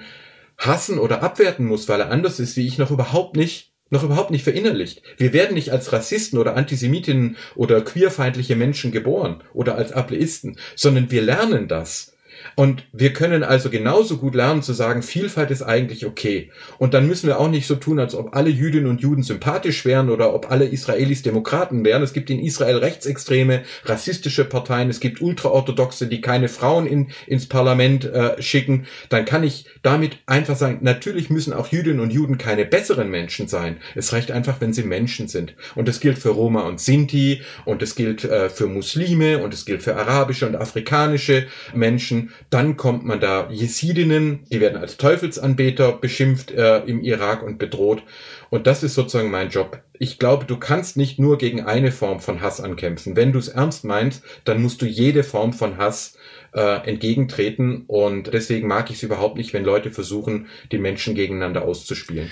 hassen 0.56 0.98
oder 0.98 1.22
abwerten 1.22 1.66
muss, 1.66 1.88
weil 1.88 2.00
er 2.00 2.10
anders 2.10 2.40
ist 2.40 2.56
wie 2.56 2.66
ich, 2.66 2.78
noch 2.78 2.90
überhaupt 2.90 3.36
nicht 3.36 3.67
noch 3.90 4.04
überhaupt 4.04 4.30
nicht 4.30 4.44
verinnerlicht. 4.44 5.02
Wir 5.16 5.32
werden 5.32 5.54
nicht 5.54 5.70
als 5.70 5.92
Rassisten 5.92 6.38
oder 6.38 6.56
Antisemitinnen 6.56 7.36
oder 7.54 7.80
queerfeindliche 7.80 8.56
Menschen 8.56 8.92
geboren 8.92 9.42
oder 9.54 9.76
als 9.76 9.92
Ableisten, 9.92 10.56
sondern 10.76 11.10
wir 11.10 11.22
lernen 11.22 11.68
das. 11.68 12.14
Und 12.54 12.84
wir 12.92 13.12
können 13.12 13.44
also 13.44 13.70
genauso 13.70 14.18
gut 14.18 14.34
lernen 14.34 14.62
zu 14.62 14.72
sagen, 14.72 15.02
Vielfalt 15.02 15.50
ist 15.50 15.62
eigentlich 15.62 16.06
okay. 16.06 16.50
Und 16.78 16.94
dann 16.94 17.06
müssen 17.06 17.26
wir 17.26 17.38
auch 17.38 17.48
nicht 17.48 17.66
so 17.66 17.76
tun, 17.76 17.98
als 17.98 18.14
ob 18.14 18.34
alle 18.34 18.50
Jüdinnen 18.50 18.88
und 18.88 19.00
Juden 19.00 19.22
sympathisch 19.22 19.84
wären 19.84 20.10
oder 20.10 20.34
ob 20.34 20.50
alle 20.50 20.66
Israelis 20.66 21.22
Demokraten 21.22 21.84
wären. 21.84 22.02
Es 22.02 22.12
gibt 22.12 22.30
in 22.30 22.40
Israel 22.40 22.78
rechtsextreme, 22.78 23.62
rassistische 23.84 24.44
Parteien, 24.44 24.90
es 24.90 25.00
gibt 25.00 25.20
Ultraorthodoxe, 25.20 26.06
die 26.06 26.20
keine 26.20 26.48
Frauen 26.48 26.86
in, 26.86 27.10
ins 27.26 27.46
Parlament 27.46 28.04
äh, 28.04 28.40
schicken. 28.42 28.86
Dann 29.08 29.24
kann 29.24 29.44
ich 29.44 29.66
damit 29.82 30.18
einfach 30.26 30.56
sagen, 30.56 30.78
natürlich 30.82 31.30
müssen 31.30 31.52
auch 31.52 31.68
Jüdinnen 31.68 32.00
und 32.00 32.12
Juden 32.12 32.38
keine 32.38 32.64
besseren 32.64 33.10
Menschen 33.10 33.48
sein. 33.48 33.76
Es 33.94 34.12
reicht 34.12 34.30
einfach, 34.30 34.60
wenn 34.60 34.72
sie 34.72 34.82
Menschen 34.82 35.28
sind. 35.28 35.54
Und 35.74 35.88
das 35.88 36.00
gilt 36.00 36.18
für 36.18 36.30
Roma 36.30 36.62
und 36.62 36.80
Sinti 36.80 37.42
und 37.64 37.82
es 37.82 37.94
gilt 37.94 38.24
äh, 38.24 38.48
für 38.50 38.66
Muslime 38.66 39.38
und 39.38 39.54
es 39.54 39.64
gilt 39.64 39.82
für 39.82 39.96
arabische 39.96 40.46
und 40.46 40.56
afrikanische 40.56 41.46
Menschen 41.74 42.27
dann 42.50 42.76
kommt 42.76 43.04
man 43.04 43.20
da 43.20 43.48
Jesidinnen, 43.50 44.44
die 44.50 44.60
werden 44.60 44.80
als 44.80 44.96
Teufelsanbeter 44.96 45.92
beschimpft 45.92 46.50
äh, 46.50 46.78
im 46.80 47.02
Irak 47.02 47.42
und 47.42 47.58
bedroht. 47.58 48.02
Und 48.50 48.66
das 48.66 48.82
ist 48.82 48.94
sozusagen 48.94 49.30
mein 49.30 49.50
Job. 49.50 49.82
Ich 49.98 50.18
glaube, 50.18 50.44
du 50.46 50.56
kannst 50.56 50.96
nicht 50.96 51.18
nur 51.18 51.38
gegen 51.38 51.62
eine 51.62 51.92
Form 51.92 52.20
von 52.20 52.40
Hass 52.40 52.60
ankämpfen. 52.60 53.16
Wenn 53.16 53.32
du 53.32 53.38
es 53.38 53.48
ernst 53.48 53.84
meinst, 53.84 54.22
dann 54.44 54.62
musst 54.62 54.80
du 54.80 54.86
jede 54.86 55.22
Form 55.22 55.52
von 55.52 55.76
Hass 55.76 56.16
äh, 56.54 56.88
entgegentreten. 56.88 57.84
Und 57.86 58.32
deswegen 58.32 58.68
mag 58.68 58.90
ich 58.90 58.96
es 58.96 59.02
überhaupt 59.02 59.36
nicht, 59.36 59.52
wenn 59.52 59.64
Leute 59.64 59.90
versuchen, 59.90 60.46
die 60.72 60.78
Menschen 60.78 61.14
gegeneinander 61.14 61.62
auszuspielen. 61.64 62.30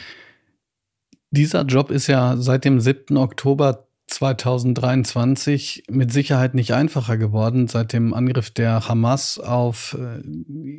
Dieser 1.30 1.62
Job 1.62 1.90
ist 1.90 2.06
ja 2.06 2.37
seit 2.37 2.64
dem 2.64 2.80
7. 2.80 3.16
Oktober 3.16 3.86
2023 4.06 5.84
mit 5.90 6.12
Sicherheit 6.12 6.54
nicht 6.54 6.72
einfacher 6.72 7.16
geworden 7.16 7.68
seit 7.68 7.92
dem 7.92 8.14
Angriff 8.14 8.50
der 8.50 8.88
Hamas 8.88 9.38
auf 9.38 9.96
äh, 9.98 10.20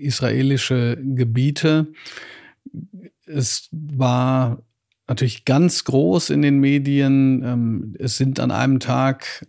israelische 0.01 0.97
Gebiete. 1.01 1.87
Es 3.25 3.69
war 3.71 4.63
natürlich 5.07 5.45
ganz 5.45 5.83
groß 5.83 6.29
in 6.29 6.41
den 6.41 6.59
Medien. 6.59 7.43
Ähm, 7.43 7.95
es 7.99 8.17
sind 8.17 8.39
an 8.39 8.51
einem 8.51 8.79
Tag 8.79 9.45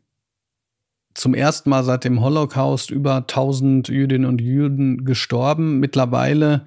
zum 1.14 1.34
ersten 1.34 1.70
Mal 1.70 1.84
seit 1.84 2.04
dem 2.04 2.20
Holocaust 2.20 2.90
über 2.90 3.16
1000 3.16 3.88
Jüdinnen 3.88 4.28
und 4.28 4.40
Juden 4.40 5.04
gestorben. 5.04 5.80
Mittlerweile 5.80 6.66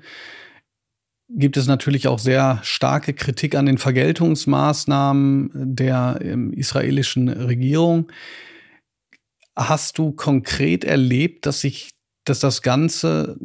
gibt 1.36 1.58
es 1.58 1.68
natürlich 1.68 2.08
auch 2.08 2.20
sehr 2.20 2.60
starke 2.64 3.14
Kritik 3.14 3.56
an 3.56 3.66
den 3.66 3.78
Vergeltungsmaßnahmen 3.78 5.52
der 5.54 6.20
ähm, 6.22 6.54
israelischen 6.54 7.30
Regierung. 7.30 8.12
Hast 9.56 9.98
du 9.98 10.12
konkret 10.12 10.84
erlebt, 10.84 11.46
dass 11.46 11.62
sich, 11.62 11.92
dass 12.26 12.40
das 12.40 12.62
Ganze 12.62 13.38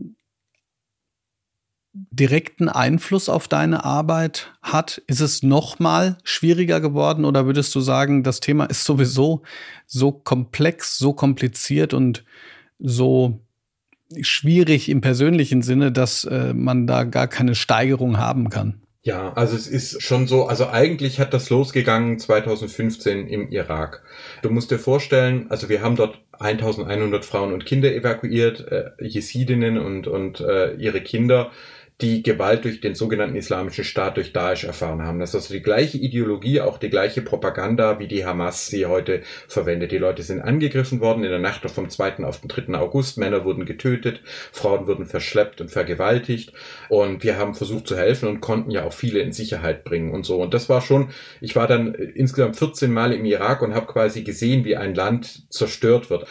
direkten 2.11 2.69
Einfluss 2.69 3.29
auf 3.29 3.49
deine 3.49 3.85
Arbeit 3.85 4.53
hat? 4.63 5.03
Ist 5.07 5.21
es 5.21 5.43
noch 5.43 5.79
mal 5.79 6.19
schwieriger 6.25 6.81
geworden 6.81 7.25
oder 7.25 7.47
würdest 7.47 7.75
du 7.75 7.81
sagen, 7.81 8.23
das 8.23 8.41
Thema 8.41 8.67
ist 8.67 8.85
sowieso 8.85 9.43
so 9.87 10.13
komplex, 10.13 10.99
so 10.99 11.13
kompliziert 11.13 11.95
und 11.95 12.25
so 12.79 13.46
schwierig 14.21 14.89
im 14.89 15.01
persönlichen 15.01 15.63
Sinne, 15.63 15.93
dass 15.93 16.25
äh, 16.25 16.53
man 16.55 16.87
da 16.87 17.05
gar 17.05 17.29
keine 17.29 17.55
Steigerung 17.55 18.19
haben 18.19 18.51
kann. 18.51 18.81
Ja, 19.07 19.33
also 19.35 19.55
es 19.55 19.69
ist 19.69 20.03
schon 20.03 20.27
so, 20.27 20.47
also 20.47 20.69
eigentlich 20.69 21.21
hat 21.21 21.33
das 21.33 21.49
losgegangen 21.49 22.19
2015 22.19 23.29
im 23.29 23.49
Irak. 23.51 24.03
Du 24.43 24.51
musst 24.51 24.73
dir 24.73 24.81
vorstellen, 24.81 25.47
also 25.49 25.69
wir 25.69 25.81
haben 25.81 25.95
dort 25.95 26.21
1100 26.33 27.25
Frauen 27.25 27.53
und 27.53 27.67
Kinder 27.67 27.95
evakuiert, 27.95 28.67
äh, 28.67 28.91
Jesidinnen 29.01 29.79
und, 29.79 30.09
und 30.09 30.41
äh, 30.41 30.75
ihre 30.75 31.03
Kinder 31.03 31.53
die 32.03 32.23
Gewalt 32.23 32.65
durch 32.65 32.83
den 32.83 32.95
sogenannten 32.95 33.37
Islamischen 33.37 33.85
Staat 33.85 34.19
durch 34.19 34.35
Daesh 34.35 34.65
erfahren 34.65 35.03
haben. 35.03 35.19
Das 35.19 35.31
ist 35.31 35.37
also 35.37 35.55
die 35.55 35.63
gleiche 35.63 35.97
Ideologie, 35.97 36.61
auch 36.61 36.77
die 36.77 36.91
gleiche 36.91 37.23
Propaganda, 37.23 37.99
wie 37.99 38.07
die 38.07 38.27
Hamas 38.27 38.67
sie 38.67 38.85
heute 38.85 39.23
verwendet. 39.49 39.93
Die 39.93 39.99
Leute 39.99 40.23
sind 40.23 40.43
angegriffen 40.43 41.01
worden 41.01 41.25
in 41.25 41.31
der 41.31 41.39
Nacht 41.39 41.69
vom 41.71 41.89
2. 41.89 42.25
auf 42.25 42.43
den 42.43 42.49
3. 42.49 42.75
August. 42.75 43.17
Männer 43.17 43.47
wurden 43.47 43.65
getötet, 43.65 44.21
Frauen 44.53 44.87
wurden 44.87 45.07
verschleppt 45.07 45.63
und 45.63 45.71
vergewaltigt. 45.71 46.53
Und 46.91 47.25
wir 47.25 47.39
haben 47.39 47.55
versucht 47.55 47.87
zu 47.87 47.97
helfen 47.97 48.29
und 48.29 48.41
konnten 48.41 48.71
ja 48.71 48.85
auch 48.85 48.93
viele 48.93 49.21
in 49.21 49.33
Sicherheit 49.33 49.85
bringen 49.85 50.13
und 50.13 50.27
so. 50.27 50.43
Und 50.43 50.53
das 50.53 50.69
war 50.69 50.83
schon, 50.83 51.09
ich 51.41 51.57
war 51.57 51.67
dann 51.67 51.95
insgesamt 51.95 52.57
14 52.57 52.93
Mal 52.93 53.13
im 53.15 53.25
Irak 53.25 53.63
und 53.63 53.75
habe 53.75 53.87
quasi 53.87 54.23
gesehen, 54.23 54.67
wie 54.67 54.77
ein 54.77 54.95
Land 54.95 55.51
zerstört 55.51 56.11
wird. 56.11 56.27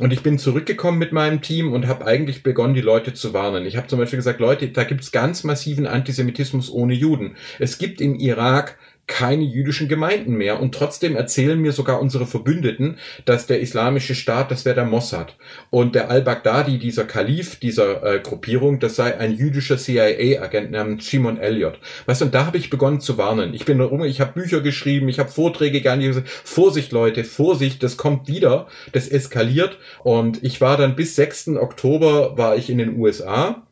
Und 0.00 0.14
ich 0.14 0.22
bin 0.22 0.38
zurückgekommen 0.38 0.98
mit 0.98 1.12
meinem 1.12 1.42
Team 1.42 1.74
und 1.74 1.86
habe 1.86 2.06
eigentlich 2.06 2.42
begonnen, 2.42 2.72
die 2.72 2.80
Leute 2.80 3.12
zu 3.12 3.34
warnen. 3.34 3.66
Ich 3.66 3.76
habe 3.76 3.86
zum 3.86 3.98
Beispiel 3.98 4.16
gesagt, 4.16 4.40
Leute, 4.40 4.68
da 4.68 4.84
gibt's 4.84 5.12
ganz 5.12 5.44
massiven 5.44 5.86
Antisemitismus 5.86 6.72
ohne 6.72 6.94
Juden. 6.94 7.36
Es 7.58 7.76
gibt 7.76 8.00
im 8.00 8.14
Irak 8.14 8.78
keine 9.06 9.44
jüdischen 9.44 9.88
Gemeinden 9.88 10.34
mehr. 10.34 10.60
Und 10.60 10.74
trotzdem 10.74 11.16
erzählen 11.16 11.60
mir 11.60 11.72
sogar 11.72 12.00
unsere 12.00 12.26
Verbündeten, 12.26 12.98
dass 13.24 13.46
der 13.46 13.60
islamische 13.60 14.14
Staat, 14.14 14.50
das 14.50 14.64
wäre 14.64 14.76
der 14.76 14.84
Mossad. 14.84 15.36
Und 15.70 15.94
der 15.94 16.10
al-Baghdadi, 16.10 16.78
dieser 16.78 17.04
Kalif 17.04 17.56
dieser 17.56 18.02
äh, 18.04 18.20
Gruppierung, 18.20 18.78
das 18.78 18.96
sei 18.96 19.18
ein 19.18 19.34
jüdischer 19.34 19.78
CIA-Agent 19.78 20.70
namens 20.70 21.06
Shimon 21.06 21.38
Elliot. 21.38 21.78
Weißt 22.06 22.20
du, 22.20 22.26
und 22.26 22.34
da 22.34 22.46
habe 22.46 22.58
ich 22.58 22.70
begonnen 22.70 23.00
zu 23.00 23.18
warnen. 23.18 23.52
Ich 23.52 23.64
bin 23.64 23.80
rum, 23.80 24.04
ich 24.04 24.20
habe 24.20 24.40
Bücher 24.40 24.60
geschrieben, 24.60 25.08
ich 25.08 25.18
habe 25.18 25.30
Vorträge 25.30 25.80
nicht 25.96 26.22
Vorsicht, 26.44 26.92
Leute, 26.92 27.24
Vorsicht, 27.24 27.82
das 27.82 27.96
kommt 27.96 28.28
wieder, 28.28 28.68
das 28.92 29.08
eskaliert. 29.08 29.78
Und 30.04 30.42
ich 30.44 30.60
war 30.60 30.76
dann 30.76 30.94
bis 30.94 31.16
6. 31.16 31.48
Oktober 31.56 32.38
war 32.38 32.56
ich 32.56 32.70
in 32.70 32.78
den 32.78 32.96
USA 32.96 33.66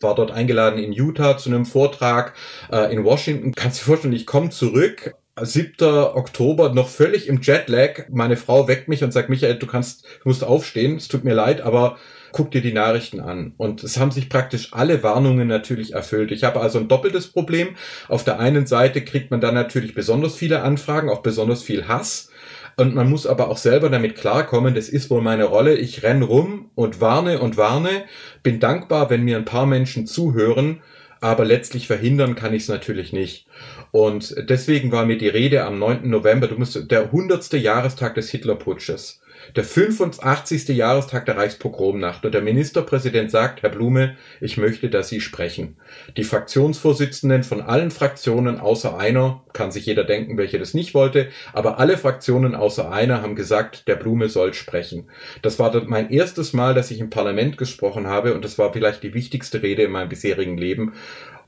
war 0.00 0.14
dort 0.14 0.30
eingeladen 0.30 0.78
in 0.78 0.92
Utah 0.92 1.36
zu 1.36 1.50
einem 1.50 1.66
Vortrag 1.66 2.34
äh, 2.72 2.92
in 2.92 3.04
Washington. 3.04 3.52
Kannst 3.54 3.78
du 3.78 3.82
dir 3.82 3.86
vorstellen, 3.86 4.14
ich 4.14 4.26
komme 4.26 4.50
zurück 4.50 5.14
7. 5.40 5.74
Oktober 5.82 6.74
noch 6.74 6.88
völlig 6.88 7.28
im 7.28 7.40
Jetlag. 7.40 8.08
Meine 8.10 8.36
Frau 8.36 8.68
weckt 8.68 8.88
mich 8.88 9.04
und 9.04 9.12
sagt, 9.12 9.28
Michael, 9.28 9.56
du 9.56 9.66
kannst, 9.66 10.04
du 10.04 10.28
musst 10.28 10.44
aufstehen. 10.44 10.96
Es 10.96 11.08
tut 11.08 11.24
mir 11.24 11.34
leid, 11.34 11.60
aber 11.60 11.98
guck 12.32 12.50
dir 12.50 12.60
die 12.60 12.72
Nachrichten 12.72 13.20
an. 13.20 13.54
Und 13.56 13.82
es 13.82 13.98
haben 13.98 14.10
sich 14.10 14.28
praktisch 14.28 14.72
alle 14.72 15.02
Warnungen 15.02 15.48
natürlich 15.48 15.94
erfüllt. 15.94 16.30
Ich 16.32 16.44
habe 16.44 16.60
also 16.60 16.78
ein 16.78 16.88
doppeltes 16.88 17.28
Problem. 17.28 17.76
Auf 18.08 18.24
der 18.24 18.38
einen 18.38 18.66
Seite 18.66 19.02
kriegt 19.02 19.30
man 19.30 19.40
dann 19.40 19.54
natürlich 19.54 19.94
besonders 19.94 20.34
viele 20.34 20.62
Anfragen, 20.62 21.08
auch 21.08 21.22
besonders 21.22 21.62
viel 21.62 21.88
Hass. 21.88 22.29
Und 22.76 22.94
man 22.94 23.10
muss 23.10 23.26
aber 23.26 23.48
auch 23.48 23.58
selber 23.58 23.90
damit 23.90 24.16
klarkommen, 24.16 24.74
das 24.74 24.88
ist 24.88 25.10
wohl 25.10 25.22
meine 25.22 25.44
Rolle. 25.44 25.76
Ich 25.76 26.02
renn 26.02 26.22
rum 26.22 26.70
und 26.74 27.00
warne 27.00 27.40
und 27.40 27.56
warne. 27.56 28.04
Bin 28.42 28.60
dankbar, 28.60 29.10
wenn 29.10 29.22
mir 29.22 29.36
ein 29.36 29.44
paar 29.44 29.66
Menschen 29.66 30.06
zuhören, 30.06 30.80
aber 31.20 31.44
letztlich 31.44 31.86
verhindern 31.86 32.34
kann 32.34 32.54
ich 32.54 32.62
es 32.62 32.68
natürlich 32.68 33.12
nicht. 33.12 33.46
Und 33.90 34.34
deswegen 34.48 34.92
war 34.92 35.04
mir 35.04 35.18
die 35.18 35.28
Rede 35.28 35.64
am 35.64 35.78
9. 35.78 36.08
November, 36.08 36.46
du 36.46 36.56
musst, 36.56 36.90
der 36.90 37.04
100. 37.04 37.52
Jahrestag 37.54 38.14
des 38.14 38.30
Hitlerputsches 38.30 39.20
der 39.56 39.64
85. 39.64 40.68
Jahrestag 40.68 41.26
der 41.26 41.36
Reichspogromnacht 41.36 42.24
und 42.24 42.32
der 42.32 42.42
Ministerpräsident 42.42 43.30
sagt, 43.30 43.62
Herr 43.62 43.70
Blume, 43.70 44.16
ich 44.40 44.56
möchte, 44.56 44.88
dass 44.88 45.08
Sie 45.08 45.20
sprechen. 45.20 45.76
Die 46.16 46.24
Fraktionsvorsitzenden 46.24 47.42
von 47.42 47.60
allen 47.60 47.90
Fraktionen 47.90 48.58
außer 48.58 48.96
einer, 48.96 49.42
kann 49.52 49.72
sich 49.72 49.86
jeder 49.86 50.04
denken, 50.04 50.36
welche 50.36 50.58
das 50.58 50.74
nicht 50.74 50.94
wollte, 50.94 51.28
aber 51.52 51.78
alle 51.78 51.98
Fraktionen 51.98 52.54
außer 52.54 52.90
einer 52.90 53.22
haben 53.22 53.34
gesagt, 53.34 53.88
der 53.88 53.96
Blume 53.96 54.28
soll 54.28 54.54
sprechen. 54.54 55.08
Das 55.42 55.58
war 55.58 55.74
mein 55.86 56.10
erstes 56.10 56.52
Mal, 56.52 56.74
dass 56.74 56.90
ich 56.90 57.00
im 57.00 57.10
Parlament 57.10 57.58
gesprochen 57.58 58.06
habe 58.06 58.34
und 58.34 58.44
das 58.44 58.58
war 58.58 58.72
vielleicht 58.72 59.02
die 59.02 59.14
wichtigste 59.14 59.62
Rede 59.62 59.82
in 59.82 59.90
meinem 59.90 60.08
bisherigen 60.08 60.56
Leben. 60.56 60.92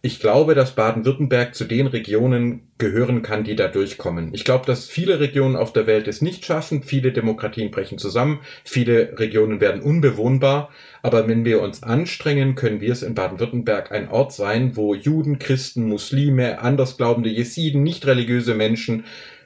Ich 0.05 0.18
glaube, 0.18 0.57
dass 0.57 0.74
Baden-Württemberg 0.74 1.55
zu 1.55 1.64
den 1.64 1.86
Regionen 1.86 2.72
gehören 2.76 3.22
kann, 3.22 3.44
die 3.44 3.55
da 3.55 3.68
durchkommen. 3.68 4.34
Ich 4.34 4.44
glaube, 4.44 4.66
dass 4.66 4.86
viele 4.86 5.20
Regionen 5.20 5.55
auf 5.55 5.72
der 5.72 5.86
Welt 5.86 6.09
es 6.09 6.20
nicht 6.20 6.44
schaffen. 6.44 6.82
Viele 6.82 7.12
Demokratien 7.12 7.70
brechen 7.70 7.98
zusammen. 7.98 8.40
Viele 8.64 9.16
Regionen 9.20 9.61
werden 9.61 9.80
unbewohnbar. 9.80 10.70
Aber 11.03 11.28
wenn 11.28 11.44
wir 11.44 11.62
uns 11.62 11.84
anstrengen, 11.84 12.57
können 12.57 12.80
wir 12.80 12.90
es 12.90 13.05
in 13.05 13.14
Baden-Württemberg 13.14 13.92
ein 13.92 14.09
Ort 14.09 14.32
sein, 14.32 14.74
wo 14.74 14.96
Juden, 14.96 15.38
Christen, 15.38 15.84
Muslime, 15.84 16.59
andersglaubende 16.59 17.30
Jesiden, 17.30 17.84
nicht 17.84 18.05
religiöse 18.05 18.57
Menschen 18.57 19.05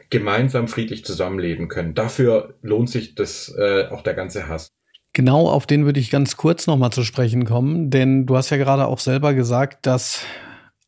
gemeinsam 0.09 0.69
friedlich 0.69 1.05
zusammenleben 1.05 1.69
können. 1.69 1.93
Dafür 1.93 2.55
lohnt 2.63 2.89
sich 2.89 3.15
das 3.15 3.55
äh, 3.59 3.89
auch 3.91 4.01
der 4.01 4.15
ganze 4.15 4.49
Hass. 4.49 4.69
Genau 5.13 5.49
auf 5.49 5.67
den 5.67 5.85
würde 5.85 6.01
ich 6.01 6.11
ganz 6.11 6.39
kurz 6.39 6.67
nochmal 6.67 6.93
zu 6.93 7.03
sprechen 7.03 7.45
kommen, 7.45 7.91
denn 7.91 8.25
du 8.25 8.37
hast 8.37 8.49
ja 8.49 8.57
gerade 8.57 8.87
auch 8.87 9.01
selber 9.01 9.35
gesagt, 9.35 9.85
dass 9.85 10.23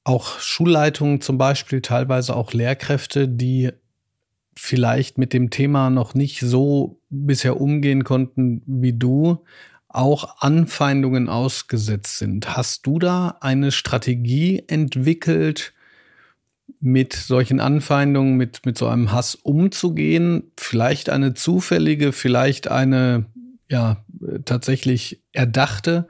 auch 0.09 0.41
Schulleitungen 0.41 1.21
zum 1.21 1.37
Beispiel, 1.37 1.83
teilweise 1.83 2.35
auch 2.35 2.55
Lehrkräfte, 2.55 3.29
die 3.29 3.71
vielleicht 4.57 5.19
mit 5.19 5.35
dem 5.35 5.51
Thema 5.51 5.91
noch 5.91 6.15
nicht 6.15 6.41
so 6.41 7.01
bisher 7.11 7.61
umgehen 7.61 8.05
konnten 8.05 8.63
wie 8.67 8.95
du, 8.95 9.45
auch 9.89 10.39
Anfeindungen 10.41 11.29
ausgesetzt 11.29 12.19
sind. 12.19 12.57
Hast 12.57 12.87
du 12.87 12.99
da 12.99 13.37
eine 13.41 13.71
Strategie 13.71 14.65
entwickelt, 14.67 15.75
mit 16.81 17.13
solchen 17.13 17.61
Anfeindungen, 17.61 18.37
mit, 18.37 18.65
mit 18.65 18.79
so 18.79 18.87
einem 18.87 19.13
Hass 19.13 19.35
umzugehen? 19.35 20.53
Vielleicht 20.57 21.11
eine 21.11 21.35
zufällige, 21.35 22.13
vielleicht 22.13 22.69
eine, 22.71 23.27
ja, 23.69 24.05
tatsächlich 24.45 25.23
erdachte, 25.33 26.09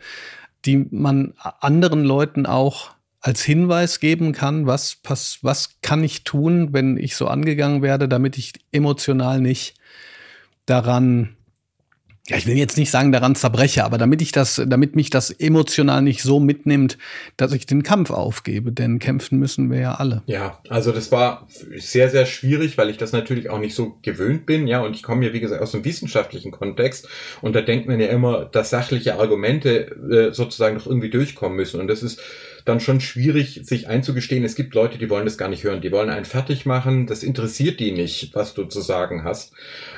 die 0.65 0.87
man 0.91 1.35
anderen 1.61 2.05
Leuten 2.05 2.47
auch 2.47 2.98
als 3.21 3.43
Hinweis 3.43 4.01
geben 4.01 4.33
kann, 4.33 4.67
was, 4.67 4.99
was, 5.05 5.39
was 5.43 5.81
kann 5.83 6.05
ich 6.05 6.25
tun, 6.25 6.73
wenn 6.73 6.97
ich 6.97 7.17
so 7.17 7.27
angegangen 7.27 7.83
werde, 7.83 8.09
damit 8.09 8.39
ich 8.39 8.53
emotional 8.71 9.41
nicht 9.41 9.75
daran 10.67 11.37
ja, 12.29 12.37
ich 12.37 12.47
will 12.47 12.59
jetzt 12.59 12.77
nicht 12.77 12.91
sagen, 12.91 13.11
daran 13.11 13.35
zerbreche, 13.35 13.85
aber 13.85 13.97
damit 13.97 14.21
ich 14.21 14.33
das, 14.33 14.63
damit 14.67 14.95
mich 14.95 15.09
das 15.09 15.31
emotional 15.31 16.03
nicht 16.03 16.23
so 16.23 16.41
mitnimmt, 16.41 16.99
dass 17.39 17.53
ich 17.53 17.65
den 17.65 17.83
Kampf 17.83 18.11
aufgebe, 18.11 18.71
denn 18.71 18.99
kämpfen 18.99 19.39
müssen 19.39 19.71
wir 19.71 19.81
ja 19.81 19.95
alle. 19.95 20.23
Ja, 20.27 20.61
also 20.69 20.93
das 20.93 21.11
war 21.11 21.49
sehr, 21.79 22.11
sehr 22.11 22.27
schwierig, 22.27 22.77
weil 22.77 22.91
ich 22.91 22.99
das 22.99 23.13
natürlich 23.13 23.49
auch 23.49 23.59
nicht 23.59 23.75
so 23.75 23.99
gewöhnt 24.03 24.45
bin, 24.45 24.67
ja, 24.67 24.81
und 24.81 24.95
ich 24.95 25.03
komme 25.03 25.25
ja, 25.25 25.33
wie 25.33 25.41
gesagt, 25.41 25.63
aus 25.63 25.75
einem 25.75 25.87
wissenschaftlichen 25.87 26.51
Kontext 26.51 27.09
und 27.41 27.57
da 27.57 27.63
denkt 27.63 27.89
man 27.89 27.99
ja 27.99 28.09
immer, 28.09 28.45
dass 28.45 28.69
sachliche 28.69 29.19
Argumente 29.19 29.87
äh, 30.11 30.35
sozusagen 30.35 30.77
noch 30.77 30.87
irgendwie 30.87 31.11
durchkommen 31.11 31.57
müssen 31.57 31.81
und 31.81 31.89
das 31.89 32.03
ist 32.03 32.21
dann 32.69 32.81
schon 32.81 33.01
schwierig, 33.01 33.61
sich 33.65 33.89
einzugestehen, 33.89 34.45
es 34.45 34.55
gibt 34.55 34.75
Leute, 34.75 34.99
die 34.99 35.09
wollen 35.11 35.25
das 35.25 35.39
gar 35.39 35.49
nicht 35.49 35.65
hören, 35.65 35.81
die 35.81 35.93
wollen 35.93 36.11
einen 36.11 36.25
fertig 36.25 36.67
machen, 36.67 37.07
das 37.07 37.23
interessiert 37.23 37.81
die 37.81 37.93
nicht, 37.93 38.35
was 38.35 38.55
du 38.55 38.65
zu 38.65 38.81
sagen 38.81 39.25
hast, 39.25 39.53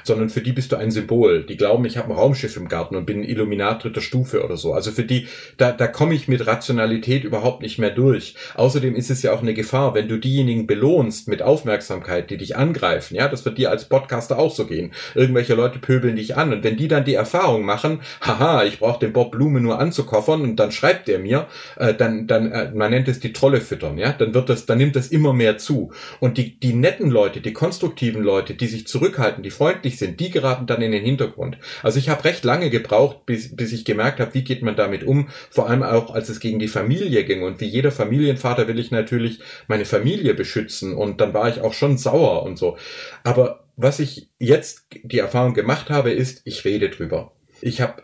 sondern 0.04 0.30
für 0.30 0.40
die 0.40 0.52
bist 0.52 0.72
du 0.72 0.76
ein 0.76 0.90
Symbol. 0.90 1.44
Die 1.44 1.56
glauben, 1.56 1.84
ich 1.84 1.96
habe 1.96 2.08
ein 2.08 2.16
Raumschiff 2.16 2.56
im 2.56 2.68
Garten 2.68 2.96
und 2.96 3.06
bin 3.06 3.24
Illuminat 3.24 3.84
dritter 3.84 4.00
Stufe 4.00 4.44
oder 4.44 4.56
so. 4.56 4.72
Also 4.72 4.92
für 4.92 5.04
die, 5.04 5.26
da, 5.56 5.72
da 5.72 5.86
komme 5.86 6.14
ich 6.14 6.28
mit 6.28 6.46
Rationalität 6.46 7.24
überhaupt 7.24 7.62
nicht 7.62 7.78
mehr 7.78 7.90
durch. 7.90 8.34
Außerdem 8.54 8.94
ist 8.94 9.10
es 9.10 9.22
ja 9.22 9.32
auch 9.32 9.42
eine 9.42 9.54
Gefahr, 9.54 9.94
wenn 9.94 10.08
du 10.08 10.18
diejenigen 10.18 10.66
belohnst 10.66 11.28
mit 11.28 11.42
Aufmerksamkeit, 11.42 12.30
die 12.30 12.36
dich 12.36 12.56
angreifen, 12.56 13.16
ja, 13.16 13.28
das 13.28 13.44
wird 13.44 13.58
dir 13.58 13.70
als 13.70 13.86
Podcaster 13.86 14.38
auch 14.38 14.54
so 14.54 14.66
gehen. 14.66 14.92
Irgendwelche 15.14 15.54
Leute 15.54 15.78
pöbeln 15.78 16.16
dich 16.16 16.36
an 16.36 16.52
und 16.52 16.64
wenn 16.64 16.76
die 16.76 16.88
dann 16.88 17.04
die 17.04 17.14
Erfahrung 17.14 17.64
machen, 17.64 18.00
haha, 18.20 18.64
ich 18.64 18.78
brauche 18.78 19.00
den 19.00 19.12
Bob 19.12 19.32
Blume 19.32 19.60
nur 19.60 19.78
anzukoffern 19.78 20.42
und 20.42 20.56
dann 20.56 20.72
schreibt 20.72 21.08
er 21.08 21.18
mir, 21.18 21.46
äh, 21.76 21.94
dann, 21.94 22.26
dann 22.26 22.52
äh, 22.52 22.59
man 22.74 22.90
nennt 22.90 23.08
es 23.08 23.20
die 23.20 23.32
Trolle 23.32 23.60
füttern, 23.60 23.98
ja, 23.98 24.12
dann 24.12 24.34
wird 24.34 24.48
das, 24.48 24.66
dann 24.66 24.78
nimmt 24.78 24.96
das 24.96 25.08
immer 25.08 25.32
mehr 25.32 25.58
zu. 25.58 25.92
Und 26.20 26.38
die, 26.38 26.58
die 26.58 26.72
netten 26.72 27.10
Leute, 27.10 27.40
die 27.40 27.52
konstruktiven 27.52 28.22
Leute, 28.22 28.54
die 28.54 28.66
sich 28.66 28.86
zurückhalten, 28.86 29.42
die 29.42 29.50
freundlich 29.50 29.98
sind, 29.98 30.20
die 30.20 30.30
geraten 30.30 30.66
dann 30.66 30.82
in 30.82 30.92
den 30.92 31.04
Hintergrund. 31.04 31.58
Also 31.82 31.98
ich 31.98 32.08
habe 32.08 32.24
recht 32.24 32.44
lange 32.44 32.70
gebraucht, 32.70 33.26
bis, 33.26 33.54
bis 33.54 33.72
ich 33.72 33.84
gemerkt 33.84 34.20
habe, 34.20 34.34
wie 34.34 34.44
geht 34.44 34.62
man 34.62 34.76
damit 34.76 35.04
um, 35.04 35.28
vor 35.50 35.68
allem 35.68 35.82
auch, 35.82 36.14
als 36.14 36.28
es 36.28 36.40
gegen 36.40 36.58
die 36.58 36.68
Familie 36.68 37.24
ging. 37.24 37.42
Und 37.42 37.60
wie 37.60 37.66
jeder 37.66 37.92
Familienvater 37.92 38.68
will 38.68 38.78
ich 38.78 38.90
natürlich 38.90 39.40
meine 39.68 39.84
Familie 39.84 40.34
beschützen. 40.34 40.94
Und 40.94 41.20
dann 41.20 41.34
war 41.34 41.48
ich 41.48 41.60
auch 41.60 41.72
schon 41.72 41.98
sauer 41.98 42.42
und 42.42 42.58
so. 42.58 42.76
Aber 43.24 43.64
was 43.76 43.98
ich 43.98 44.28
jetzt 44.38 44.86
die 45.02 45.18
Erfahrung 45.18 45.54
gemacht 45.54 45.90
habe, 45.90 46.10
ist, 46.10 46.42
ich 46.44 46.64
rede 46.64 46.90
drüber. 46.90 47.32
Ich 47.62 47.80
habe 47.80 48.02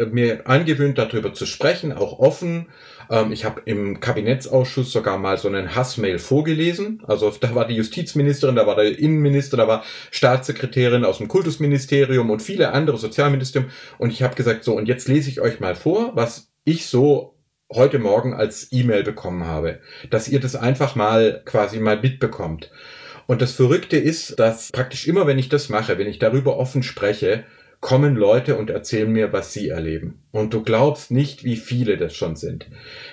äh, 0.00 0.06
mir 0.06 0.46
angewöhnt, 0.46 0.98
darüber 0.98 1.34
zu 1.34 1.46
sprechen, 1.46 1.92
auch 1.92 2.18
offen. 2.18 2.68
Ähm, 3.10 3.32
ich 3.32 3.44
habe 3.44 3.62
im 3.64 4.00
Kabinettsausschuss 4.00 4.92
sogar 4.92 5.18
mal 5.18 5.38
so 5.38 5.48
einen 5.48 5.74
Hassmail 5.74 6.18
vorgelesen. 6.18 7.02
Also 7.06 7.30
da 7.40 7.54
war 7.54 7.66
die 7.66 7.76
Justizministerin, 7.76 8.56
da 8.56 8.66
war 8.66 8.76
der 8.76 8.98
Innenminister, 8.98 9.56
da 9.56 9.68
war 9.68 9.84
Staatssekretärin 10.10 11.04
aus 11.04 11.18
dem 11.18 11.28
Kultusministerium 11.28 12.30
und 12.30 12.42
viele 12.42 12.72
andere 12.72 12.98
Sozialministerium. 12.98 13.70
Und 13.98 14.10
ich 14.12 14.22
habe 14.22 14.34
gesagt, 14.34 14.64
so, 14.64 14.74
und 14.74 14.86
jetzt 14.86 15.08
lese 15.08 15.30
ich 15.30 15.40
euch 15.40 15.60
mal 15.60 15.74
vor, 15.74 16.12
was 16.14 16.52
ich 16.64 16.86
so 16.86 17.38
heute 17.72 17.98
Morgen 17.98 18.34
als 18.34 18.68
E-Mail 18.70 19.02
bekommen 19.02 19.46
habe, 19.46 19.80
dass 20.10 20.28
ihr 20.28 20.40
das 20.40 20.56
einfach 20.56 20.94
mal 20.94 21.42
quasi 21.44 21.80
mal 21.80 22.00
mitbekommt. 22.00 22.70
Und 23.26 23.40
das 23.40 23.52
Verrückte 23.52 23.96
ist, 23.96 24.38
dass 24.38 24.70
praktisch 24.72 25.06
immer, 25.06 25.26
wenn 25.26 25.38
ich 25.38 25.48
das 25.48 25.68
mache, 25.68 25.96
wenn 25.98 26.08
ich 26.08 26.18
darüber 26.18 26.58
offen 26.58 26.82
spreche, 26.82 27.44
kommen 27.82 28.14
Leute 28.14 28.56
und 28.56 28.70
erzählen 28.70 29.12
mir, 29.12 29.32
was 29.32 29.52
sie 29.52 29.68
erleben. 29.68 30.20
Und 30.30 30.54
du 30.54 30.62
glaubst 30.62 31.10
nicht, 31.10 31.42
wie 31.42 31.56
viele 31.56 31.98
das 31.98 32.14
schon 32.14 32.36
sind. 32.36 32.66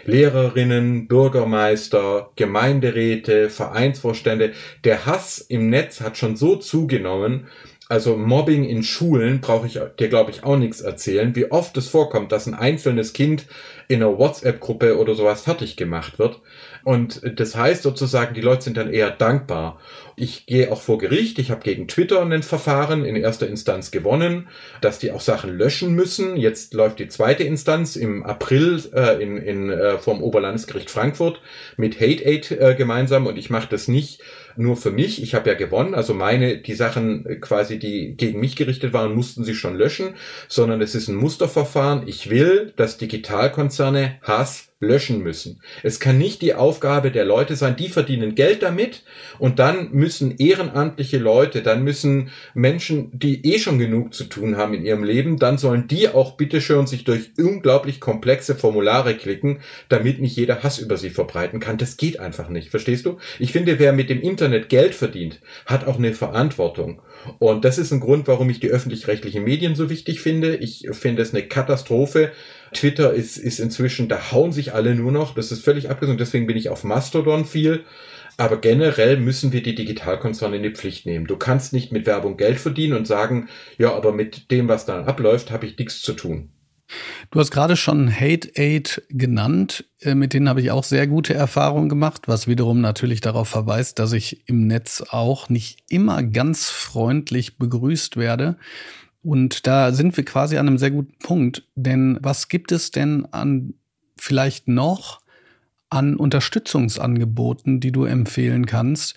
Lehrerinnen, 0.05 1.07
Bürgermeister, 1.07 2.29
Gemeinderäte, 2.35 3.49
Vereinsvorstände. 3.49 4.53
Der 4.83 5.07
Hass 5.07 5.39
im 5.39 5.71
Netz 5.71 6.01
hat 6.01 6.17
schon 6.17 6.37
so 6.37 6.55
zugenommen, 6.55 7.47
also 7.89 8.15
Mobbing 8.15 8.65
in 8.65 8.83
Schulen 8.83 9.41
brauche 9.41 9.65
ich 9.65 9.79
dir, 9.99 10.09
glaube 10.09 10.29
ich, 10.29 10.43
auch 10.43 10.57
nichts 10.57 10.79
erzählen, 10.79 11.35
wie 11.35 11.51
oft 11.51 11.75
es 11.75 11.87
vorkommt, 11.87 12.31
dass 12.31 12.45
ein 12.45 12.53
einzelnes 12.53 13.13
Kind 13.13 13.47
in 13.87 14.03
einer 14.03 14.19
WhatsApp-Gruppe 14.19 14.99
oder 14.99 15.15
sowas 15.15 15.41
fertig 15.41 15.75
gemacht 15.75 16.19
wird. 16.19 16.39
Und 16.83 17.21
das 17.39 17.55
heißt 17.55 17.83
sozusagen, 17.83 18.33
die 18.33 18.41
Leute 18.41 18.63
sind 18.63 18.77
dann 18.77 18.91
eher 18.91 19.11
dankbar. 19.11 19.79
Ich 20.15 20.45
gehe 20.45 20.71
auch 20.71 20.81
vor 20.81 20.97
Gericht. 20.97 21.39
Ich 21.39 21.49
habe 21.49 21.61
gegen 21.61 21.87
Twitter 21.87 22.21
ein 22.21 22.43
Verfahren 22.43 23.05
in 23.05 23.15
erster 23.15 23.47
Instanz 23.47 23.89
gewonnen, 23.89 24.49
dass 24.81 24.99
die 24.99 25.11
auch 25.11 25.21
Sachen 25.21 25.57
löschen 25.57 25.95
müssen. 25.95 26.35
Jetzt 26.35 26.73
läuft 26.73 26.99
die 26.99 27.07
zweite 27.07 27.43
Instanz 27.43 27.95
im 27.95 28.23
April 28.23 28.83
äh, 28.93 29.23
in, 29.23 29.37
in, 29.37 29.69
äh, 29.69 29.97
vom 29.97 30.21
Oberlandesgericht 30.21 30.91
Frankfurt 30.91 31.41
mit 31.77 32.01
Hate 32.01 32.25
Aid 32.25 32.51
äh, 32.51 32.75
gemeinsam. 32.75 33.27
Und 33.27 33.37
ich 33.37 33.49
mache 33.49 33.69
das 33.69 33.87
nicht 33.87 34.21
nur 34.57 34.75
für 34.75 34.91
mich. 34.91 35.23
Ich 35.23 35.35
habe 35.35 35.49
ja 35.49 35.55
gewonnen. 35.55 35.95
Also 35.95 36.13
meine, 36.13 36.57
die 36.57 36.73
Sachen 36.75 37.39
quasi, 37.39 37.79
die 37.79 38.15
gegen 38.17 38.41
mich 38.41 38.57
gerichtet 38.57 38.91
waren, 38.91 39.15
mussten 39.15 39.45
sie 39.45 39.55
schon 39.55 39.77
löschen, 39.77 40.15
sondern 40.49 40.81
es 40.81 40.95
ist 40.95 41.07
ein 41.07 41.15
Musterverfahren. 41.15 42.07
Ich 42.07 42.29
will, 42.29 42.73
dass 42.75 42.97
Digitalkonzerne 42.97 44.17
Hass 44.21 44.68
löschen 44.81 45.21
müssen. 45.21 45.61
Es 45.83 45.99
kann 45.99 46.17
nicht 46.17 46.41
die 46.41 46.53
Aufgabe 46.53 47.11
der 47.11 47.25
Leute 47.25 47.57
sein, 47.57 47.75
die 47.75 47.89
verdienen 47.89 48.33
Geld 48.33 48.63
damit 48.63 49.03
und 49.37 49.59
dann 49.59 49.91
müssen 49.91 50.37
ehrenamtliche 50.37 51.17
Leute, 51.17 51.61
dann 51.61 51.83
müssen 51.83 52.29
Menschen, 52.53 53.09
die 53.11 53.45
eh 53.45 53.59
schon 53.59 53.77
genug 53.77 54.13
zu 54.13 54.23
tun 54.23 54.55
haben 54.55 54.73
in 54.73 54.85
ihrem 54.85 55.03
Leben, 55.03 55.37
dann 55.37 55.57
sollen 55.57 55.87
die 55.89 56.07
auch 56.07 56.37
bitteschön 56.37 56.87
sich 56.87 57.03
durch 57.03 57.31
unglaublich 57.37 57.99
komplexe 57.99 58.55
Formulare 58.55 59.15
klicken, 59.15 59.59
damit 59.89 60.21
nicht 60.21 60.37
jeder 60.37 60.63
Hass 60.63 60.79
über 60.79 60.95
sie 60.95 61.09
verbreiten 61.09 61.59
kann. 61.59 61.77
Das 61.77 61.97
geht 61.97 62.21
einfach 62.21 62.47
nicht, 62.47 62.69
verstehst 62.69 63.05
du? 63.05 63.17
Ich 63.37 63.51
finde, 63.51 63.79
wer 63.79 63.91
mit 63.91 64.09
dem 64.09 64.21
Internet 64.21 64.69
Geld 64.69 64.95
verdient, 64.95 65.41
hat 65.65 65.87
auch 65.87 65.97
eine 65.97 66.13
Verantwortung. 66.13 67.01
Und 67.37 67.65
das 67.65 67.77
ist 67.77 67.91
ein 67.91 67.99
Grund, 67.99 68.29
warum 68.29 68.49
ich 68.49 68.61
die 68.61 68.69
öffentlich-rechtlichen 68.69 69.43
Medien 69.43 69.75
so 69.75 69.89
wichtig 69.89 70.21
finde. 70.21 70.55
Ich 70.55 70.87
finde 70.93 71.21
es 71.21 71.33
eine 71.33 71.43
Katastrophe. 71.43 72.31
Twitter 72.73 73.13
ist, 73.13 73.37
ist 73.37 73.59
inzwischen, 73.59 74.07
da 74.07 74.31
hauen 74.31 74.51
sich 74.51 74.73
alle 74.73 74.95
nur 74.95 75.11
noch. 75.11 75.35
Das 75.35 75.51
ist 75.51 75.63
völlig 75.63 75.89
abgesund. 75.89 76.19
Deswegen 76.19 76.47
bin 76.47 76.57
ich 76.57 76.69
auf 76.69 76.83
Mastodon 76.83 77.45
viel. 77.45 77.83
Aber 78.37 78.57
generell 78.57 79.17
müssen 79.17 79.51
wir 79.51 79.61
die 79.61 79.75
Digitalkonzerne 79.75 80.55
in 80.55 80.63
die 80.63 80.71
Pflicht 80.71 81.05
nehmen. 81.05 81.27
Du 81.27 81.35
kannst 81.35 81.73
nicht 81.73 81.91
mit 81.91 82.05
Werbung 82.05 82.37
Geld 82.37 82.57
verdienen 82.59 82.95
und 82.95 83.05
sagen, 83.05 83.49
ja, 83.77 83.93
aber 83.93 84.13
mit 84.13 84.49
dem, 84.49 84.69
was 84.69 84.85
dann 84.85 85.05
abläuft, 85.05 85.51
habe 85.51 85.65
ich 85.65 85.77
nichts 85.77 86.01
zu 86.01 86.13
tun. 86.13 86.49
Du 87.31 87.39
hast 87.39 87.51
gerade 87.51 87.75
schon 87.75 88.09
Hate 88.09 88.49
Aid 88.55 89.03
genannt. 89.09 89.85
Äh, 89.99 90.15
mit 90.15 90.33
denen 90.33 90.49
habe 90.49 90.61
ich 90.61 90.71
auch 90.71 90.83
sehr 90.83 91.05
gute 91.05 91.33
Erfahrungen 91.33 91.89
gemacht, 91.89 92.27
was 92.27 92.47
wiederum 92.47 92.81
natürlich 92.81 93.21
darauf 93.21 93.47
verweist, 93.47 93.99
dass 93.99 94.13
ich 94.13 94.47
im 94.47 94.67
Netz 94.67 95.03
auch 95.09 95.49
nicht 95.49 95.83
immer 95.89 96.23
ganz 96.23 96.69
freundlich 96.69 97.57
begrüßt 97.57 98.17
werde. 98.17 98.57
Und 99.23 99.67
da 99.67 99.91
sind 99.91 100.15
wir 100.15 100.25
quasi 100.25 100.57
an 100.57 100.67
einem 100.67 100.77
sehr 100.77 100.91
guten 100.91 101.17
Punkt. 101.19 101.67
Denn 101.75 102.17
was 102.21 102.47
gibt 102.47 102.71
es 102.71 102.91
denn 102.91 103.25
an 103.31 103.73
vielleicht 104.17 104.67
noch 104.67 105.21
an 105.89 106.15
Unterstützungsangeboten, 106.15 107.79
die 107.79 107.91
du 107.91 108.05
empfehlen 108.05 108.65
kannst, 108.65 109.15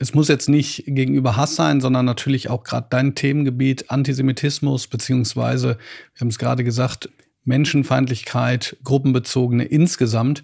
es 0.00 0.14
muss 0.14 0.28
jetzt 0.28 0.48
nicht 0.48 0.84
gegenüber 0.86 1.36
Hass 1.36 1.56
sein, 1.56 1.82
sondern 1.82 2.06
natürlich 2.06 2.48
auch 2.48 2.64
gerade 2.64 2.86
dein 2.88 3.14
Themengebiet 3.14 3.90
Antisemitismus, 3.90 4.86
beziehungsweise, 4.86 5.76
wir 6.14 6.20
haben 6.20 6.28
es 6.28 6.38
gerade 6.38 6.64
gesagt, 6.64 7.10
Menschenfeindlichkeit, 7.44 8.78
gruppenbezogene 8.82 9.64
insgesamt. 9.64 10.42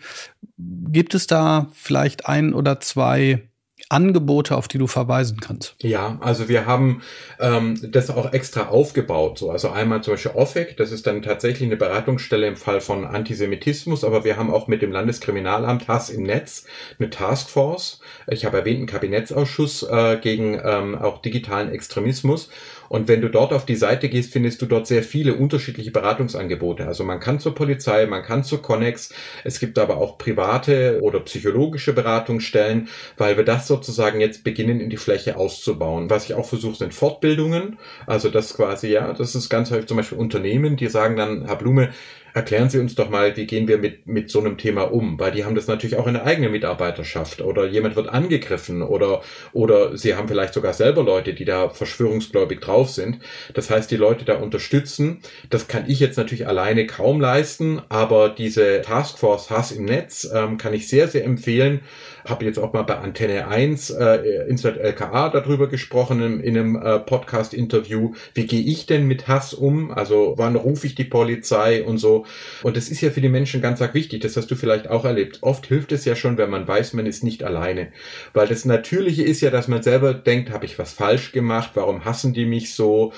Gibt 0.59 1.14
es 1.14 1.26
da 1.26 1.70
vielleicht 1.72 2.26
ein 2.26 2.53
oder 2.53 2.80
zwei 2.80 3.49
Angebote, 3.89 4.57
auf 4.57 4.66
die 4.68 4.78
du 4.78 4.87
verweisen 4.87 5.39
kannst? 5.41 5.76
Ja, 5.80 6.18
also 6.20 6.49
wir 6.49 6.66
haben 6.66 7.03
ähm, 7.39 7.78
das 7.93 8.11
auch 8.11 8.32
extra 8.32 8.68
aufgebaut. 8.68 9.39
So. 9.39 9.51
Also 9.51 9.70
einmal 9.70 10.03
zum 10.03 10.14
Beispiel 10.14 10.32
OFEC, 10.34 10.76
das 10.76 10.91
ist 10.91 11.07
dann 11.07 11.22
tatsächlich 11.22 11.68
eine 11.68 11.76
Beratungsstelle 11.76 12.49
im 12.49 12.57
Fall 12.57 12.80
von 12.80 13.05
Antisemitismus, 13.05 14.03
aber 14.03 14.24
wir 14.24 14.37
haben 14.37 14.53
auch 14.53 14.66
mit 14.66 14.82
dem 14.82 14.91
Landeskriminalamt 14.91 15.87
Hass 15.87 16.11
im 16.11 16.24
Netz 16.24 16.66
eine 16.99 17.11
Taskforce. 17.11 18.01
Ich 18.28 18.45
habe 18.45 18.59
erwähnt, 18.59 18.78
einen 18.78 18.87
Kabinettsausschuss 18.87 19.84
äh, 19.84 20.18
gegen 20.20 20.61
ähm, 20.64 20.97
auch 20.97 21.22
digitalen 21.22 21.70
Extremismus. 21.70 22.49
Und 22.89 23.09
wenn 23.09 23.20
du 23.20 23.28
dort 23.28 23.53
auf 23.53 23.66
die 23.66 23.76
Seite 23.76 24.09
gehst, 24.09 24.32
findest 24.32 24.62
du 24.62 24.66
dort 24.66 24.87
sehr 24.87 25.03
viele 25.03 25.34
unterschiedliche 25.34 25.91
Beratungsangebote. 25.91 26.87
Also 26.87 27.05
man 27.05 27.20
kann 27.20 27.41
zur 27.41 27.55
Polizei, 27.55 28.07
man 28.07 28.22
kann 28.22 28.45
zur 28.45 28.62
Connex. 28.62 29.12
Es 29.45 29.61
gibt 29.61 29.78
aber 29.78 29.99
auch 29.99 30.18
private 30.18 31.01
oder 31.03 31.20
psychologische 31.20 31.93
Beratungsstellen, 31.93 32.89
weil 33.16 33.37
wir 33.37 33.45
das 33.45 33.66
sozusagen 33.66 34.20
jetzt 34.20 34.45
beginnen 34.45 34.80
in 34.80 34.91
die 34.91 34.97
Fläche 34.97 35.37
auszubauen. 35.37 36.11
Was 36.11 36.24
ich 36.24 36.34
auch 36.34 36.47
versuche, 36.47 36.76
sind 36.76 36.95
Fortbildungen. 36.95 37.78
Also 38.07 38.30
das 38.30 38.55
quasi, 38.55 38.89
ja, 38.89 39.12
das 39.12 39.34
ist 39.34 39.49
ganz 39.49 39.70
häufig 39.70 39.87
zum 39.87 39.97
Beispiel 39.97 40.18
Unternehmen, 40.18 40.76
die 40.76 40.89
sagen 40.89 41.16
dann, 41.16 41.47
Herr 41.47 41.57
Blume, 41.57 41.91
erklären 42.37 42.68
Sie 42.68 42.78
uns 42.78 42.95
doch 42.95 43.09
mal, 43.09 43.34
wie 43.39 43.47
gehen 43.47 43.66
wir 43.66 43.78
mit, 43.78 44.07
mit 44.07 44.30
so 44.30 44.41
einem 44.41 44.59
Thema 44.59 44.93
um? 44.93 45.18
Weil 45.18 45.32
die 45.32 45.47
haben 45.47 45.55
das 45.55 45.68
natürlich 45.68 45.97
auch 45.97 46.07
in 46.07 46.12
der 46.12 46.26
eigenen 46.26 46.53
Mitarbeiterschaft 46.53 47.41
oder 47.41 47.66
jemand 47.66 47.97
wird 47.97 48.11
angegriffen 48.11 48.82
oder, 48.82 49.22
oder 49.55 49.97
sie 49.97 50.14
haben 50.14 50.28
vielleicht 50.28 50.53
sogar 50.53 50.74
selber 50.74 51.03
Leute, 51.03 51.32
die 51.32 51.47
da 51.47 51.70
verschwörungsgläubig 51.70 52.61
drauf 52.61 52.91
sind. 52.91 53.20
Das 53.55 53.70
heißt, 53.70 53.91
die 53.91 53.97
Leute 53.97 54.26
da 54.26 54.37
unterstützen. 54.37 55.20
Das 55.49 55.66
kann 55.66 55.84
ich 55.89 55.99
jetzt 55.99 56.18
natürlich 56.18 56.47
alleine 56.47 56.87
kaum 56.87 57.22
leisten, 57.22 57.80
aber 57.89 58.28
diese 58.28 58.82
Taskforce 58.82 59.49
Hass 59.49 59.72
im 59.72 59.87
Netz 59.87 60.30
ähm, 60.30 60.59
kann 60.59 60.74
ich 60.74 60.89
sehr, 60.89 61.09
sehr 61.09 61.24
empfehlen 61.24 61.80
habe 62.28 62.45
jetzt 62.45 62.59
auch 62.59 62.72
mal 62.72 62.82
bei 62.82 62.99
Antenne 62.99 63.49
1 63.49 63.91
äh, 63.91 64.47
Insert 64.49 64.78
LKA 64.78 65.28
darüber 65.28 65.68
gesprochen 65.68 66.20
in, 66.22 66.41
in 66.41 66.57
einem 66.57 66.76
äh, 66.76 66.99
Podcast-Interview. 66.99 68.12
Wie 68.34 68.47
gehe 68.47 68.62
ich 68.62 68.87
denn 68.87 69.07
mit 69.07 69.28
Hass 69.28 69.55
um? 69.55 69.91
Also 69.91 70.34
wann 70.37 70.57
rufe 70.57 70.87
ich 70.87 70.95
die 70.95 71.05
Polizei 71.05 71.84
und 71.84 71.99
so. 71.99 72.26
Und 72.62 72.77
das 72.77 72.89
ist 72.89 73.01
ja 73.01 73.11
für 73.11 73.20
die 73.20 73.29
Menschen 73.29 73.61
ganz 73.61 73.81
arg 73.83 73.95
wichtig. 73.95 74.20
Das 74.22 74.37
hast 74.37 74.51
du 74.51 74.57
vielleicht 74.57 74.89
auch 74.89 75.05
erlebt. 75.05 75.39
Oft 75.43 75.66
hilft 75.66 75.93
es 75.93 76.05
ja 76.05 76.16
schon, 76.16 76.39
wenn 76.39 76.51
man 76.51 76.66
weiß, 76.66 76.93
man 76.93 77.07
ist 77.07 77.24
nicht 77.24 77.43
alleine. 77.43 77.89
Weil 78.33 78.49
das 78.49 78.64
Natürliche 78.64 79.22
ist 79.22 79.41
ja, 79.41 79.51
dass 79.51 79.68
man 79.68 79.83
selber 79.83 80.14
denkt, 80.14 80.51
habe 80.51 80.66
ich 80.66 80.79
was 80.79 80.93
falsch 80.93 81.33
gemacht? 81.33 81.70
Warum 81.74 82.05
hassen 82.05 82.35
die 82.35 82.47
mich 82.47 82.74
so? 82.74 83.12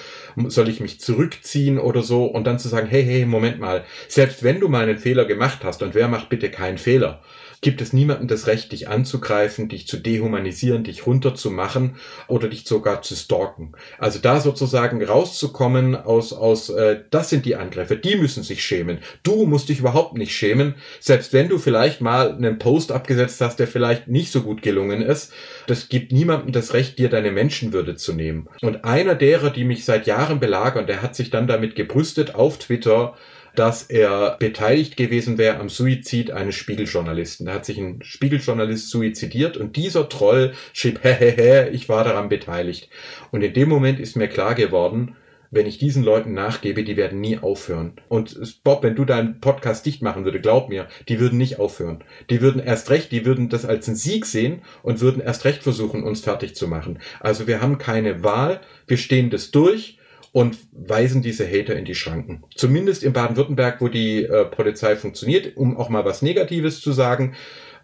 Soll 0.46 0.68
ich 0.68 0.80
mich 0.80 1.00
zurückziehen 1.00 1.78
oder 1.78 2.02
so? 2.02 2.24
Und 2.24 2.46
dann 2.46 2.58
zu 2.58 2.68
sagen, 2.68 2.88
hey, 2.88 3.04
hey, 3.04 3.24
Moment 3.24 3.58
mal. 3.58 3.84
Selbst 4.08 4.42
wenn 4.42 4.60
du 4.60 4.68
mal 4.68 4.82
einen 4.82 4.98
Fehler 4.98 5.24
gemacht 5.24 5.60
hast, 5.64 5.82
und 5.82 5.94
wer 5.94 6.08
macht 6.08 6.28
bitte 6.28 6.50
keinen 6.50 6.78
Fehler? 6.78 7.22
gibt 7.60 7.80
es 7.80 7.92
niemandem 7.92 8.28
das 8.28 8.46
Recht, 8.46 8.72
dich 8.72 8.88
anzugreifen, 8.88 9.68
dich 9.68 9.88
zu 9.88 9.96
dehumanisieren, 9.96 10.84
dich 10.84 11.06
runterzumachen 11.06 11.96
oder 12.28 12.48
dich 12.48 12.64
sogar 12.64 13.02
zu 13.02 13.16
stalken. 13.16 13.72
Also 13.98 14.18
da 14.20 14.40
sozusagen 14.40 15.02
rauszukommen 15.02 15.96
aus, 15.96 16.32
aus 16.32 16.70
äh, 16.70 17.02
das 17.10 17.30
sind 17.30 17.46
die 17.46 17.56
Angriffe, 17.56 17.96
die 17.96 18.16
müssen 18.16 18.42
sich 18.42 18.62
schämen. 18.62 18.97
Du 19.22 19.46
musst 19.46 19.68
dich 19.68 19.80
überhaupt 19.80 20.16
nicht 20.16 20.32
schämen, 20.32 20.74
selbst 21.00 21.32
wenn 21.32 21.48
du 21.48 21.58
vielleicht 21.58 22.00
mal 22.00 22.32
einen 22.32 22.58
Post 22.58 22.92
abgesetzt 22.92 23.40
hast, 23.40 23.58
der 23.58 23.66
vielleicht 23.66 24.08
nicht 24.08 24.32
so 24.32 24.42
gut 24.42 24.62
gelungen 24.62 25.02
ist. 25.02 25.32
Das 25.66 25.88
gibt 25.88 26.12
niemandem 26.12 26.52
das 26.52 26.74
Recht, 26.74 26.98
dir 26.98 27.08
deine 27.08 27.30
Menschenwürde 27.30 27.96
zu 27.96 28.12
nehmen. 28.12 28.48
Und 28.62 28.84
einer 28.84 29.14
derer, 29.14 29.50
die 29.50 29.64
mich 29.64 29.84
seit 29.84 30.06
Jahren 30.06 30.40
belagern, 30.40 30.86
der 30.86 31.02
hat 31.02 31.16
sich 31.16 31.30
dann 31.30 31.46
damit 31.46 31.74
gebrüstet 31.74 32.34
auf 32.34 32.58
Twitter, 32.58 33.14
dass 33.58 33.82
er 33.82 34.36
beteiligt 34.38 34.96
gewesen 34.96 35.36
wäre 35.36 35.58
am 35.58 35.68
Suizid 35.68 36.30
eines 36.30 36.54
Spiegeljournalisten. 36.54 37.46
Da 37.46 37.54
hat 37.54 37.64
sich 37.64 37.78
ein 37.78 38.00
Spiegeljournalist 38.02 38.88
suizidiert 38.88 39.56
und 39.56 39.74
dieser 39.74 40.08
Troll 40.08 40.52
schrieb, 40.72 41.00
hehehe, 41.02 41.70
ich 41.70 41.88
war 41.88 42.04
daran 42.04 42.28
beteiligt. 42.28 42.88
Und 43.32 43.42
in 43.42 43.52
dem 43.52 43.68
Moment 43.68 43.98
ist 43.98 44.16
mir 44.16 44.28
klar 44.28 44.54
geworden, 44.54 45.16
wenn 45.50 45.66
ich 45.66 45.78
diesen 45.78 46.02
Leuten 46.02 46.34
nachgebe, 46.34 46.84
die 46.84 46.96
werden 46.96 47.20
nie 47.20 47.38
aufhören. 47.38 47.92
Und 48.08 48.62
Bob, 48.64 48.82
wenn 48.82 48.96
du 48.96 49.04
deinen 49.04 49.40
Podcast 49.40 49.86
dicht 49.86 50.02
machen 50.02 50.24
würde, 50.24 50.40
glaub 50.40 50.68
mir, 50.68 50.88
die 51.08 51.20
würden 51.20 51.38
nicht 51.38 51.58
aufhören. 51.58 52.04
Die 52.30 52.40
würden 52.40 52.60
erst 52.60 52.90
recht, 52.90 53.12
die 53.12 53.24
würden 53.24 53.48
das 53.48 53.64
als 53.64 53.88
einen 53.88 53.96
Sieg 53.96 54.26
sehen 54.26 54.62
und 54.82 55.00
würden 55.00 55.22
erst 55.22 55.44
recht 55.44 55.62
versuchen, 55.62 56.02
uns 56.02 56.20
fertig 56.20 56.54
zu 56.54 56.68
machen. 56.68 56.98
Also 57.20 57.46
wir 57.46 57.60
haben 57.60 57.78
keine 57.78 58.22
Wahl, 58.22 58.60
wir 58.86 58.96
stehen 58.96 59.30
das 59.30 59.50
durch 59.50 59.98
und 60.32 60.56
weisen 60.72 61.22
diese 61.22 61.46
Hater 61.46 61.76
in 61.76 61.84
die 61.84 61.94
Schranken. 61.94 62.44
Zumindest 62.54 63.02
in 63.02 63.12
Baden-Württemberg, 63.12 63.80
wo 63.80 63.88
die 63.88 64.24
äh, 64.24 64.44
Polizei 64.44 64.96
funktioniert, 64.96 65.56
um 65.56 65.76
auch 65.76 65.88
mal 65.88 66.04
was 66.04 66.22
Negatives 66.22 66.80
zu 66.80 66.92
sagen. 66.92 67.34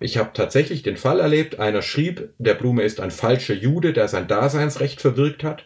Ich 0.01 0.19
habe 0.19 0.31
tatsächlich 0.35 0.83
den 0.83 0.97
Fall 0.97 1.21
erlebt, 1.21 1.59
einer 1.59 1.81
schrieb, 1.81 2.31
der 2.39 2.55
Blume 2.55 2.83
ist 2.83 3.01
ein 3.01 3.11
falscher 3.11 3.55
Jude, 3.55 3.93
der 3.93 4.09
sein 4.09 4.29
Daseinsrecht 4.29 5.01
verwirkt 5.01 5.45
hat. 5.45 5.65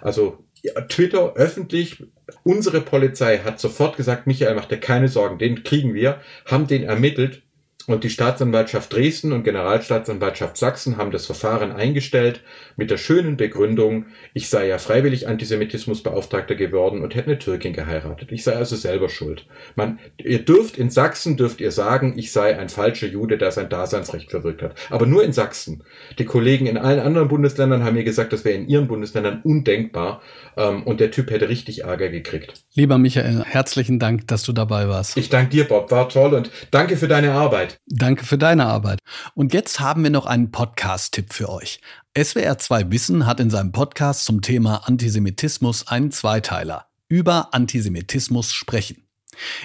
Also 0.00 0.44
Twitter 0.88 1.34
öffentlich, 1.34 2.04
unsere 2.42 2.80
Polizei 2.80 3.38
hat 3.38 3.60
sofort 3.60 3.96
gesagt, 3.96 4.26
Michael, 4.26 4.54
mach 4.54 4.66
dir 4.66 4.78
keine 4.78 5.08
Sorgen, 5.08 5.38
den 5.38 5.62
kriegen 5.62 5.94
wir, 5.94 6.20
haben 6.46 6.66
den 6.66 6.82
ermittelt 6.82 7.42
Und 7.90 8.04
die 8.04 8.10
Staatsanwaltschaft 8.10 8.92
Dresden 8.92 9.32
und 9.32 9.42
Generalstaatsanwaltschaft 9.42 10.56
Sachsen 10.56 10.96
haben 10.96 11.10
das 11.10 11.26
Verfahren 11.26 11.72
eingestellt 11.72 12.40
mit 12.76 12.88
der 12.88 12.98
schönen 12.98 13.36
Begründung, 13.36 14.06
ich 14.32 14.48
sei 14.48 14.68
ja 14.68 14.78
freiwillig 14.78 15.26
Antisemitismusbeauftragter 15.26 16.54
geworden 16.54 17.02
und 17.02 17.16
hätte 17.16 17.30
eine 17.30 17.40
Türkin 17.40 17.72
geheiratet. 17.72 18.30
Ich 18.30 18.44
sei 18.44 18.52
also 18.54 18.76
selber 18.76 19.08
schuld. 19.08 19.44
Man, 19.74 19.98
ihr 20.18 20.38
dürft 20.44 20.78
in 20.78 20.88
Sachsen 20.88 21.36
dürft 21.36 21.60
ihr 21.60 21.72
sagen, 21.72 22.14
ich 22.16 22.30
sei 22.30 22.56
ein 22.56 22.68
falscher 22.68 23.08
Jude, 23.08 23.38
der 23.38 23.50
sein 23.50 23.68
Daseinsrecht 23.68 24.30
verwirkt 24.30 24.62
hat. 24.62 24.76
Aber 24.88 25.06
nur 25.06 25.24
in 25.24 25.32
Sachsen. 25.32 25.82
Die 26.16 26.26
Kollegen 26.26 26.66
in 26.66 26.78
allen 26.78 27.00
anderen 27.00 27.26
Bundesländern 27.26 27.82
haben 27.82 27.94
mir 27.94 28.04
gesagt, 28.04 28.32
das 28.32 28.44
wäre 28.44 28.54
in 28.54 28.68
ihren 28.68 28.86
Bundesländern 28.86 29.40
undenkbar. 29.42 30.22
Ähm, 30.56 30.84
und 30.84 31.00
der 31.00 31.10
Typ 31.10 31.28
hätte 31.32 31.48
richtig 31.48 31.82
Ärger 31.82 32.08
gekriegt. 32.08 32.54
Lieber 32.76 32.98
Michael, 32.98 33.42
herzlichen 33.44 33.98
Dank, 33.98 34.28
dass 34.28 34.44
du 34.44 34.52
dabei 34.52 34.86
warst. 34.86 35.16
Ich 35.16 35.28
danke 35.28 35.50
dir, 35.50 35.64
Bob. 35.64 35.90
War 35.90 36.08
toll 36.08 36.34
und 36.34 36.52
danke 36.70 36.96
für 36.96 37.08
deine 37.08 37.32
Arbeit. 37.32 37.79
Danke 37.86 38.24
für 38.24 38.38
deine 38.38 38.66
Arbeit. 38.66 39.00
Und 39.34 39.52
jetzt 39.52 39.80
haben 39.80 40.02
wir 40.02 40.10
noch 40.10 40.26
einen 40.26 40.50
Podcast-Tipp 40.52 41.32
für 41.32 41.48
euch. 41.48 41.80
SWR 42.16 42.58
2 42.58 42.90
Wissen 42.90 43.26
hat 43.26 43.40
in 43.40 43.50
seinem 43.50 43.72
Podcast 43.72 44.24
zum 44.24 44.42
Thema 44.42 44.86
Antisemitismus 44.88 45.88
einen 45.88 46.12
Zweiteiler. 46.12 46.86
Über 47.08 47.52
Antisemitismus 47.52 48.52
sprechen. 48.52 49.04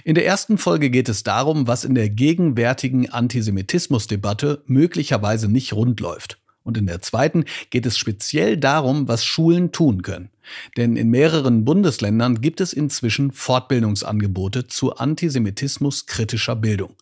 In 0.03 0.15
der 0.15 0.25
ersten 0.25 0.57
Folge 0.57 0.89
geht 0.89 1.09
es 1.09 1.23
darum, 1.23 1.67
was 1.67 1.83
in 1.83 1.95
der 1.95 2.09
gegenwärtigen 2.09 3.09
Antisemitismusdebatte 3.09 4.63
möglicherweise 4.65 5.47
nicht 5.47 5.73
rund 5.73 5.99
läuft. 5.99 6.39
Und 6.63 6.77
in 6.77 6.87
der 6.87 7.01
zweiten 7.01 7.45
geht 7.69 7.85
es 7.85 7.97
speziell 7.97 8.57
darum, 8.57 9.07
was 9.07 9.23
Schulen 9.23 9.71
tun 9.71 10.01
können. 10.01 10.29
Denn 10.77 10.95
in 10.95 11.09
mehreren 11.09 11.63
Bundesländern 11.63 12.41
gibt 12.41 12.59
es 12.59 12.73
inzwischen 12.73 13.31
Fortbildungsangebote 13.31 14.67
zu 14.67 14.95
Antisemitismus 14.95 16.07
kritischer 16.07 16.55
Bildung. 16.55 16.95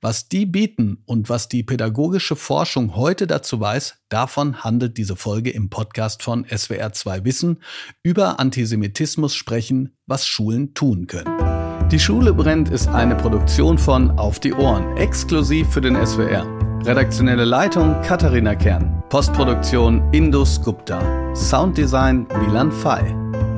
Was 0.00 0.28
die 0.28 0.46
bieten 0.46 1.02
und 1.06 1.28
was 1.28 1.48
die 1.48 1.62
pädagogische 1.62 2.36
Forschung 2.36 2.96
heute 2.96 3.26
dazu 3.26 3.60
weiß, 3.60 3.96
davon 4.08 4.62
handelt 4.64 4.96
diese 4.98 5.16
Folge 5.16 5.50
im 5.50 5.70
Podcast 5.70 6.22
von 6.22 6.44
SWR2 6.46 7.24
Wissen 7.24 7.62
über 8.02 8.40
Antisemitismus 8.40 9.34
sprechen, 9.34 9.96
was 10.06 10.26
Schulen 10.26 10.74
tun 10.74 11.06
können. 11.06 11.88
Die 11.90 11.98
Schule 11.98 12.32
brennt 12.32 12.68
ist 12.68 12.88
eine 12.88 13.16
Produktion 13.16 13.76
von 13.76 14.12
Auf 14.12 14.38
die 14.38 14.52
Ohren, 14.52 14.96
exklusiv 14.96 15.68
für 15.68 15.80
den 15.80 15.96
SWR. 16.06 16.46
Redaktionelle 16.84 17.44
Leitung 17.44 18.00
Katharina 18.02 18.54
Kern. 18.54 19.02
Postproduktion 19.10 20.02
Indus 20.12 20.62
Gupta. 20.62 21.34
Sounddesign 21.34 22.26
Milan 22.40 22.70
Fay. 22.72 23.49